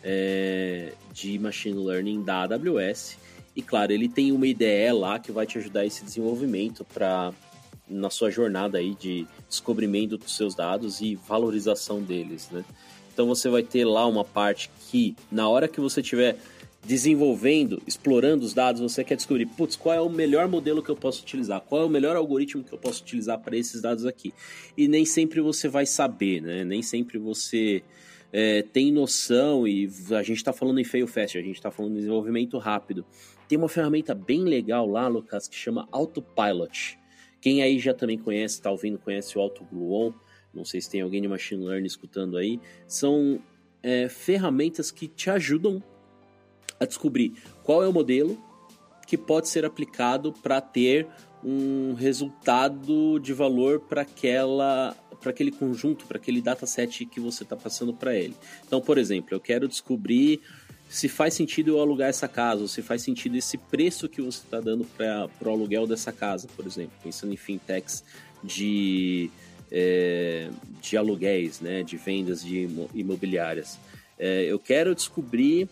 é, 0.03 0.93
de 1.13 1.39
machine 1.39 1.79
learning 1.79 2.23
da 2.23 2.43
AWS. 2.43 3.17
E 3.57 3.63
claro, 3.63 3.93
ele 3.93 4.09
tem 4.09 4.33
uma 4.33 4.47
IDE 4.47 4.91
lá 4.93 5.19
que 5.19 5.31
vai 5.31 5.47
te 5.47 5.59
ajudar 5.59 5.87
esse 5.87 6.05
desenvolvimento 6.05 6.85
para 6.85 7.33
na 7.89 8.11
sua 8.11 8.31
jornada 8.31 8.79
aí 8.79 8.95
de 8.95 9.27
descobrimento 9.49 10.17
dos 10.17 10.37
seus 10.37 10.55
dados 10.55 11.01
e 11.01 11.17
valorização 11.17 12.03
deles, 12.03 12.49
né? 12.51 12.65
Então 13.13 13.27
você 13.27 13.49
vai 13.49 13.63
ter 13.63 13.85
lá 13.85 14.07
uma 14.07 14.25
parte 14.25 14.71
que 14.91 15.15
na 15.31 15.49
hora 15.49 15.69
que 15.69 15.81
você 15.81 16.01
estiver 16.01 16.37
desenvolvendo, 16.85 17.83
explorando 17.87 18.45
os 18.45 18.53
dados, 18.53 18.81
você 18.81 19.03
quer 19.03 19.17
descobrir, 19.17 19.47
putz, 19.47 19.75
qual 19.77 19.95
é 19.95 20.01
o 20.01 20.09
melhor 20.09 20.49
modelo 20.49 20.83
que 20.83 20.91
eu 20.91 20.97
posso 20.97 21.23
utilizar? 21.23 21.61
Qual 21.61 21.83
é 21.83 21.85
o 21.85 21.89
melhor 21.89 22.17
algoritmo 22.17 22.63
que 22.63 22.73
eu 22.73 22.79
posso 22.79 23.03
utilizar 23.03 23.39
para 23.39 23.57
esses 23.57 23.81
dados 23.81 24.05
aqui? 24.05 24.35
E 24.77 24.87
nem 24.87 25.05
sempre 25.05 25.41
você 25.41 25.69
vai 25.69 25.87
saber, 25.87 26.43
né? 26.43 26.65
Nem 26.65 26.83
sempre 26.83 27.19
você 27.19 27.83
é, 28.33 28.63
tem 28.63 28.93
noção 28.93 29.67
e 29.67 29.89
a 30.11 30.23
gente 30.23 30.39
está 30.39 30.53
falando 30.53 30.79
em 30.81 30.85
fail 30.85 31.07
fast, 31.07 31.39
a 31.39 31.43
gente 31.43 31.57
está 31.57 31.71
falando 31.71 31.93
em 31.93 31.99
desenvolvimento 31.99 32.59
rápido. 32.59 33.05
Tem 33.49 33.57
uma 33.57 33.69
ferramenta 33.69 34.15
bem 34.15 34.43
legal 34.43 34.87
lá, 34.87 35.07
Lucas, 35.07 35.49
que 35.49 35.57
chama 35.57 35.89
Autopilot. 35.91 36.99
Quem 37.45 37.63
aí 37.63 37.79
já 37.79 37.93
também 37.93 38.17
conhece, 38.17 38.55
está 38.55 38.71
ouvindo, 38.71 38.99
conhece 38.99 39.37
o 39.37 39.41
AutoGluon, 39.43 40.15
não 40.55 40.65
sei 40.65 40.81
se 40.81 40.89
tem 40.89 41.03
alguém 41.03 41.21
de 41.21 41.29
Machine 41.29 41.63
Learning 41.63 41.87
escutando 41.87 42.39
aí, 42.39 42.59
são 42.87 43.39
é, 43.83 44.09
ferramentas 44.09 44.91
que 44.91 45.07
te 45.07 45.29
ajudam 45.29 45.85
a 46.81 46.87
descobrir 46.87 47.35
qual 47.63 47.85
é 47.85 47.87
o 47.87 47.93
modelo 47.93 48.43
que 49.07 49.19
pode 49.19 49.51
ser 49.51 49.63
aplicado 49.63 50.33
para 50.33 50.59
ter 50.59 51.07
um 51.45 51.93
resultado 51.93 53.19
de 53.19 53.35
valor 53.35 53.81
para 53.81 54.01
aquela 54.01 54.97
para 55.21 55.29
aquele 55.29 55.53
conjunto, 55.53 56.07
para 56.07 56.17
aquele 56.17 56.41
dataset 56.41 57.05
que 57.05 57.21
você 57.21 57.43
está 57.43 57.57
passando 57.57 57.93
para 57.93 58.17
ele. 58.17 58.35
Então, 58.67 58.81
por 58.81 58.97
exemplo, 58.97 59.35
eu 59.35 59.41
quero 59.41 59.69
descobrir 59.69 60.41
se 60.95 61.09
faz 61.09 61.35
sentido 61.35 61.73
eu 61.73 61.81
alugar 61.81 62.09
essa 62.09 62.29
casa, 62.29 62.63
ou 62.63 62.69
se 62.69 62.81
faz 62.81 63.03
sentido 63.03 63.37
esse 63.37 63.59
preço 63.59 64.09
que 64.09 64.23
você 64.23 64.45
está 64.45 64.61
dando 64.61 64.85
para 64.85 65.29
o 65.45 65.51
aluguel 65.51 65.89
dessa 65.89 66.13
casa, 66.13 66.47
por 66.55 66.65
exemplo, 66.65 66.93
pensando 67.03 67.33
em 67.33 67.37
fintechs 67.37 68.05
de, 68.45 69.29
é, 69.73 70.49
de 70.81 70.97
aluguéis, 70.97 71.59
né, 71.59 71.83
de 71.83 71.97
vendas 71.97 72.45
de 72.45 72.69
imobiliárias. 72.95 73.77
É, 74.17 74.45
eu 74.45 74.57
quero 74.57 74.95
descobrir 74.95 75.69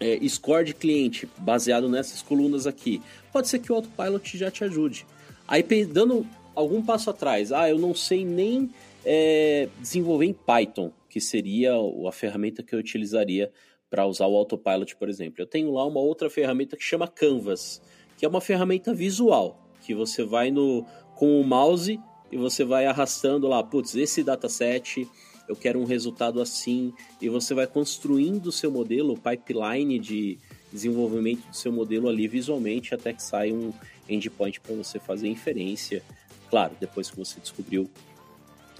é, 0.00 0.18
score 0.28 0.64
de 0.64 0.74
cliente 0.74 1.28
baseado 1.38 1.88
nessas 1.88 2.22
colunas 2.22 2.66
aqui. 2.66 3.00
Pode 3.32 3.46
ser 3.46 3.60
que 3.60 3.70
o 3.70 3.76
Autopilot 3.76 4.36
já 4.36 4.50
te 4.50 4.64
ajude. 4.64 5.06
Aí, 5.46 5.62
dando 5.84 6.26
algum 6.56 6.82
passo 6.82 7.08
atrás, 7.08 7.52
ah, 7.52 7.70
eu 7.70 7.78
não 7.78 7.94
sei 7.94 8.24
nem 8.24 8.68
é, 9.04 9.68
desenvolver 9.78 10.26
em 10.26 10.32
Python, 10.32 10.90
que 11.08 11.20
seria 11.20 11.74
a 12.08 12.10
ferramenta 12.10 12.64
que 12.64 12.74
eu 12.74 12.80
utilizaria 12.80 13.52
para 13.92 14.06
usar 14.06 14.26
o 14.26 14.34
Autopilot, 14.38 14.96
por 14.96 15.10
exemplo. 15.10 15.42
Eu 15.42 15.46
tenho 15.46 15.70
lá 15.70 15.84
uma 15.84 16.00
outra 16.00 16.30
ferramenta 16.30 16.78
que 16.78 16.82
chama 16.82 17.06
Canvas, 17.06 17.82
que 18.16 18.24
é 18.24 18.28
uma 18.28 18.40
ferramenta 18.40 18.94
visual, 18.94 19.68
que 19.82 19.94
você 19.94 20.24
vai 20.24 20.50
no 20.50 20.86
com 21.14 21.38
o 21.38 21.44
mouse 21.44 22.00
e 22.30 22.38
você 22.38 22.64
vai 22.64 22.86
arrastando 22.86 23.46
lá, 23.46 23.62
putz, 23.62 23.94
esse 23.94 24.24
dataset, 24.24 25.06
eu 25.46 25.54
quero 25.54 25.78
um 25.78 25.84
resultado 25.84 26.40
assim, 26.40 26.94
e 27.20 27.28
você 27.28 27.52
vai 27.52 27.66
construindo 27.66 28.46
o 28.46 28.52
seu 28.52 28.70
modelo, 28.70 29.12
o 29.12 29.18
pipeline 29.18 29.98
de 29.98 30.38
desenvolvimento 30.72 31.46
do 31.48 31.54
seu 31.54 31.70
modelo 31.70 32.08
ali 32.08 32.26
visualmente 32.26 32.94
até 32.94 33.12
que 33.12 33.22
saia 33.22 33.52
um 33.52 33.74
endpoint 34.08 34.58
para 34.58 34.74
você 34.74 34.98
fazer 34.98 35.28
inferência. 35.28 36.02
Claro, 36.48 36.74
depois 36.80 37.10
que 37.10 37.18
você 37.18 37.38
descobriu 37.38 37.90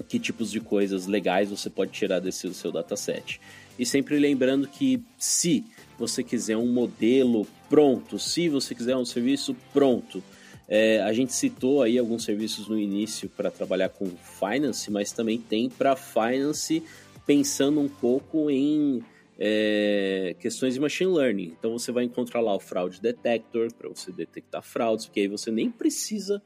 que 0.08 0.18
tipos 0.18 0.50
de 0.50 0.58
coisas 0.58 1.06
legais 1.06 1.50
você 1.50 1.68
pode 1.68 1.92
tirar 1.92 2.18
desse 2.18 2.52
seu 2.54 2.72
dataset. 2.72 3.38
E 3.78 3.86
sempre 3.86 4.18
lembrando 4.18 4.68
que 4.68 5.02
se 5.18 5.64
você 5.98 6.22
quiser 6.22 6.56
um 6.56 6.72
modelo 6.72 7.46
pronto, 7.68 8.18
se 8.18 8.48
você 8.48 8.74
quiser 8.74 8.96
um 8.96 9.04
serviço 9.04 9.56
pronto, 9.72 10.22
é, 10.68 11.00
a 11.02 11.12
gente 11.12 11.32
citou 11.32 11.82
aí 11.82 11.98
alguns 11.98 12.24
serviços 12.24 12.68
no 12.68 12.78
início 12.78 13.28
para 13.28 13.50
trabalhar 13.50 13.88
com 13.88 14.06
finance, 14.40 14.90
mas 14.90 15.12
também 15.12 15.38
tem 15.38 15.68
para 15.68 15.96
finance 15.96 16.82
pensando 17.26 17.80
um 17.80 17.88
pouco 17.88 18.50
em 18.50 19.02
é, 19.38 20.36
questões 20.38 20.74
de 20.74 20.80
machine 20.80 21.12
learning. 21.12 21.54
Então 21.58 21.72
você 21.78 21.90
vai 21.92 22.04
encontrar 22.04 22.40
lá 22.40 22.54
o 22.54 22.60
fraud 22.60 23.00
detector 23.00 23.72
para 23.74 23.88
você 23.88 24.12
detectar 24.12 24.62
fraudes, 24.62 25.06
porque 25.06 25.20
aí 25.20 25.28
você 25.28 25.50
nem 25.50 25.70
precisa 25.70 26.42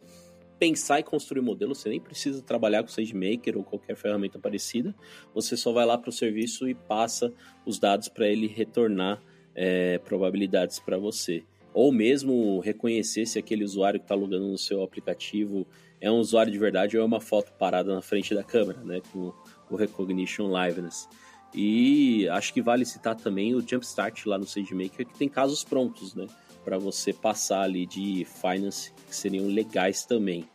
pensar 0.58 1.00
e 1.00 1.02
construir 1.02 1.40
modelo, 1.40 1.74
você 1.74 1.88
nem 1.88 2.00
precisa 2.00 2.42
trabalhar 2.42 2.82
com 2.82 2.88
SageMaker 2.88 3.56
ou 3.56 3.64
qualquer 3.64 3.96
ferramenta 3.96 4.38
parecida, 4.38 4.94
você 5.34 5.56
só 5.56 5.72
vai 5.72 5.84
lá 5.84 5.98
para 5.98 6.08
o 6.08 6.12
serviço 6.12 6.68
e 6.68 6.74
passa 6.74 7.32
os 7.64 7.78
dados 7.78 8.08
para 8.08 8.26
ele 8.26 8.46
retornar 8.46 9.22
é, 9.54 9.98
probabilidades 9.98 10.78
para 10.78 10.98
você. 10.98 11.44
Ou 11.74 11.92
mesmo 11.92 12.58
reconhecer 12.60 13.26
se 13.26 13.38
aquele 13.38 13.62
usuário 13.62 14.00
que 14.00 14.04
está 14.04 14.14
logando 14.14 14.46
no 14.46 14.56
seu 14.56 14.82
aplicativo 14.82 15.66
é 16.00 16.10
um 16.10 16.18
usuário 16.18 16.50
de 16.50 16.58
verdade 16.58 16.96
ou 16.96 17.02
é 17.02 17.06
uma 17.06 17.20
foto 17.20 17.52
parada 17.52 17.94
na 17.94 18.00
frente 18.00 18.34
da 18.34 18.42
câmera, 18.42 18.82
né, 18.82 19.02
com 19.12 19.32
o 19.70 19.76
Recognition 19.76 20.48
Liveness. 20.48 21.08
E 21.54 22.28
acho 22.28 22.52
que 22.52 22.60
vale 22.60 22.84
citar 22.84 23.14
também 23.14 23.54
o 23.54 23.60
Jumpstart 23.60 24.26
lá 24.26 24.38
no 24.38 24.46
SageMaker, 24.46 25.06
que 25.06 25.18
tem 25.18 25.28
casos 25.28 25.64
prontos, 25.64 26.14
né? 26.14 26.26
Para 26.66 26.78
você 26.78 27.12
passar 27.12 27.62
ali 27.62 27.86
de 27.86 28.26
finance, 28.42 28.92
que 29.08 29.14
seriam 29.14 29.46
legais 29.46 30.04
também. 30.04 30.48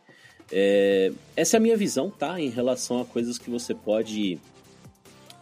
É, 0.52 1.10
essa 1.34 1.56
é 1.56 1.58
a 1.58 1.60
minha 1.60 1.74
visão, 1.74 2.10
tá? 2.10 2.38
Em 2.38 2.50
relação 2.50 3.00
a 3.00 3.06
coisas 3.06 3.38
que 3.38 3.48
você 3.48 3.74
pode 3.74 4.38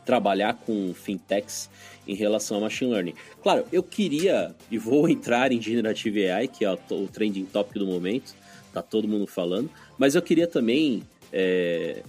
trabalhar 0.07 0.55
com 0.55 0.95
fintechs 0.95 1.69
em 2.07 2.15
relação 2.15 2.59
a 2.59 2.61
machine 2.61 2.93
learning. 2.93 3.15
Claro, 3.43 3.67
eu 3.73 3.83
queria 3.83 4.55
e 4.71 4.79
vou 4.79 5.09
entrar 5.09 5.51
em 5.51 5.61
Generative 5.61 6.31
AI, 6.31 6.47
que 6.47 6.65
é 6.65 6.71
o 6.73 7.09
trending 7.09 7.47
topic 7.47 7.75
do 7.75 7.87
momento, 7.87 8.33
tá 8.73 8.81
todo 8.81 9.09
mundo 9.09 9.27
falando, 9.27 9.69
mas 9.99 10.15
eu 10.15 10.23
queria 10.23 10.47
também 10.47 11.03
é, 11.33 12.05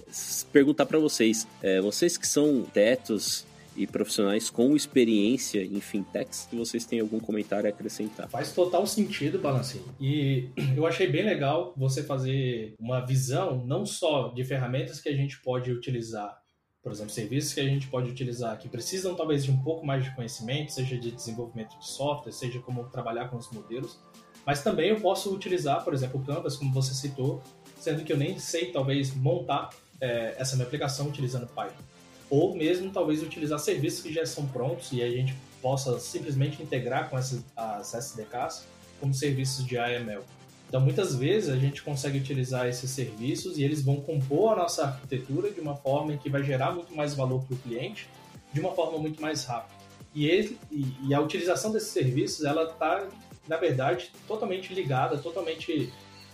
perguntar 0.53 0.85
para 0.85 0.99
vocês, 0.99 1.47
é, 1.63 1.81
vocês 1.81 2.15
que 2.15 2.27
são 2.27 2.61
tetos 2.61 3.43
e 3.75 3.87
profissionais 3.87 4.49
com 4.49 4.75
experiência 4.75 5.63
em 5.63 5.79
fintechs, 5.79 6.47
se 6.49 6.55
vocês 6.55 6.85
têm 6.85 6.99
algum 6.99 7.19
comentário 7.19 7.67
a 7.67 7.69
acrescentar. 7.69 8.29
Faz 8.29 8.51
total 8.53 8.85
sentido, 8.85 9.39
Balancinho. 9.39 9.85
E 9.99 10.49
eu 10.75 10.85
achei 10.85 11.07
bem 11.07 11.23
legal 11.23 11.73
você 11.77 12.03
fazer 12.03 12.75
uma 12.79 13.05
visão 13.05 13.65
não 13.65 13.85
só 13.85 14.29
de 14.29 14.43
ferramentas 14.43 14.99
que 14.99 15.09
a 15.09 15.15
gente 15.15 15.39
pode 15.39 15.71
utilizar, 15.71 16.37
por 16.83 16.91
exemplo, 16.91 17.11
serviços 17.11 17.53
que 17.53 17.59
a 17.59 17.65
gente 17.65 17.87
pode 17.87 18.09
utilizar 18.09 18.57
que 18.57 18.67
precisam 18.67 19.15
talvez 19.15 19.43
de 19.43 19.51
um 19.51 19.61
pouco 19.61 19.85
mais 19.85 20.03
de 20.03 20.13
conhecimento, 20.15 20.73
seja 20.73 20.97
de 20.97 21.11
desenvolvimento 21.11 21.77
de 21.79 21.87
software, 21.87 22.31
seja 22.31 22.59
como 22.59 22.89
trabalhar 22.89 23.29
com 23.29 23.37
os 23.37 23.49
modelos, 23.51 23.99
mas 24.45 24.63
também 24.63 24.89
eu 24.89 24.99
posso 24.99 25.33
utilizar, 25.33 25.83
por 25.83 25.93
exemplo, 25.93 26.19
o 26.19 26.25
Canvas, 26.25 26.57
como 26.57 26.73
você 26.73 26.93
citou, 26.93 27.41
sendo 27.79 28.03
que 28.03 28.11
eu 28.11 28.17
nem 28.17 28.37
sei 28.39 28.71
talvez 28.71 29.13
montar 29.15 29.69
é, 30.01 30.35
essa 30.37 30.55
minha 30.55 30.65
aplicação 30.65 31.07
utilizando 31.07 31.47
Python 31.47 31.90
ou 32.31 32.55
mesmo 32.55 32.89
talvez 32.91 33.21
utilizar 33.21 33.59
serviços 33.59 34.01
que 34.01 34.13
já 34.13 34.25
são 34.25 34.47
prontos 34.47 34.91
e 34.93 35.03
a 35.03 35.11
gente 35.11 35.35
possa 35.61 35.99
simplesmente 35.99 36.63
integrar 36.63 37.09
com 37.09 37.17
essas, 37.17 37.43
as 37.55 37.93
SDKs 37.93 38.65
como 39.01 39.13
serviços 39.13 39.65
de 39.65 39.77
AML. 39.77 40.23
Então, 40.69 40.79
muitas 40.79 41.13
vezes 41.13 41.49
a 41.49 41.57
gente 41.57 41.83
consegue 41.83 42.17
utilizar 42.17 42.65
esses 42.67 42.89
serviços 42.89 43.57
e 43.57 43.63
eles 43.63 43.83
vão 43.83 43.97
compor 43.97 44.53
a 44.53 44.55
nossa 44.63 44.85
arquitetura 44.85 45.51
de 45.51 45.59
uma 45.59 45.75
forma 45.75 46.15
que 46.15 46.29
vai 46.29 46.41
gerar 46.41 46.71
muito 46.71 46.95
mais 46.95 47.13
valor 47.13 47.43
para 47.43 47.55
o 47.55 47.57
cliente, 47.57 48.07
de 48.53 48.61
uma 48.61 48.71
forma 48.71 48.97
muito 48.97 49.21
mais 49.21 49.43
rápida. 49.43 49.75
E, 50.15 50.25
ele, 50.25 50.57
e, 50.71 51.13
a 51.13 51.19
utilização 51.19 51.73
desses 51.73 51.89
serviços, 51.89 52.45
ela 52.45 52.63
está, 52.63 53.05
na 53.45 53.57
verdade, 53.57 54.11
totalmente 54.25 54.73
ligada, 54.73 55.17
totalmente 55.17 55.91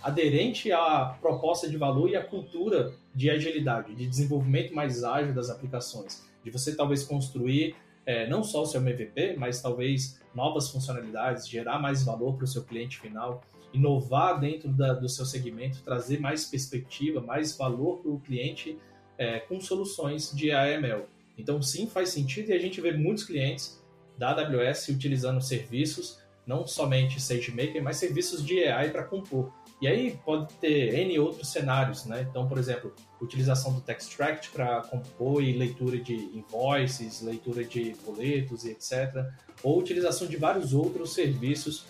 aderente 0.07 0.71
à 0.71 1.17
proposta 1.19 1.69
de 1.69 1.75
valor 1.75 2.09
e 2.09 2.15
à 2.15 2.23
cultura 2.23 2.93
de 3.13 3.29
agilidade, 3.29 3.93
de 3.93 4.07
desenvolvimento 4.07 4.73
mais 4.73 5.03
ágil 5.03 5.33
das 5.33 5.49
aplicações, 5.49 6.25
de 6.43 6.49
você 6.49 6.73
talvez 6.73 7.03
construir 7.03 7.75
é, 8.05 8.25
não 8.29 8.41
só 8.41 8.61
o 8.61 8.65
seu 8.65 8.79
MVP, 8.79 9.35
mas 9.37 9.61
talvez 9.61 10.21
novas 10.33 10.69
funcionalidades, 10.69 11.47
gerar 11.47 11.77
mais 11.77 12.05
valor 12.05 12.35
para 12.35 12.45
o 12.45 12.47
seu 12.47 12.63
cliente 12.63 12.97
final. 12.97 13.43
inovar 13.73 14.39
dentro 14.39 14.69
da, 14.69 14.93
do 14.93 15.09
seu 15.09 15.25
segmento, 15.25 15.83
trazer 15.83 16.21
mais 16.21 16.45
perspectiva, 16.45 17.19
mais 17.19 17.55
valor 17.55 17.97
para 17.97 18.09
o 18.09 18.19
cliente 18.21 18.79
é, 19.17 19.39
com 19.39 19.59
soluções 19.59 20.31
de 20.33 20.51
AML. 20.51 21.05
Então, 21.37 21.61
sim, 21.61 21.85
faz 21.85 22.09
sentido 22.09 22.49
e 22.49 22.53
a 22.53 22.59
gente 22.59 22.79
vê 22.79 22.93
muitos 22.93 23.25
clientes 23.25 23.83
da 24.17 24.29
AWS 24.29 24.87
utilizando 24.87 25.41
serviços, 25.41 26.17
não 26.45 26.65
somente 26.65 27.21
SageMaker, 27.21 27.83
mas 27.83 27.97
serviços 27.97 28.43
de 28.43 28.63
AI 28.63 28.89
para 28.89 29.03
compor. 29.03 29.51
E 29.79 29.87
aí 29.87 30.17
pode 30.25 30.51
ter 30.55 30.95
N 30.95 31.19
outros 31.19 31.49
cenários, 31.49 32.05
né? 32.05 32.25
Então, 32.27 32.47
por 32.47 32.57
exemplo, 32.57 32.93
utilização 33.21 33.73
do 33.73 33.81
Textract 33.81 34.49
para 34.49 34.81
compor 34.81 35.43
e 35.43 35.53
leitura 35.53 35.99
de 35.99 36.15
invoices, 36.15 37.21
leitura 37.21 37.63
de 37.63 37.95
boletos 38.03 38.65
e 38.65 38.71
etc. 38.71 39.25
Ou 39.61 39.79
utilização 39.79 40.27
de 40.27 40.35
vários 40.35 40.73
outros 40.73 41.13
serviços, 41.13 41.85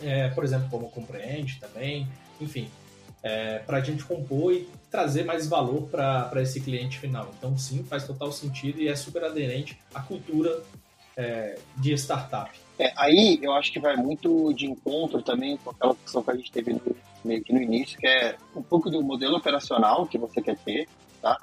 é, 0.00 0.28
por 0.28 0.44
exemplo, 0.44 0.68
como 0.70 0.88
Comprehend 0.90 1.58
também, 1.58 2.06
enfim, 2.40 2.68
é, 3.22 3.58
para 3.58 3.78
a 3.78 3.80
gente 3.80 4.04
compor 4.04 4.52
e 4.52 4.68
trazer 4.88 5.24
mais 5.24 5.48
valor 5.48 5.88
para 5.88 6.40
esse 6.40 6.60
cliente 6.60 6.98
final. 7.00 7.32
Então, 7.38 7.58
sim, 7.58 7.82
faz 7.82 8.06
total 8.06 8.30
sentido 8.30 8.80
e 8.80 8.86
é 8.86 8.94
super 8.94 9.24
aderente 9.24 9.76
à 9.92 10.00
cultura 10.00 10.62
é, 11.16 11.58
de 11.76 11.92
startup. 11.94 12.50
É, 12.78 12.92
aí 12.96 13.38
eu 13.42 13.52
acho 13.52 13.72
que 13.72 13.80
vai 13.80 13.96
muito 13.96 14.52
de 14.52 14.66
encontro 14.66 15.22
também 15.22 15.56
com 15.56 15.70
aquela 15.70 15.94
discussão 15.94 16.22
que 16.22 16.30
a 16.30 16.36
gente 16.36 16.52
teve 16.52 16.74
no, 16.74 16.96
meio 17.26 17.42
que 17.42 17.52
no 17.52 17.60
início, 17.60 17.98
que 17.98 18.06
é 18.06 18.36
um 18.54 18.62
pouco 18.62 18.88
do 18.90 19.02
modelo 19.02 19.36
operacional 19.36 20.06
que 20.06 20.18
você 20.18 20.40
quer 20.40 20.56
ter, 20.58 20.88
tá? 21.20 21.36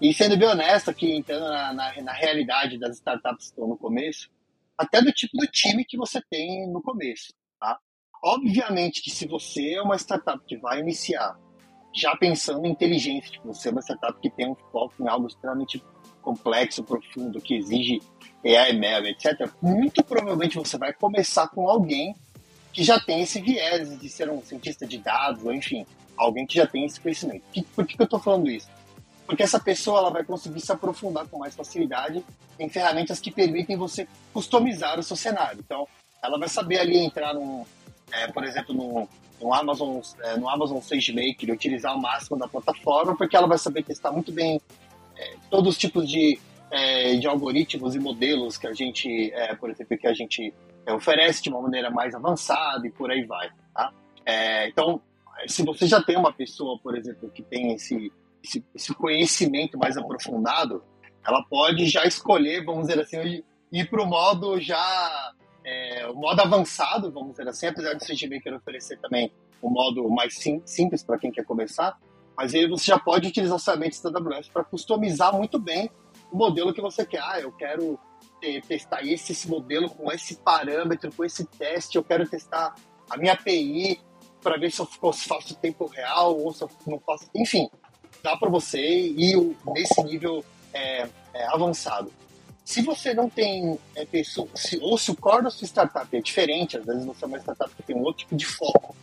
E 0.00 0.12
sendo 0.12 0.36
bem 0.36 0.48
honesto 0.48 0.90
aqui, 0.90 1.12
entrando 1.12 1.48
na, 1.48 1.72
na, 1.72 2.02
na 2.02 2.12
realidade 2.12 2.78
das 2.78 2.96
startups 2.96 3.46
que 3.46 3.52
estão 3.52 3.68
no 3.68 3.76
começo, 3.76 4.30
até 4.76 5.02
do 5.02 5.12
tipo 5.12 5.36
do 5.36 5.46
time 5.46 5.84
que 5.84 5.96
você 5.96 6.20
tem 6.30 6.68
no 6.70 6.80
começo, 6.82 7.32
tá? 7.58 7.78
Obviamente 8.22 9.02
que 9.02 9.10
se 9.10 9.26
você 9.26 9.74
é 9.74 9.82
uma 9.82 9.96
startup 9.96 10.44
que 10.46 10.56
vai 10.56 10.80
iniciar 10.80 11.36
já 11.94 12.14
pensando 12.16 12.66
em 12.66 12.70
inteligência, 12.70 13.30
tipo, 13.30 13.52
você 13.52 13.68
é 13.68 13.72
uma 13.72 13.80
startup 13.80 14.20
que 14.20 14.30
tem 14.30 14.48
um 14.48 14.54
foco 14.54 14.94
em 15.00 15.08
algo 15.08 15.26
extremamente 15.26 15.82
complexo, 16.22 16.84
profundo, 16.84 17.40
que 17.40 17.56
exige 17.56 18.00
AI, 18.44 19.08
etc., 19.08 19.50
muito 19.60 20.04
provavelmente 20.04 20.56
você 20.56 20.78
vai 20.78 20.92
começar 20.92 21.48
com 21.48 21.68
alguém 21.68 22.14
que 22.78 22.84
já 22.84 23.00
tem 23.00 23.22
esse 23.22 23.40
viés 23.40 23.98
de 23.98 24.08
ser 24.08 24.30
um 24.30 24.40
cientista 24.40 24.86
de 24.86 24.98
dados, 24.98 25.44
ou 25.44 25.52
enfim, 25.52 25.84
alguém 26.16 26.46
que 26.46 26.54
já 26.54 26.64
tem 26.64 26.84
esse 26.84 27.00
conhecimento. 27.00 27.42
Por 27.74 27.84
que, 27.84 27.96
que 27.96 28.00
eu 28.00 28.04
estou 28.04 28.20
falando 28.20 28.48
isso? 28.48 28.68
Porque 29.26 29.42
essa 29.42 29.58
pessoa 29.58 29.98
ela 29.98 30.10
vai 30.10 30.22
conseguir 30.22 30.60
se 30.60 30.70
aprofundar 30.70 31.26
com 31.26 31.40
mais 31.40 31.56
facilidade 31.56 32.24
em 32.56 32.68
ferramentas 32.68 33.18
que 33.18 33.32
permitem 33.32 33.76
você 33.76 34.06
customizar 34.32 34.96
o 34.96 35.02
seu 35.02 35.16
cenário. 35.16 35.58
Então, 35.58 35.88
ela 36.22 36.38
vai 36.38 36.48
saber 36.48 36.78
ali 36.78 36.98
entrar 36.98 37.34
num, 37.34 37.66
é, 38.12 38.28
por 38.28 38.44
exemplo, 38.44 38.72
no, 39.40 39.52
Amazon, 39.52 39.98
é, 40.22 40.36
no 40.36 40.48
Amazon 40.48 40.80
SageMaker, 40.80 41.52
utilizar 41.52 41.96
o 41.96 42.00
máximo 42.00 42.38
da 42.38 42.46
plataforma, 42.46 43.16
porque 43.16 43.36
ela 43.36 43.48
vai 43.48 43.58
saber 43.58 43.82
testar 43.82 44.12
muito 44.12 44.30
bem 44.30 44.60
é, 45.16 45.34
todos 45.50 45.74
os 45.74 45.78
tipos 45.78 46.08
de, 46.08 46.38
é, 46.70 47.16
de 47.16 47.26
algoritmos 47.26 47.96
e 47.96 47.98
modelos 47.98 48.56
que 48.56 48.68
a 48.68 48.72
gente, 48.72 49.32
é, 49.32 49.52
por 49.56 49.68
exemplo, 49.68 49.98
que 49.98 50.06
a 50.06 50.14
gente 50.14 50.54
oferece 50.92 51.42
de 51.42 51.48
uma 51.48 51.60
maneira 51.60 51.90
mais 51.90 52.14
avançada 52.14 52.86
e 52.86 52.90
por 52.90 53.10
aí 53.10 53.24
vai. 53.24 53.50
Tá? 53.74 53.92
É, 54.24 54.68
então, 54.68 55.00
se 55.46 55.62
você 55.62 55.86
já 55.86 56.02
tem 56.02 56.16
uma 56.16 56.32
pessoa, 56.32 56.78
por 56.78 56.96
exemplo, 56.96 57.30
que 57.30 57.42
tem 57.42 57.72
esse, 57.74 58.12
esse, 58.42 58.64
esse 58.74 58.94
conhecimento 58.94 59.78
mais 59.78 59.96
aprofundado, 59.96 60.82
ela 61.26 61.42
pode 61.44 61.86
já 61.86 62.04
escolher, 62.04 62.64
vamos 62.64 62.88
dizer 62.88 63.00
assim, 63.00 63.42
ir 63.72 63.90
para 63.90 64.02
o 64.02 64.06
modo 64.06 64.60
já 64.60 65.32
é, 65.64 66.06
o 66.08 66.14
modo 66.14 66.40
avançado, 66.40 67.10
vamos 67.10 67.32
dizer 67.32 67.48
assim, 67.48 67.66
apesar 67.66 67.94
de 67.94 68.02
o 68.02 68.06
SageMaker 68.06 68.54
oferecer 68.54 68.98
também 69.00 69.30
o 69.60 69.68
modo 69.68 70.08
mais 70.08 70.36
sim, 70.36 70.62
simples 70.64 71.02
para 71.02 71.18
quem 71.18 71.30
quer 71.30 71.44
começar, 71.44 71.98
mas 72.36 72.54
aí 72.54 72.66
você 72.68 72.86
já 72.86 72.98
pode 72.98 73.28
utilizar 73.28 73.56
os 73.56 73.64
ferramentas 73.64 74.00
da 74.00 74.10
AWS 74.10 74.48
para 74.48 74.64
customizar 74.64 75.34
muito 75.36 75.58
bem 75.58 75.90
o 76.30 76.36
modelo 76.36 76.72
que 76.72 76.80
você 76.80 77.04
quer. 77.04 77.20
Ah, 77.20 77.40
eu 77.40 77.50
quero 77.52 77.98
testar 78.66 79.04
esse, 79.04 79.32
esse 79.32 79.48
modelo 79.48 79.88
com 79.90 80.10
esse 80.12 80.36
parâmetro, 80.36 81.12
com 81.12 81.24
esse 81.24 81.44
teste, 81.44 81.96
eu 81.96 82.04
quero 82.04 82.28
testar 82.28 82.74
a 83.08 83.16
minha 83.16 83.32
API 83.32 84.00
para 84.42 84.56
ver 84.58 84.70
se 84.70 84.80
eu 84.80 84.86
faço 84.86 85.54
tempo 85.56 85.86
real 85.86 86.38
ou 86.38 86.52
se 86.52 86.62
eu 86.62 86.70
não 86.86 87.00
faço. 87.00 87.28
Enfim, 87.34 87.68
dá 88.22 88.36
para 88.36 88.48
você 88.48 88.78
ir 88.80 89.56
nesse 89.66 90.02
nível 90.02 90.44
é, 90.72 91.08
é, 91.34 91.46
avançado. 91.48 92.12
Se 92.64 92.82
você 92.82 93.14
não 93.14 93.30
tem 93.30 93.78
é, 93.94 94.04
pessoa, 94.04 94.48
se, 94.54 94.78
ou 94.78 94.98
se 94.98 95.10
o 95.10 95.16
core 95.16 95.44
da 95.44 95.50
sua 95.50 95.66
startup 95.66 96.14
é 96.14 96.20
diferente, 96.20 96.76
às 96.76 96.84
vezes 96.84 97.04
você 97.04 97.24
é 97.24 97.28
uma 97.28 97.38
startup 97.38 97.74
que 97.74 97.82
tem 97.82 97.96
um 97.96 98.02
outro 98.02 98.18
tipo 98.18 98.36
de 98.36 98.44
foco, 98.44 98.94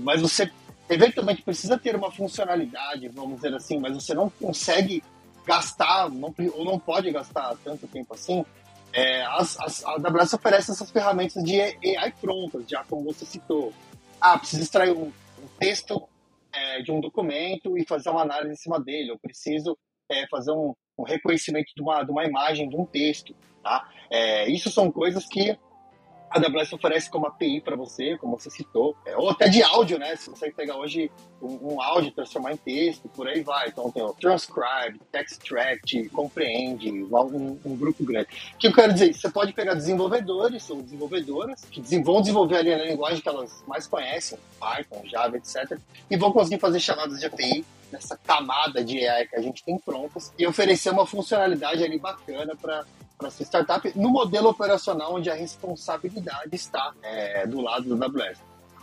mas 0.00 0.20
você 0.20 0.50
eventualmente 0.88 1.42
precisa 1.42 1.78
ter 1.78 1.94
uma 1.94 2.10
funcionalidade, 2.10 3.08
vamos 3.08 3.36
dizer 3.36 3.54
assim, 3.54 3.78
mas 3.78 3.94
você 3.94 4.12
não 4.12 4.28
consegue 4.28 5.02
gastar, 5.46 6.10
não, 6.10 6.34
ou 6.54 6.64
não 6.64 6.78
pode 6.78 7.10
gastar 7.10 7.56
tanto 7.64 7.86
tempo 7.86 8.14
assim, 8.14 8.44
é, 8.92 9.22
as, 9.22 9.84
a 9.84 9.92
AWS 9.92 10.34
oferece 10.34 10.70
essas 10.70 10.90
ferramentas 10.90 11.42
de 11.42 11.60
AI 11.60 12.12
prontas, 12.20 12.68
já 12.68 12.84
como 12.84 13.04
você 13.04 13.24
citou. 13.24 13.72
Ah, 14.20 14.38
preciso 14.38 14.62
extrair 14.62 14.92
um, 14.92 15.06
um 15.06 15.48
texto 15.58 16.06
é, 16.52 16.82
de 16.82 16.92
um 16.92 17.00
documento 17.00 17.76
e 17.78 17.86
fazer 17.86 18.10
uma 18.10 18.22
análise 18.22 18.52
em 18.52 18.56
cima 18.56 18.78
dele. 18.78 19.10
Eu 19.10 19.18
preciso 19.18 19.76
é, 20.10 20.26
fazer 20.28 20.52
um, 20.52 20.74
um 20.98 21.02
reconhecimento 21.02 21.72
de 21.74 21.82
uma, 21.82 22.02
de 22.04 22.10
uma 22.10 22.24
imagem, 22.24 22.68
de 22.68 22.76
um 22.76 22.84
texto. 22.84 23.34
Tá? 23.62 23.88
É, 24.10 24.48
isso 24.50 24.70
são 24.70 24.90
coisas 24.90 25.26
que 25.26 25.56
a 26.32 26.38
AWS 26.38 26.72
oferece 26.72 27.10
como 27.10 27.26
API 27.26 27.60
para 27.60 27.76
você, 27.76 28.16
como 28.16 28.38
você 28.38 28.48
citou, 28.50 28.96
é, 29.04 29.16
ou 29.16 29.30
até 29.30 29.48
de 29.48 29.62
áudio, 29.62 29.98
né? 29.98 30.16
Você 30.16 30.30
consegue 30.30 30.54
pegar 30.54 30.76
hoje 30.76 31.10
um, 31.40 31.74
um 31.74 31.82
áudio 31.82 32.10
transformar 32.12 32.52
em 32.52 32.56
texto, 32.56 33.08
por 33.10 33.28
aí 33.28 33.42
vai. 33.42 33.68
Então 33.68 33.90
tem 33.90 34.02
o 34.02 34.14
Transcribe, 34.14 35.00
Textract, 35.10 36.08
Comprehend, 36.08 36.90
um, 36.90 37.58
um, 37.64 37.76
grupo 37.76 38.04
grande. 38.04 38.28
O 38.54 38.58
que 38.58 38.68
eu 38.68 38.72
quero 38.72 38.92
dizer? 38.92 39.12
Você 39.12 39.30
pode 39.30 39.52
pegar 39.52 39.74
desenvolvedores 39.74 40.68
ou 40.70 40.82
desenvolvedoras 40.82 41.64
que 41.64 41.80
vão 42.02 42.20
desenvolver 42.20 42.56
ali 42.56 42.74
na 42.74 42.84
linguagem 42.84 43.20
que 43.20 43.28
elas 43.28 43.62
mais 43.66 43.86
conhecem, 43.86 44.38
Python, 44.58 45.02
Java, 45.04 45.36
etc., 45.36 45.78
e 46.10 46.16
vão 46.16 46.32
conseguir 46.32 46.58
fazer 46.58 46.80
chamadas 46.80 47.20
de 47.20 47.26
API 47.26 47.64
nessa 47.92 48.16
camada 48.16 48.82
de 48.82 49.06
AI 49.06 49.26
que 49.26 49.36
a 49.36 49.42
gente 49.42 49.62
tem 49.62 49.78
prontas 49.78 50.32
e 50.38 50.46
oferecer 50.46 50.90
uma 50.90 51.06
funcionalidade 51.06 51.84
ali 51.84 51.98
bacana 51.98 52.56
para 52.56 52.84
para 53.22 53.30
sua 53.30 53.44
startup 53.44 53.92
no 53.98 54.10
modelo 54.10 54.48
operacional 54.48 55.14
onde 55.14 55.30
a 55.30 55.34
responsabilidade 55.34 56.54
está 56.54 56.92
é, 57.02 57.46
do 57.46 57.60
lado 57.60 57.94
do 57.94 58.04
AWS. 58.04 58.38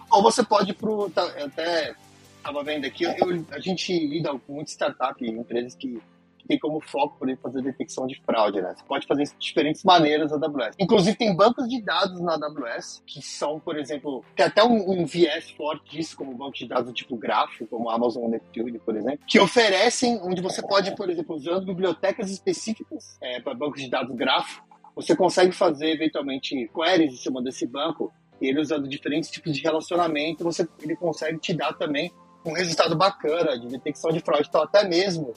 Ou 0.09 0.23
você 0.23 0.43
pode 0.43 0.73
pro 0.73 1.09
tá, 1.09 1.23
até 1.43 1.93
estava 2.37 2.63
vendo 2.63 2.85
aqui, 2.85 3.03
eu, 3.03 3.45
a 3.51 3.59
gente 3.59 3.93
lida 4.07 4.31
com 4.31 4.53
muitas 4.53 4.71
startups, 4.71 5.27
empresas 5.27 5.75
que 5.75 6.01
tem 6.49 6.57
como 6.57 6.81
foco 6.81 7.19
poder 7.19 7.37
fazer 7.37 7.61
detecção 7.61 8.07
de 8.07 8.19
fraude, 8.25 8.59
né? 8.59 8.73
Você 8.75 8.83
pode 8.83 9.05
fazer 9.05 9.21
isso 9.21 9.35
de 9.37 9.45
diferentes 9.45 9.83
maneiras 9.83 10.31
na 10.31 10.47
AWS. 10.47 10.75
Inclusive, 10.79 11.15
tem 11.15 11.35
bancos 11.35 11.69
de 11.69 11.79
dados 11.79 12.19
na 12.19 12.33
AWS 12.33 13.03
que 13.05 13.21
são, 13.21 13.59
por 13.59 13.77
exemplo, 13.77 14.25
tem 14.35 14.47
até 14.47 14.63
um, 14.63 14.89
um 14.89 15.05
viés 15.05 15.51
forte 15.51 15.91
disso, 15.91 16.17
como 16.17 16.33
banco 16.33 16.53
de 16.53 16.67
dados 16.67 16.91
tipo 16.93 17.15
gráfico, 17.15 17.67
como 17.67 17.87
Amazon 17.87 18.27
Neptune, 18.31 18.79
por 18.79 18.97
exemplo, 18.97 19.19
que 19.27 19.39
oferecem, 19.39 20.19
onde 20.23 20.41
você 20.41 20.59
pode, 20.59 20.95
por 20.95 21.07
exemplo, 21.07 21.35
usando 21.35 21.67
bibliotecas 21.67 22.31
específicas 22.31 23.19
é, 23.21 23.39
para 23.39 23.53
bancos 23.53 23.83
de 23.83 23.87
dados 23.87 24.15
gráfico, 24.15 24.67
você 24.95 25.15
consegue 25.15 25.51
fazer 25.51 25.91
eventualmente 25.91 26.67
queries 26.73 27.13
em 27.13 27.17
cima 27.17 27.43
desse 27.43 27.67
banco 27.67 28.11
e 28.41 28.47
ele 28.47 28.59
usando 28.59 28.87
diferentes 28.87 29.29
tipos 29.29 29.55
de 29.55 29.61
relacionamento, 29.61 30.43
você, 30.43 30.67
ele 30.81 30.95
consegue 30.95 31.37
te 31.37 31.53
dar 31.53 31.73
também 31.73 32.11
um 32.43 32.53
resultado 32.53 32.95
bacana 32.95 33.59
de 33.59 33.67
detecção 33.67 34.11
de 34.11 34.19
fraude. 34.19 34.47
Então, 34.49 34.63
até 34.63 34.87
mesmo 34.87 35.31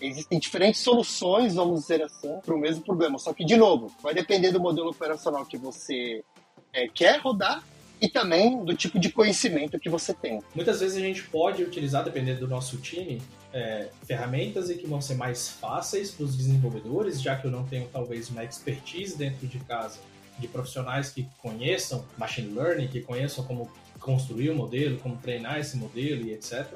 Existem 0.00 0.38
diferentes 0.38 0.80
soluções, 0.80 1.54
vamos 1.54 1.82
dizer 1.82 2.02
assim, 2.02 2.38
para 2.44 2.54
o 2.54 2.58
mesmo 2.58 2.82
problema. 2.84 3.18
Só 3.18 3.32
que, 3.32 3.44
de 3.44 3.56
novo, 3.56 3.92
vai 4.02 4.14
depender 4.14 4.52
do 4.52 4.60
modelo 4.60 4.90
operacional 4.90 5.44
que 5.44 5.56
você 5.56 6.24
é, 6.72 6.88
quer 6.88 7.20
rodar 7.20 7.62
e 8.00 8.08
também 8.08 8.64
do 8.64 8.74
tipo 8.74 8.98
de 8.98 9.10
conhecimento 9.10 9.78
que 9.78 9.88
você 9.88 10.14
tem. 10.14 10.40
Muitas 10.54 10.80
vezes 10.80 10.96
a 10.96 11.00
gente 11.00 11.24
pode 11.24 11.62
utilizar, 11.62 12.04
dependendo 12.04 12.40
do 12.40 12.48
nosso 12.48 12.76
time, 12.78 13.20
é, 13.52 13.88
ferramentas 14.04 14.70
que 14.70 14.86
vão 14.86 15.00
ser 15.00 15.14
mais 15.14 15.48
fáceis 15.48 16.10
para 16.10 16.24
os 16.24 16.36
desenvolvedores, 16.36 17.20
já 17.20 17.36
que 17.36 17.46
eu 17.46 17.50
não 17.50 17.64
tenho 17.64 17.88
talvez 17.88 18.30
uma 18.30 18.44
expertise 18.44 19.16
dentro 19.16 19.46
de 19.46 19.58
casa 19.60 19.98
de 20.38 20.46
profissionais 20.46 21.10
que 21.10 21.26
conheçam 21.38 22.04
machine 22.16 22.54
learning, 22.54 22.86
que 22.86 23.00
conheçam 23.00 23.44
como 23.44 23.68
construir 23.98 24.50
o 24.50 24.54
modelo, 24.54 24.98
como 25.00 25.16
treinar 25.16 25.58
esse 25.58 25.76
modelo 25.76 26.26
e 26.26 26.32
etc. 26.32 26.66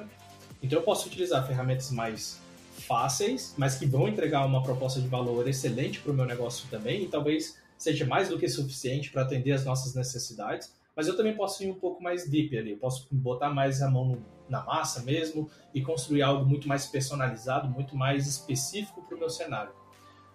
Então 0.61 0.81
eu 0.81 0.83
posso 0.83 1.07
utilizar 1.07 1.47
ferramentas 1.47 1.91
mais 1.93 2.41
fáceis, 2.83 3.55
mas 3.57 3.77
que 3.77 3.87
vão 3.87 4.09
entregar 4.09 4.45
uma 4.45 4.63
proposta 4.63 5.01
de 5.01 5.09
valor 5.09 5.49
excelente 5.49 6.01
para 6.01 6.13
o 6.13 6.15
meu 6.15 6.27
negócio 6.27 6.69
também, 6.71 7.05
e 7.05 7.09
talvez 7.09 7.57
seja 7.79 8.07
mais 8.07 8.29
do 8.29 8.39
que 8.39 8.49
suficiente 8.49 9.11
para 9.11 9.23
atender 9.23 9.53
as 9.53 9.65
nossas 9.65 9.95
necessidades. 9.95 10.73
Mas 10.95 11.09
eu 11.09 11.17
também 11.17 11.35
posso 11.35 11.65
ir 11.65 11.71
um 11.71 11.75
pouco 11.75 12.03
mais 12.03 12.29
deep 12.29 12.57
ali, 12.57 12.73
eu 12.73 12.77
posso 12.77 13.09
botar 13.11 13.51
mais 13.51 13.81
a 13.83 13.91
mão 13.91 14.19
na 14.49 14.63
massa 14.63 15.03
mesmo 15.03 15.51
e 15.75 15.81
construir 15.81 16.23
algo 16.23 16.45
muito 16.45 16.69
mais 16.69 16.87
personalizado, 16.87 17.69
muito 17.69 17.97
mais 17.97 18.27
específico 18.27 19.03
para 19.03 19.17
o 19.17 19.19
meu 19.19 19.31
cenário. 19.31 19.73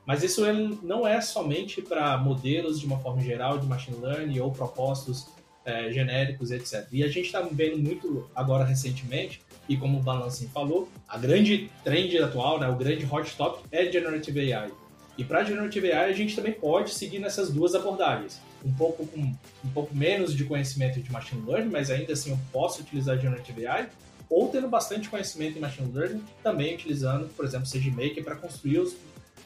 Mas 0.05 0.23
isso 0.23 0.41
não 0.81 1.05
é 1.05 1.19
somente 1.19 1.81
para 1.81 2.17
modelos 2.17 2.79
de 2.79 2.85
uma 2.85 2.97
forma 2.99 3.21
geral 3.21 3.59
de 3.59 3.67
machine 3.67 3.97
learning 3.97 4.39
ou 4.39 4.51
propósitos 4.51 5.27
é, 5.65 5.91
genéricos, 5.91 6.49
etc. 6.49 6.87
E 6.93 7.03
a 7.03 7.09
gente 7.09 7.25
está 7.25 7.41
vendo 7.41 7.77
muito 7.77 8.29
agora 8.33 8.63
recentemente, 8.63 9.41
e 9.67 9.75
como 9.75 9.99
o 9.99 10.01
Balancing 10.01 10.47
falou, 10.47 10.89
a 11.07 11.17
grande 11.17 11.69
trend 11.83 12.17
atual, 12.19 12.59
né, 12.59 12.67
o 12.67 12.75
grande 12.75 13.05
hot 13.05 13.35
topic 13.35 13.65
é 13.71 13.91
Generative 13.91 14.53
AI. 14.53 14.71
E 15.17 15.23
para 15.23 15.43
Generative 15.43 15.91
AI 15.91 16.11
a 16.11 16.13
gente 16.13 16.35
também 16.35 16.53
pode 16.53 16.93
seguir 16.93 17.19
nessas 17.19 17.51
duas 17.51 17.73
abordagens. 17.73 18.39
Um 18.63 18.71
pouco 18.73 19.05
com 19.07 19.21
um 19.21 19.69
pouco 19.73 19.95
menos 19.95 20.35
de 20.35 20.43
conhecimento 20.45 20.99
de 21.01 21.11
machine 21.11 21.43
learning, 21.45 21.69
mas 21.69 21.89
ainda 21.89 22.13
assim 22.13 22.31
eu 22.31 22.39
posso 22.51 22.81
utilizar 22.81 23.17
Generative 23.17 23.65
AI, 23.65 23.89
ou 24.29 24.49
tendo 24.49 24.67
bastante 24.67 25.09
conhecimento 25.09 25.57
em 25.57 25.61
machine 25.61 25.91
learning, 25.91 26.21
também 26.43 26.75
utilizando, 26.75 27.27
por 27.35 27.45
exemplo, 27.45 27.65
SageMaker 27.65 28.23
para 28.23 28.35
construir 28.35 28.79
os, 28.79 28.95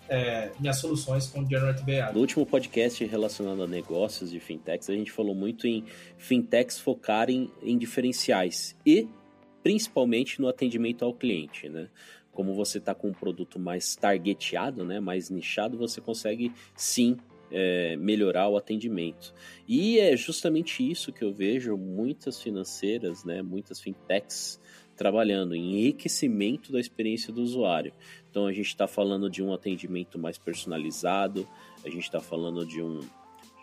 é, 0.09 0.51
minhas 0.59 0.77
soluções 0.77 1.27
com 1.27 1.47
Generative 1.47 2.01
AI. 2.01 2.13
No 2.13 2.19
último 2.19 2.45
podcast 2.45 3.03
relacionado 3.05 3.63
a 3.63 3.67
negócios 3.67 4.29
de 4.29 4.39
fintechs, 4.39 4.89
a 4.89 4.93
gente 4.93 5.11
falou 5.11 5.33
muito 5.33 5.67
em 5.67 5.85
fintechs 6.17 6.79
focarem 6.79 7.49
em 7.61 7.77
diferenciais 7.77 8.75
e 8.85 9.07
principalmente 9.63 10.41
no 10.41 10.47
atendimento 10.47 11.03
ao 11.03 11.13
cliente, 11.13 11.69
né? 11.69 11.89
Como 12.31 12.53
você 12.53 12.77
está 12.77 12.95
com 12.95 13.09
um 13.09 13.13
produto 13.13 13.59
mais 13.59 13.95
targeteado, 13.95 14.85
né, 14.85 15.01
mais 15.01 15.29
nichado, 15.29 15.77
você 15.77 15.99
consegue 15.99 16.53
sim 16.75 17.17
é, 17.51 17.97
melhorar 17.97 18.47
o 18.47 18.55
atendimento. 18.55 19.33
E 19.67 19.99
é 19.99 20.15
justamente 20.15 20.89
isso 20.89 21.11
que 21.11 21.23
eu 21.23 21.33
vejo 21.33 21.75
muitas 21.75 22.41
financeiras, 22.41 23.25
né, 23.25 23.41
muitas 23.41 23.81
fintechs 23.81 24.59
trabalhando 24.95 25.55
em 25.55 25.79
enriquecimento 25.79 26.71
da 26.71 26.79
experiência 26.79 27.33
do 27.33 27.41
usuário. 27.41 27.91
Então 28.29 28.45
a 28.45 28.53
gente 28.53 28.67
está 28.67 28.87
falando 28.87 29.29
de 29.29 29.43
um 29.43 29.53
atendimento 29.53 30.17
mais 30.17 30.37
personalizado, 30.37 31.47
a 31.83 31.89
gente 31.89 32.03
está 32.03 32.21
falando 32.21 32.65
de 32.65 32.81
um 32.81 33.01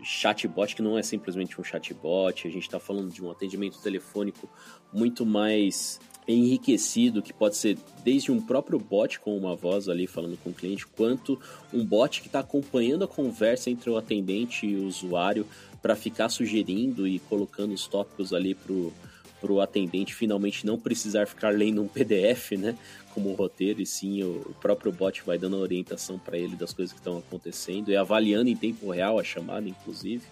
chatbot 0.03 0.75
que 0.75 0.83
não 0.83 0.99
é 0.99 1.03
simplesmente 1.03 1.61
um 1.61 1.65
chatbot, 1.65 2.47
a 2.47 2.51
gente 2.51 2.63
está 2.63 2.79
falando 2.79 3.13
de 3.13 3.23
um 3.25 3.31
atendimento 3.31 3.81
telefônico 3.81 4.49
muito 4.93 5.27
mais 5.27 6.01
enriquecido, 6.27 7.23
que 7.23 7.33
pode 7.33 7.57
ser 7.57 7.79
desde 8.05 8.31
um 8.31 8.41
próprio 8.41 8.79
bot 8.79 9.19
com 9.19 9.37
uma 9.37 9.57
voz 9.57 9.89
ali 9.89 10.07
falando 10.07 10.37
com 10.37 10.51
o 10.51 10.55
cliente, 10.55 10.87
quanto 10.87 11.41
um 11.73 11.83
bot 11.85 12.21
que 12.21 12.27
está 12.27 12.41
acompanhando 12.41 13.05
a 13.05 13.09
conversa 13.09 13.71
entre 13.71 13.89
o 13.89 13.97
atendente 13.97 14.67
e 14.67 14.77
o 14.77 14.87
usuário 14.87 15.47
para 15.81 15.97
ficar 15.97 16.29
sugerindo 16.29 17.09
e 17.09 17.19
colocando 17.19 17.73
os 17.73 17.87
tópicos 17.87 18.35
ali 18.35 18.55
para 18.55 19.53
o 19.53 19.61
atendente 19.61 20.15
finalmente 20.15 20.67
não 20.67 20.79
precisar 20.79 21.27
ficar 21.27 21.51
lendo 21.55 21.83
um 21.83 21.89
PDF, 21.89 22.53
né? 22.59 22.77
Como 23.19 23.35
roteiro, 23.35 23.83
e 23.83 23.87
sim 23.87 24.23
o 24.23 24.55
próprio 24.61 24.93
bot 24.93 25.23
vai 25.27 25.37
dando 25.37 25.57
orientação 25.57 26.21
para 26.21 26.39
ele 26.39 26.55
das 26.55 26.73
coisas 26.73 26.93
que 26.93 27.01
estão 27.01 27.19
acontecendo 27.19 27.91
e 27.91 27.97
avaliando 27.97 28.49
em 28.49 28.55
tempo 28.55 28.89
real 28.93 29.19
a 29.19 29.25
chamada, 29.25 29.69
inclusive. 29.69 30.23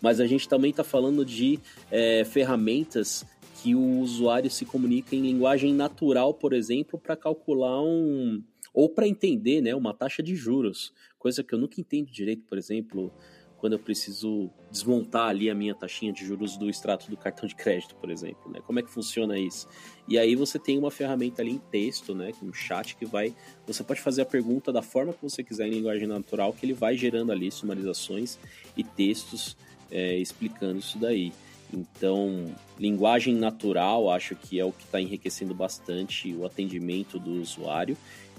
Mas 0.00 0.20
a 0.20 0.26
gente 0.28 0.48
também 0.48 0.70
está 0.70 0.84
falando 0.84 1.24
de 1.24 1.58
é, 1.90 2.24
ferramentas 2.24 3.26
que 3.60 3.74
o 3.74 3.98
usuário 3.98 4.48
se 4.48 4.64
comunica 4.64 5.16
em 5.16 5.22
linguagem 5.22 5.74
natural, 5.74 6.32
por 6.34 6.52
exemplo, 6.52 7.00
para 7.00 7.16
calcular 7.16 7.82
um. 7.82 8.40
ou 8.72 8.88
para 8.88 9.08
entender 9.08 9.60
né, 9.60 9.74
uma 9.74 9.92
taxa 9.92 10.22
de 10.22 10.36
juros. 10.36 10.92
Coisa 11.18 11.42
que 11.42 11.52
eu 11.52 11.58
nunca 11.58 11.80
entendo 11.80 12.12
direito, 12.12 12.44
por 12.44 12.58
exemplo, 12.58 13.12
quando 13.58 13.74
eu 13.74 13.78
preciso 13.78 14.50
desmontar 14.70 15.28
ali 15.28 15.48
a 15.48 15.54
minha 15.54 15.74
taxinha 15.74 16.12
de 16.12 16.24
juros 16.24 16.56
do 16.56 16.68
extrato 16.68 17.10
do 17.10 17.16
cartão 17.16 17.48
de 17.48 17.54
crédito, 17.54 17.94
por 17.96 18.10
exemplo, 18.10 18.50
né? 18.50 18.60
Como 18.66 18.78
é 18.78 18.82
que 18.82 18.90
funciona 18.90 19.38
isso? 19.38 19.66
E 20.06 20.18
aí 20.18 20.34
você 20.34 20.58
tem 20.58 20.78
uma 20.78 20.90
ferramenta 20.90 21.42
ali 21.42 21.52
em 21.52 21.58
texto, 21.58 22.14
né, 22.14 22.32
um 22.42 22.52
chat 22.52 22.96
que 22.96 23.04
vai, 23.04 23.34
você 23.66 23.82
pode 23.82 24.00
fazer 24.00 24.22
a 24.22 24.26
pergunta 24.26 24.72
da 24.72 24.82
forma 24.82 25.12
que 25.12 25.22
você 25.22 25.42
quiser 25.42 25.66
em 25.66 25.70
linguagem 25.70 26.06
natural, 26.06 26.52
que 26.52 26.64
ele 26.64 26.74
vai 26.74 26.96
gerando 26.96 27.32
ali 27.32 27.50
sumarizações 27.50 28.38
e 28.76 28.84
textos 28.84 29.56
é, 29.90 30.16
explicando 30.16 30.78
isso 30.78 30.98
daí. 30.98 31.32
Então, 31.72 32.54
linguagem 32.78 33.34
natural 33.34 34.10
acho 34.10 34.36
que 34.36 34.58
é 34.60 34.64
o 34.64 34.72
que 34.72 34.84
está 34.84 35.00
enriquecendo 35.00 35.54
bastante 35.54 36.32
o 36.32 36.46
atendimento 36.46 37.18
do 37.18 37.40
usuário. 37.40 37.96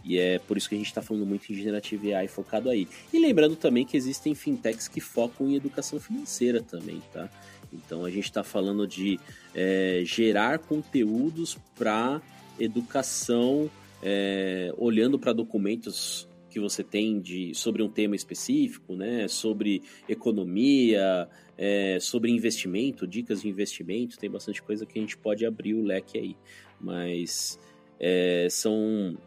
E 0.08 0.18
é 0.18 0.40
por 0.40 0.56
isso 0.56 0.70
que 0.70 0.76
a 0.76 0.78
gente 0.78 0.88
está 0.88 1.02
falando 1.02 1.26
muito 1.26 1.52
em 1.52 1.56
Generative 1.56 2.14
AI 2.14 2.28
focado 2.30 2.70
aí. 2.70 2.88
E 3.12 3.20
lembrando 3.20 3.58
também 3.58 3.86
que 3.86 3.98
existem 3.98 4.34
fintechs 4.34 4.88
que 4.88 5.02
focam 5.02 5.50
em 5.50 5.56
educação 5.56 6.00
financeira 6.00 6.62
também, 6.62 7.02
tá? 7.12 7.30
Então 7.74 8.06
a 8.06 8.10
gente 8.10 8.24
está 8.24 8.42
falando 8.42 8.88
de 8.88 9.20
é, 9.54 10.02
gerar 10.06 10.60
conteúdos 10.60 11.58
para 11.76 12.22
educação, 12.58 13.70
é, 14.02 14.74
olhando 14.78 15.20
para 15.20 15.34
documentos 15.34 16.28
que 16.50 16.60
você 16.60 16.84
tem 16.84 17.20
de, 17.20 17.54
sobre 17.54 17.84
um 17.84 17.90
tema 17.90 18.16
específico, 18.16 18.96
né? 18.96 19.28
Sobre 19.28 19.84
economia, 20.08 21.28
é, 21.58 22.00
sobre 22.00 22.32
investimento, 22.32 23.06
dicas 23.06 23.42
de 23.42 23.50
investimento, 23.50 24.18
tem 24.18 24.30
bastante 24.30 24.62
coisa 24.64 24.86
que 24.86 24.98
a 24.98 25.02
gente 25.02 25.18
pode 25.18 25.46
abrir 25.46 25.74
o 25.74 25.84
leque 25.84 26.18
aí. 26.18 26.38
Mas 26.80 27.60
é, 28.00 28.48
são, 28.50 29.18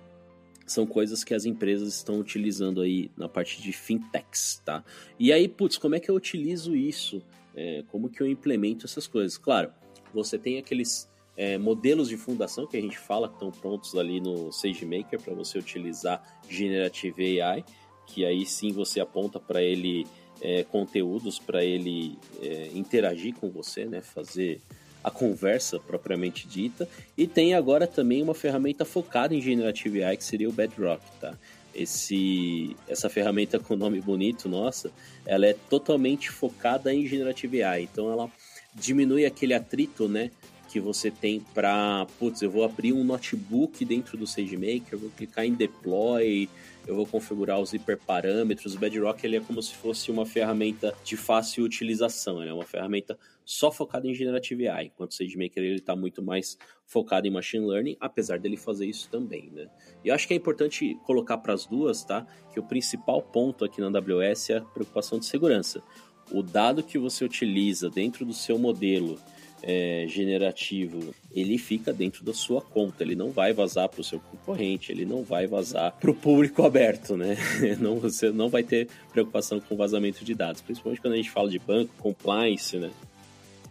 são 0.70 0.86
coisas 0.86 1.24
que 1.24 1.34
as 1.34 1.44
empresas 1.44 1.96
estão 1.96 2.20
utilizando 2.20 2.80
aí 2.80 3.10
na 3.16 3.28
parte 3.28 3.60
de 3.60 3.72
fintechs, 3.72 4.62
tá? 4.64 4.84
E 5.18 5.32
aí, 5.32 5.48
putz, 5.48 5.76
como 5.76 5.96
é 5.96 6.00
que 6.00 6.08
eu 6.08 6.14
utilizo 6.14 6.76
isso? 6.76 7.22
É, 7.56 7.82
como 7.88 8.08
que 8.08 8.22
eu 8.22 8.26
implemento 8.28 8.86
essas 8.86 9.06
coisas? 9.08 9.36
Claro, 9.36 9.72
você 10.14 10.38
tem 10.38 10.58
aqueles 10.58 11.10
é, 11.36 11.58
modelos 11.58 12.08
de 12.08 12.16
fundação 12.16 12.68
que 12.68 12.76
a 12.76 12.80
gente 12.80 12.98
fala 12.98 13.28
que 13.28 13.34
estão 13.34 13.50
prontos 13.50 13.96
ali 13.96 14.20
no 14.20 14.52
SageMaker 14.52 15.20
para 15.20 15.34
você 15.34 15.58
utilizar 15.58 16.22
Generative 16.48 17.40
AI, 17.40 17.64
que 18.06 18.24
aí 18.24 18.46
sim 18.46 18.70
você 18.72 19.00
aponta 19.00 19.40
para 19.40 19.60
ele 19.60 20.06
é, 20.40 20.62
conteúdos 20.62 21.38
para 21.40 21.64
ele 21.64 22.16
é, 22.40 22.70
interagir 22.74 23.34
com 23.34 23.50
você, 23.50 23.86
né, 23.86 24.00
fazer 24.00 24.60
a 25.02 25.10
conversa 25.10 25.78
propriamente 25.78 26.46
dita. 26.46 26.88
E 27.16 27.26
tem 27.26 27.54
agora 27.54 27.86
também 27.86 28.22
uma 28.22 28.34
ferramenta 28.34 28.84
focada 28.84 29.34
em 29.34 29.40
Generative 29.40 30.02
AI 30.02 30.16
que 30.16 30.24
seria 30.24 30.48
o 30.48 30.52
Bedrock, 30.52 31.02
tá? 31.20 31.34
Esse, 31.74 32.76
essa 32.88 33.08
ferramenta 33.08 33.58
com 33.58 33.76
nome 33.76 34.00
bonito, 34.00 34.48
nossa, 34.48 34.90
ela 35.24 35.46
é 35.46 35.54
totalmente 35.68 36.30
focada 36.30 36.92
em 36.92 37.06
Generative 37.06 37.62
AI. 37.62 37.82
Então 37.82 38.10
ela 38.10 38.30
diminui 38.74 39.24
aquele 39.24 39.54
atrito, 39.54 40.08
né, 40.08 40.30
que 40.70 40.78
você 40.78 41.10
tem 41.10 41.40
para, 41.52 42.06
putz, 42.18 42.42
eu 42.42 42.50
vou 42.50 42.64
abrir 42.64 42.92
um 42.92 43.02
notebook 43.02 43.84
dentro 43.84 44.16
do 44.16 44.26
SageMaker, 44.26 44.92
eu 44.92 44.98
vou 45.00 45.10
clicar 45.10 45.44
em 45.44 45.52
deploy, 45.52 46.48
eu 46.86 46.94
vou 46.94 47.06
configurar 47.06 47.58
os 47.58 47.72
hiperparâmetros. 47.72 48.74
O 48.74 48.78
Bedrock 48.78 49.24
ele 49.26 49.36
é 49.36 49.40
como 49.40 49.60
se 49.60 49.74
fosse 49.74 50.12
uma 50.12 50.24
ferramenta 50.24 50.94
de 51.04 51.16
fácil 51.16 51.64
utilização, 51.64 52.40
ele 52.40 52.50
é 52.50 52.54
uma 52.54 52.64
ferramenta 52.64 53.18
só 53.50 53.72
focada 53.72 54.06
em 54.06 54.14
Generative 54.14 54.68
AI, 54.68 54.86
enquanto 54.86 55.10
o 55.10 55.14
SageMaker 55.14 55.60
ele 55.60 55.74
está 55.74 55.96
muito 55.96 56.22
mais 56.22 56.56
focado 56.86 57.26
em 57.26 57.32
Machine 57.32 57.66
Learning, 57.66 57.96
apesar 57.98 58.38
dele 58.38 58.56
fazer 58.56 58.86
isso 58.86 59.08
também, 59.10 59.50
né? 59.50 59.68
E 60.04 60.08
eu 60.08 60.14
acho 60.14 60.28
que 60.28 60.32
é 60.32 60.36
importante 60.36 60.96
colocar 61.04 61.36
para 61.38 61.52
as 61.52 61.66
duas, 61.66 62.04
tá? 62.04 62.24
Que 62.52 62.60
o 62.60 62.62
principal 62.62 63.20
ponto 63.20 63.64
aqui 63.64 63.80
na 63.80 63.88
AWS 63.88 64.50
é 64.50 64.58
a 64.58 64.60
preocupação 64.60 65.18
de 65.18 65.26
segurança. 65.26 65.82
O 66.30 66.44
dado 66.44 66.80
que 66.80 66.96
você 66.96 67.24
utiliza 67.24 67.90
dentro 67.90 68.24
do 68.24 68.32
seu 68.32 68.56
modelo 68.56 69.18
é, 69.64 70.06
generativo, 70.08 71.12
ele 71.32 71.58
fica 71.58 71.92
dentro 71.92 72.24
da 72.24 72.32
sua 72.32 72.62
conta, 72.62 73.02
ele 73.02 73.16
não 73.16 73.32
vai 73.32 73.52
vazar 73.52 73.88
para 73.88 74.00
o 74.00 74.04
seu 74.04 74.20
concorrente, 74.20 74.92
ele 74.92 75.04
não 75.04 75.24
vai 75.24 75.48
vazar 75.48 75.90
para 75.98 76.10
o 76.12 76.14
público 76.14 76.62
aberto, 76.62 77.16
né? 77.16 77.36
Não, 77.80 77.98
você 77.98 78.30
não 78.30 78.48
vai 78.48 78.62
ter 78.62 78.88
preocupação 79.12 79.58
com 79.58 79.76
vazamento 79.76 80.24
de 80.24 80.34
dados, 80.36 80.62
principalmente 80.62 81.00
quando 81.00 81.14
a 81.14 81.16
gente 81.16 81.30
fala 81.30 81.50
de 81.50 81.58
banco, 81.58 81.92
compliance, 81.98 82.76
né? 82.76 82.90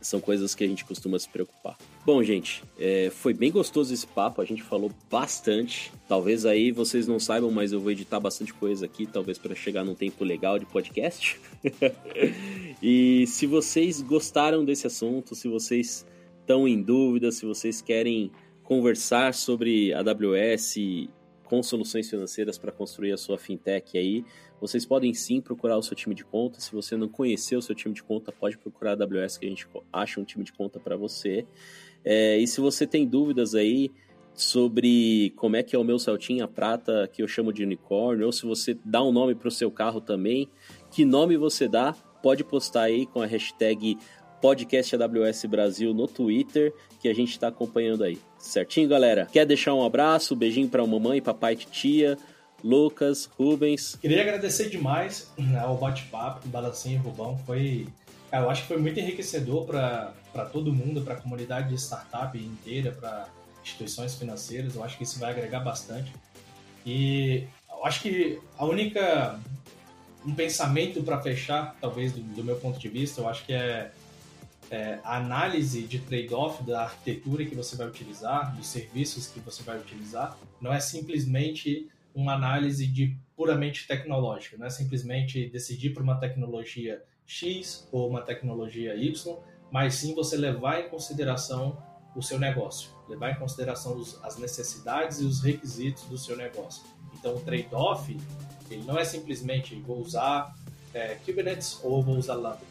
São 0.02 0.20
coisas 0.20 0.56
que 0.56 0.64
a 0.64 0.68
gente 0.68 0.86
costuma 0.86 1.20
se 1.20 1.28
preocupar. 1.28 1.78
Bom, 2.06 2.24
gente, 2.24 2.64
é, 2.80 3.10
foi 3.10 3.34
bem 3.34 3.52
gostoso 3.52 3.94
esse 3.94 4.08
papo, 4.08 4.42
a 4.42 4.46
gente 4.46 4.64
falou 4.64 4.92
bastante. 5.12 5.92
Talvez 6.08 6.46
aí 6.46 6.72
vocês 6.72 7.08
não 7.08 7.20
saibam, 7.20 7.52
mas 7.52 7.72
eu 7.72 7.80
vou 7.80 7.92
editar 7.92 8.20
bastante 8.20 8.54
coisa 8.54 8.86
aqui, 8.86 9.06
talvez 9.06 9.38
para 9.38 9.54
chegar 9.54 9.84
num 9.84 9.96
tempo 9.96 10.24
legal 10.24 10.58
de 10.58 10.66
podcast. 10.66 11.40
e 12.82 13.26
se 13.28 13.46
vocês 13.46 14.02
gostaram 14.02 14.64
desse 14.64 14.88
assunto, 14.88 15.36
se 15.36 15.48
vocês 15.48 16.06
estão 16.40 16.68
em 16.68 16.82
dúvida, 16.82 17.32
se 17.32 17.46
vocês 17.46 17.82
querem 17.82 18.32
conversar 18.64 19.34
sobre 19.34 19.94
AWS 19.94 20.78
com 21.50 21.64
soluções 21.64 22.08
financeiras 22.08 22.60
para 22.60 22.72
construir 22.72 23.12
a 23.12 23.18
sua 23.18 23.38
fintech 23.38 23.98
aí, 23.98 24.24
vocês 24.62 24.86
podem 24.86 25.14
sim 25.16 25.42
procurar 25.42 25.78
o 25.78 25.82
seu 25.82 25.96
time 25.96 26.14
de 26.14 26.24
conta. 26.24 26.62
Se 26.62 26.72
você 26.72 26.96
não 26.96 27.08
conhecer 27.08 27.56
o 27.56 27.62
seu 27.62 27.74
time 27.74 27.96
de 27.96 28.04
conta, 28.04 28.32
pode 28.32 28.58
procurar 28.58 28.92
a 28.92 29.04
AWS 29.04 29.38
que 29.38 29.48
a 29.48 29.50
gente 29.50 29.68
acha 29.92 30.22
um 30.22 30.24
time 30.24 30.46
de 30.46 30.54
conta 30.54 30.80
para 30.80 30.96
você. 30.96 31.48
É, 32.06 32.38
e 32.38 32.46
se 32.46 32.62
você 32.62 32.86
tem 32.86 33.08
dúvidas 33.08 33.56
aí 33.56 33.92
sobre 34.34 35.34
como 35.36 35.56
é 35.56 35.64
que 35.64 35.76
é 35.76 35.80
o 35.80 35.84
meu 35.84 35.98
Celtinha 35.98 36.48
Prata, 36.48 37.10
que 37.12 37.24
eu 37.24 37.28
chamo 37.28 37.52
de 37.52 37.64
unicórnio, 37.64 38.28
ou 38.28 38.32
se 38.32 38.46
você 38.46 38.78
dá 38.86 39.04
um 39.04 39.12
nome 39.12 39.34
para 39.34 39.48
o 39.48 39.52
seu 39.52 39.72
carro 39.72 40.00
também, 40.00 40.48
que 40.92 41.04
nome 41.04 41.36
você 41.36 41.68
dá, 41.68 41.94
pode 42.22 42.44
postar 42.44 42.84
aí 42.84 43.08
com 43.08 43.22
a 43.22 43.26
hashtag 43.26 43.98
podcast 44.40 44.96
AWS 44.96 45.46
Brasil 45.46 45.94
no 45.94 46.08
Twitter, 46.08 46.74
que 47.02 47.10
a 47.10 47.14
gente 47.14 47.32
está 47.32 47.48
acompanhando 47.48 48.04
aí. 48.04 48.20
Certinho, 48.40 48.88
galera? 48.88 49.28
Quer 49.32 49.46
deixar 49.46 49.74
um 49.74 49.84
abraço, 49.84 50.34
um 50.34 50.38
beijinho 50.38 50.70
para 50.70 50.86
mamãe, 50.88 51.22
papai 51.22 51.56
tia, 51.56 52.18
Lucas, 52.64 53.30
Rubens? 53.38 53.96
Queria 54.02 54.22
agradecer 54.22 54.70
demais 54.70 55.30
né, 55.38 55.60
ao 55.60 55.78
bate-papo, 55.78 56.48
Balancinho 56.48 56.96
e 56.96 56.98
Rubão. 56.98 57.38
Foi 57.46 57.88
eu 58.32 58.50
acho 58.50 58.62
que 58.62 58.68
foi 58.68 58.78
muito 58.78 59.00
enriquecedor 59.00 59.66
para 59.66 60.46
todo 60.52 60.72
mundo, 60.72 61.02
para 61.02 61.16
a 61.16 61.18
comunidade 61.18 61.70
de 61.70 61.76
startup 61.76 62.38
inteira, 62.38 62.92
para 62.92 63.28
instituições 63.64 64.16
financeiras. 64.16 64.76
Eu 64.76 64.84
acho 64.84 64.98
que 64.98 65.04
isso 65.04 65.20
vai 65.20 65.32
agregar 65.32 65.62
bastante. 65.62 66.14
E 66.86 67.44
eu 67.70 67.86
acho 67.86 68.02
que 68.02 68.40
a 68.58 68.66
única 68.66 69.40
um 70.26 70.36
pensamento 70.36 71.02
para 71.02 71.20
fechar, 71.22 71.76
talvez 71.80 72.12
do, 72.12 72.22
do, 72.22 72.44
meu 72.44 72.58
ponto 72.58 72.78
de 72.78 72.90
vista, 72.90 73.22
eu 73.22 73.28
acho 73.28 73.46
que 73.46 73.54
é, 73.54 73.90
é 74.72 75.00
análise 75.04 75.82
de 75.84 76.00
trade-off 76.00 76.64
da 76.64 76.84
arquitetura 76.84 77.46
que 77.46 77.56
você 77.56 77.76
vai 77.76 77.88
utilizar, 77.88 78.56
dos 78.56 78.68
serviços 78.68 79.28
que 79.28 79.40
você 79.40 79.64
vai 79.64 79.80
utilizar, 79.80 80.38
não 80.62 80.72
é 80.72 80.80
simplesmente 80.80 81.90
uma 82.14 82.34
análise 82.34 82.86
de 82.88 83.18
puramente 83.36 83.88
tecnológica, 83.88 84.58
não 84.58 84.66
é 84.66 84.70
simplesmente 84.70 85.48
decidir 85.50 85.92
por 85.92 86.04
uma 86.04 86.20
tecnologia 86.20 87.02
X 87.26 87.88
ou 87.92 88.10
uma 88.10 88.22
tecnologia 88.22 88.96
Y, 88.96 89.38
mas 89.72 89.96
sim 89.96 90.14
você 90.14 90.36
levar 90.36 90.82
em 90.82 90.90
consideração 90.90 91.82
o 92.16 92.22
seu 92.22 92.40
negócio, 92.40 92.90
levar 93.08 93.32
em 93.32 93.36
consideração 93.36 93.96
os, 93.96 94.22
as 94.24 94.38
necessidades 94.38 95.22
e 95.22 95.26
os 95.26 95.42
requisitos 95.42 96.04
do 96.06 96.18
seu 96.18 96.36
negócio. 96.36 96.84
Então, 97.14 97.36
o 97.36 97.40
trade-off 97.40 98.16
ele 98.70 98.84
não 98.84 98.98
é 98.98 99.06
simplesmente 99.06 99.76
vou 99.76 100.00
usar 100.00 100.56
é, 100.94 101.16
Kubernetes 101.26 101.80
ou 101.84 102.04
vou 102.04 102.18
usar 102.18 102.36
Lambda. 102.36 102.69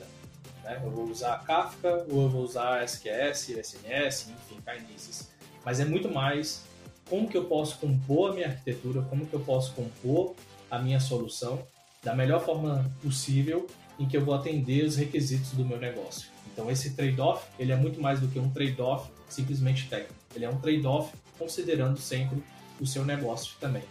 Né? 0.68 0.80
Eu 0.84 0.90
vou 0.90 1.06
usar 1.06 1.42
Kafka 1.44 2.06
ou 2.10 2.24
eu 2.24 2.28
vou 2.28 2.42
usar 2.42 2.84
SQS, 2.84 3.50
SNS, 3.50 4.28
enfim, 4.28 4.60
Kinesis. 4.60 5.30
Mas 5.64 5.80
é 5.80 5.84
muito 5.84 6.10
mais 6.10 6.64
como 7.08 7.26
que 7.26 7.36
eu 7.36 7.46
posso 7.46 7.78
compor 7.78 8.30
a 8.30 8.34
minha 8.34 8.48
arquitetura, 8.48 9.00
como 9.02 9.26
que 9.26 9.32
eu 9.32 9.40
posso 9.40 9.72
compor 9.72 10.34
a 10.70 10.78
minha 10.78 11.00
solução 11.00 11.62
da 12.02 12.14
melhor 12.14 12.44
forma 12.44 12.90
possível 13.02 13.66
em 13.98 14.06
que 14.06 14.16
eu 14.16 14.24
vou 14.24 14.34
atender 14.34 14.84
os 14.84 14.96
requisitos 14.96 15.52
do 15.52 15.64
meu 15.64 15.78
negócio. 15.78 16.28
Então 16.52 16.70
esse 16.70 16.94
trade-off, 16.94 17.46
ele 17.58 17.72
é 17.72 17.76
muito 17.76 18.00
mais 18.00 18.20
do 18.20 18.28
que 18.28 18.38
um 18.38 18.50
trade-off 18.50 19.10
simplesmente 19.28 19.88
técnico. 19.88 20.14
Ele 20.36 20.44
é 20.44 20.50
um 20.50 20.60
trade-off 20.60 21.16
considerando 21.38 21.98
sempre 21.98 22.42
o 22.78 22.86
seu 22.86 23.04
negócio 23.04 23.56
também. 23.58 23.82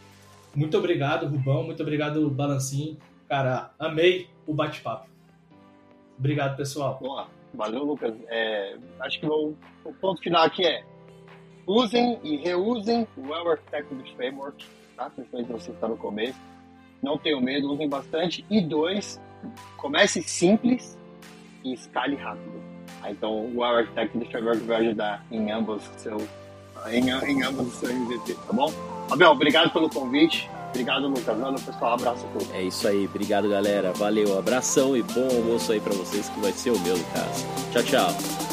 Muito 0.55 0.78
obrigado, 0.78 1.28
Rubão. 1.28 1.63
Muito 1.63 1.82
obrigado, 1.82 2.30
Balancinho. 2.30 2.97
Cara, 3.28 3.71
amei 3.78 4.30
o 4.45 4.53
bate-papo. 4.53 5.16
Obrigado, 6.18 6.57
pessoal. 6.57 6.97
Boa. 6.99 7.28
Valeu, 7.53 7.84
Lucas. 7.84 8.13
É, 8.28 8.76
acho 9.01 9.20
que 9.20 9.26
o, 9.26 9.55
o, 9.84 9.93
ponto 9.93 10.22
final 10.22 10.43
aqui 10.43 10.65
é 10.65 10.84
usem 11.65 12.20
e 12.24 12.38
reusem 12.38 13.07
o 13.18 13.30
Well 13.30 13.51
Architected 13.51 14.15
Framework, 14.15 14.65
tá? 14.95 15.09
Principalmente 15.09 15.51
você 15.51 15.72
está 15.72 15.88
no 15.88 15.97
começo. 15.97 16.39
Não 17.01 17.18
tenham 17.18 17.39
medo, 17.41 17.72
usem 17.72 17.88
bastante. 17.88 18.45
E 18.49 18.61
dois, 18.61 19.22
comece 19.78 20.22
simples 20.24 20.97
e 21.63 21.74
escale 21.74 22.15
rápido. 22.15 22.61
Então, 23.07 23.32
o 23.32 23.59
Well 23.59 23.78
Architected 23.78 24.30
Framework 24.30 24.63
vai 24.63 24.86
ajudar 24.86 25.26
em 25.32 25.51
ambos 25.51 25.84
seu 25.97 26.18
em, 26.91 27.09
em 27.09 27.43
ambos 27.43 27.68
os 27.68 27.74
seus 27.74 27.91
MVP, 27.91 28.34
tá 28.34 28.53
bom? 28.53 28.72
Abel, 29.09 29.32
obrigado 29.32 29.72
pelo 29.72 29.89
convite. 29.89 30.49
Obrigado, 30.70 31.07
Lucas. 31.07 31.38
Mano, 31.38 31.59
pessoal, 31.59 31.93
abraço 31.93 32.26
a 32.26 32.30
todos. 32.30 32.53
É 32.53 32.61
isso 32.63 32.88
aí, 32.88 33.05
obrigado, 33.05 33.49
galera. 33.49 33.91
Valeu, 33.93 34.38
abração 34.38 34.95
e 34.95 35.01
bom 35.01 35.28
almoço 35.28 35.72
aí 35.72 35.80
para 35.80 35.93
vocês, 35.93 36.30
que 36.30 36.39
vai 36.39 36.51
ser 36.51 36.72
o 36.72 36.80
meu, 36.80 36.97
no 36.97 37.03
caso. 37.05 37.45
Tchau, 37.72 37.84
tchau. 37.84 38.46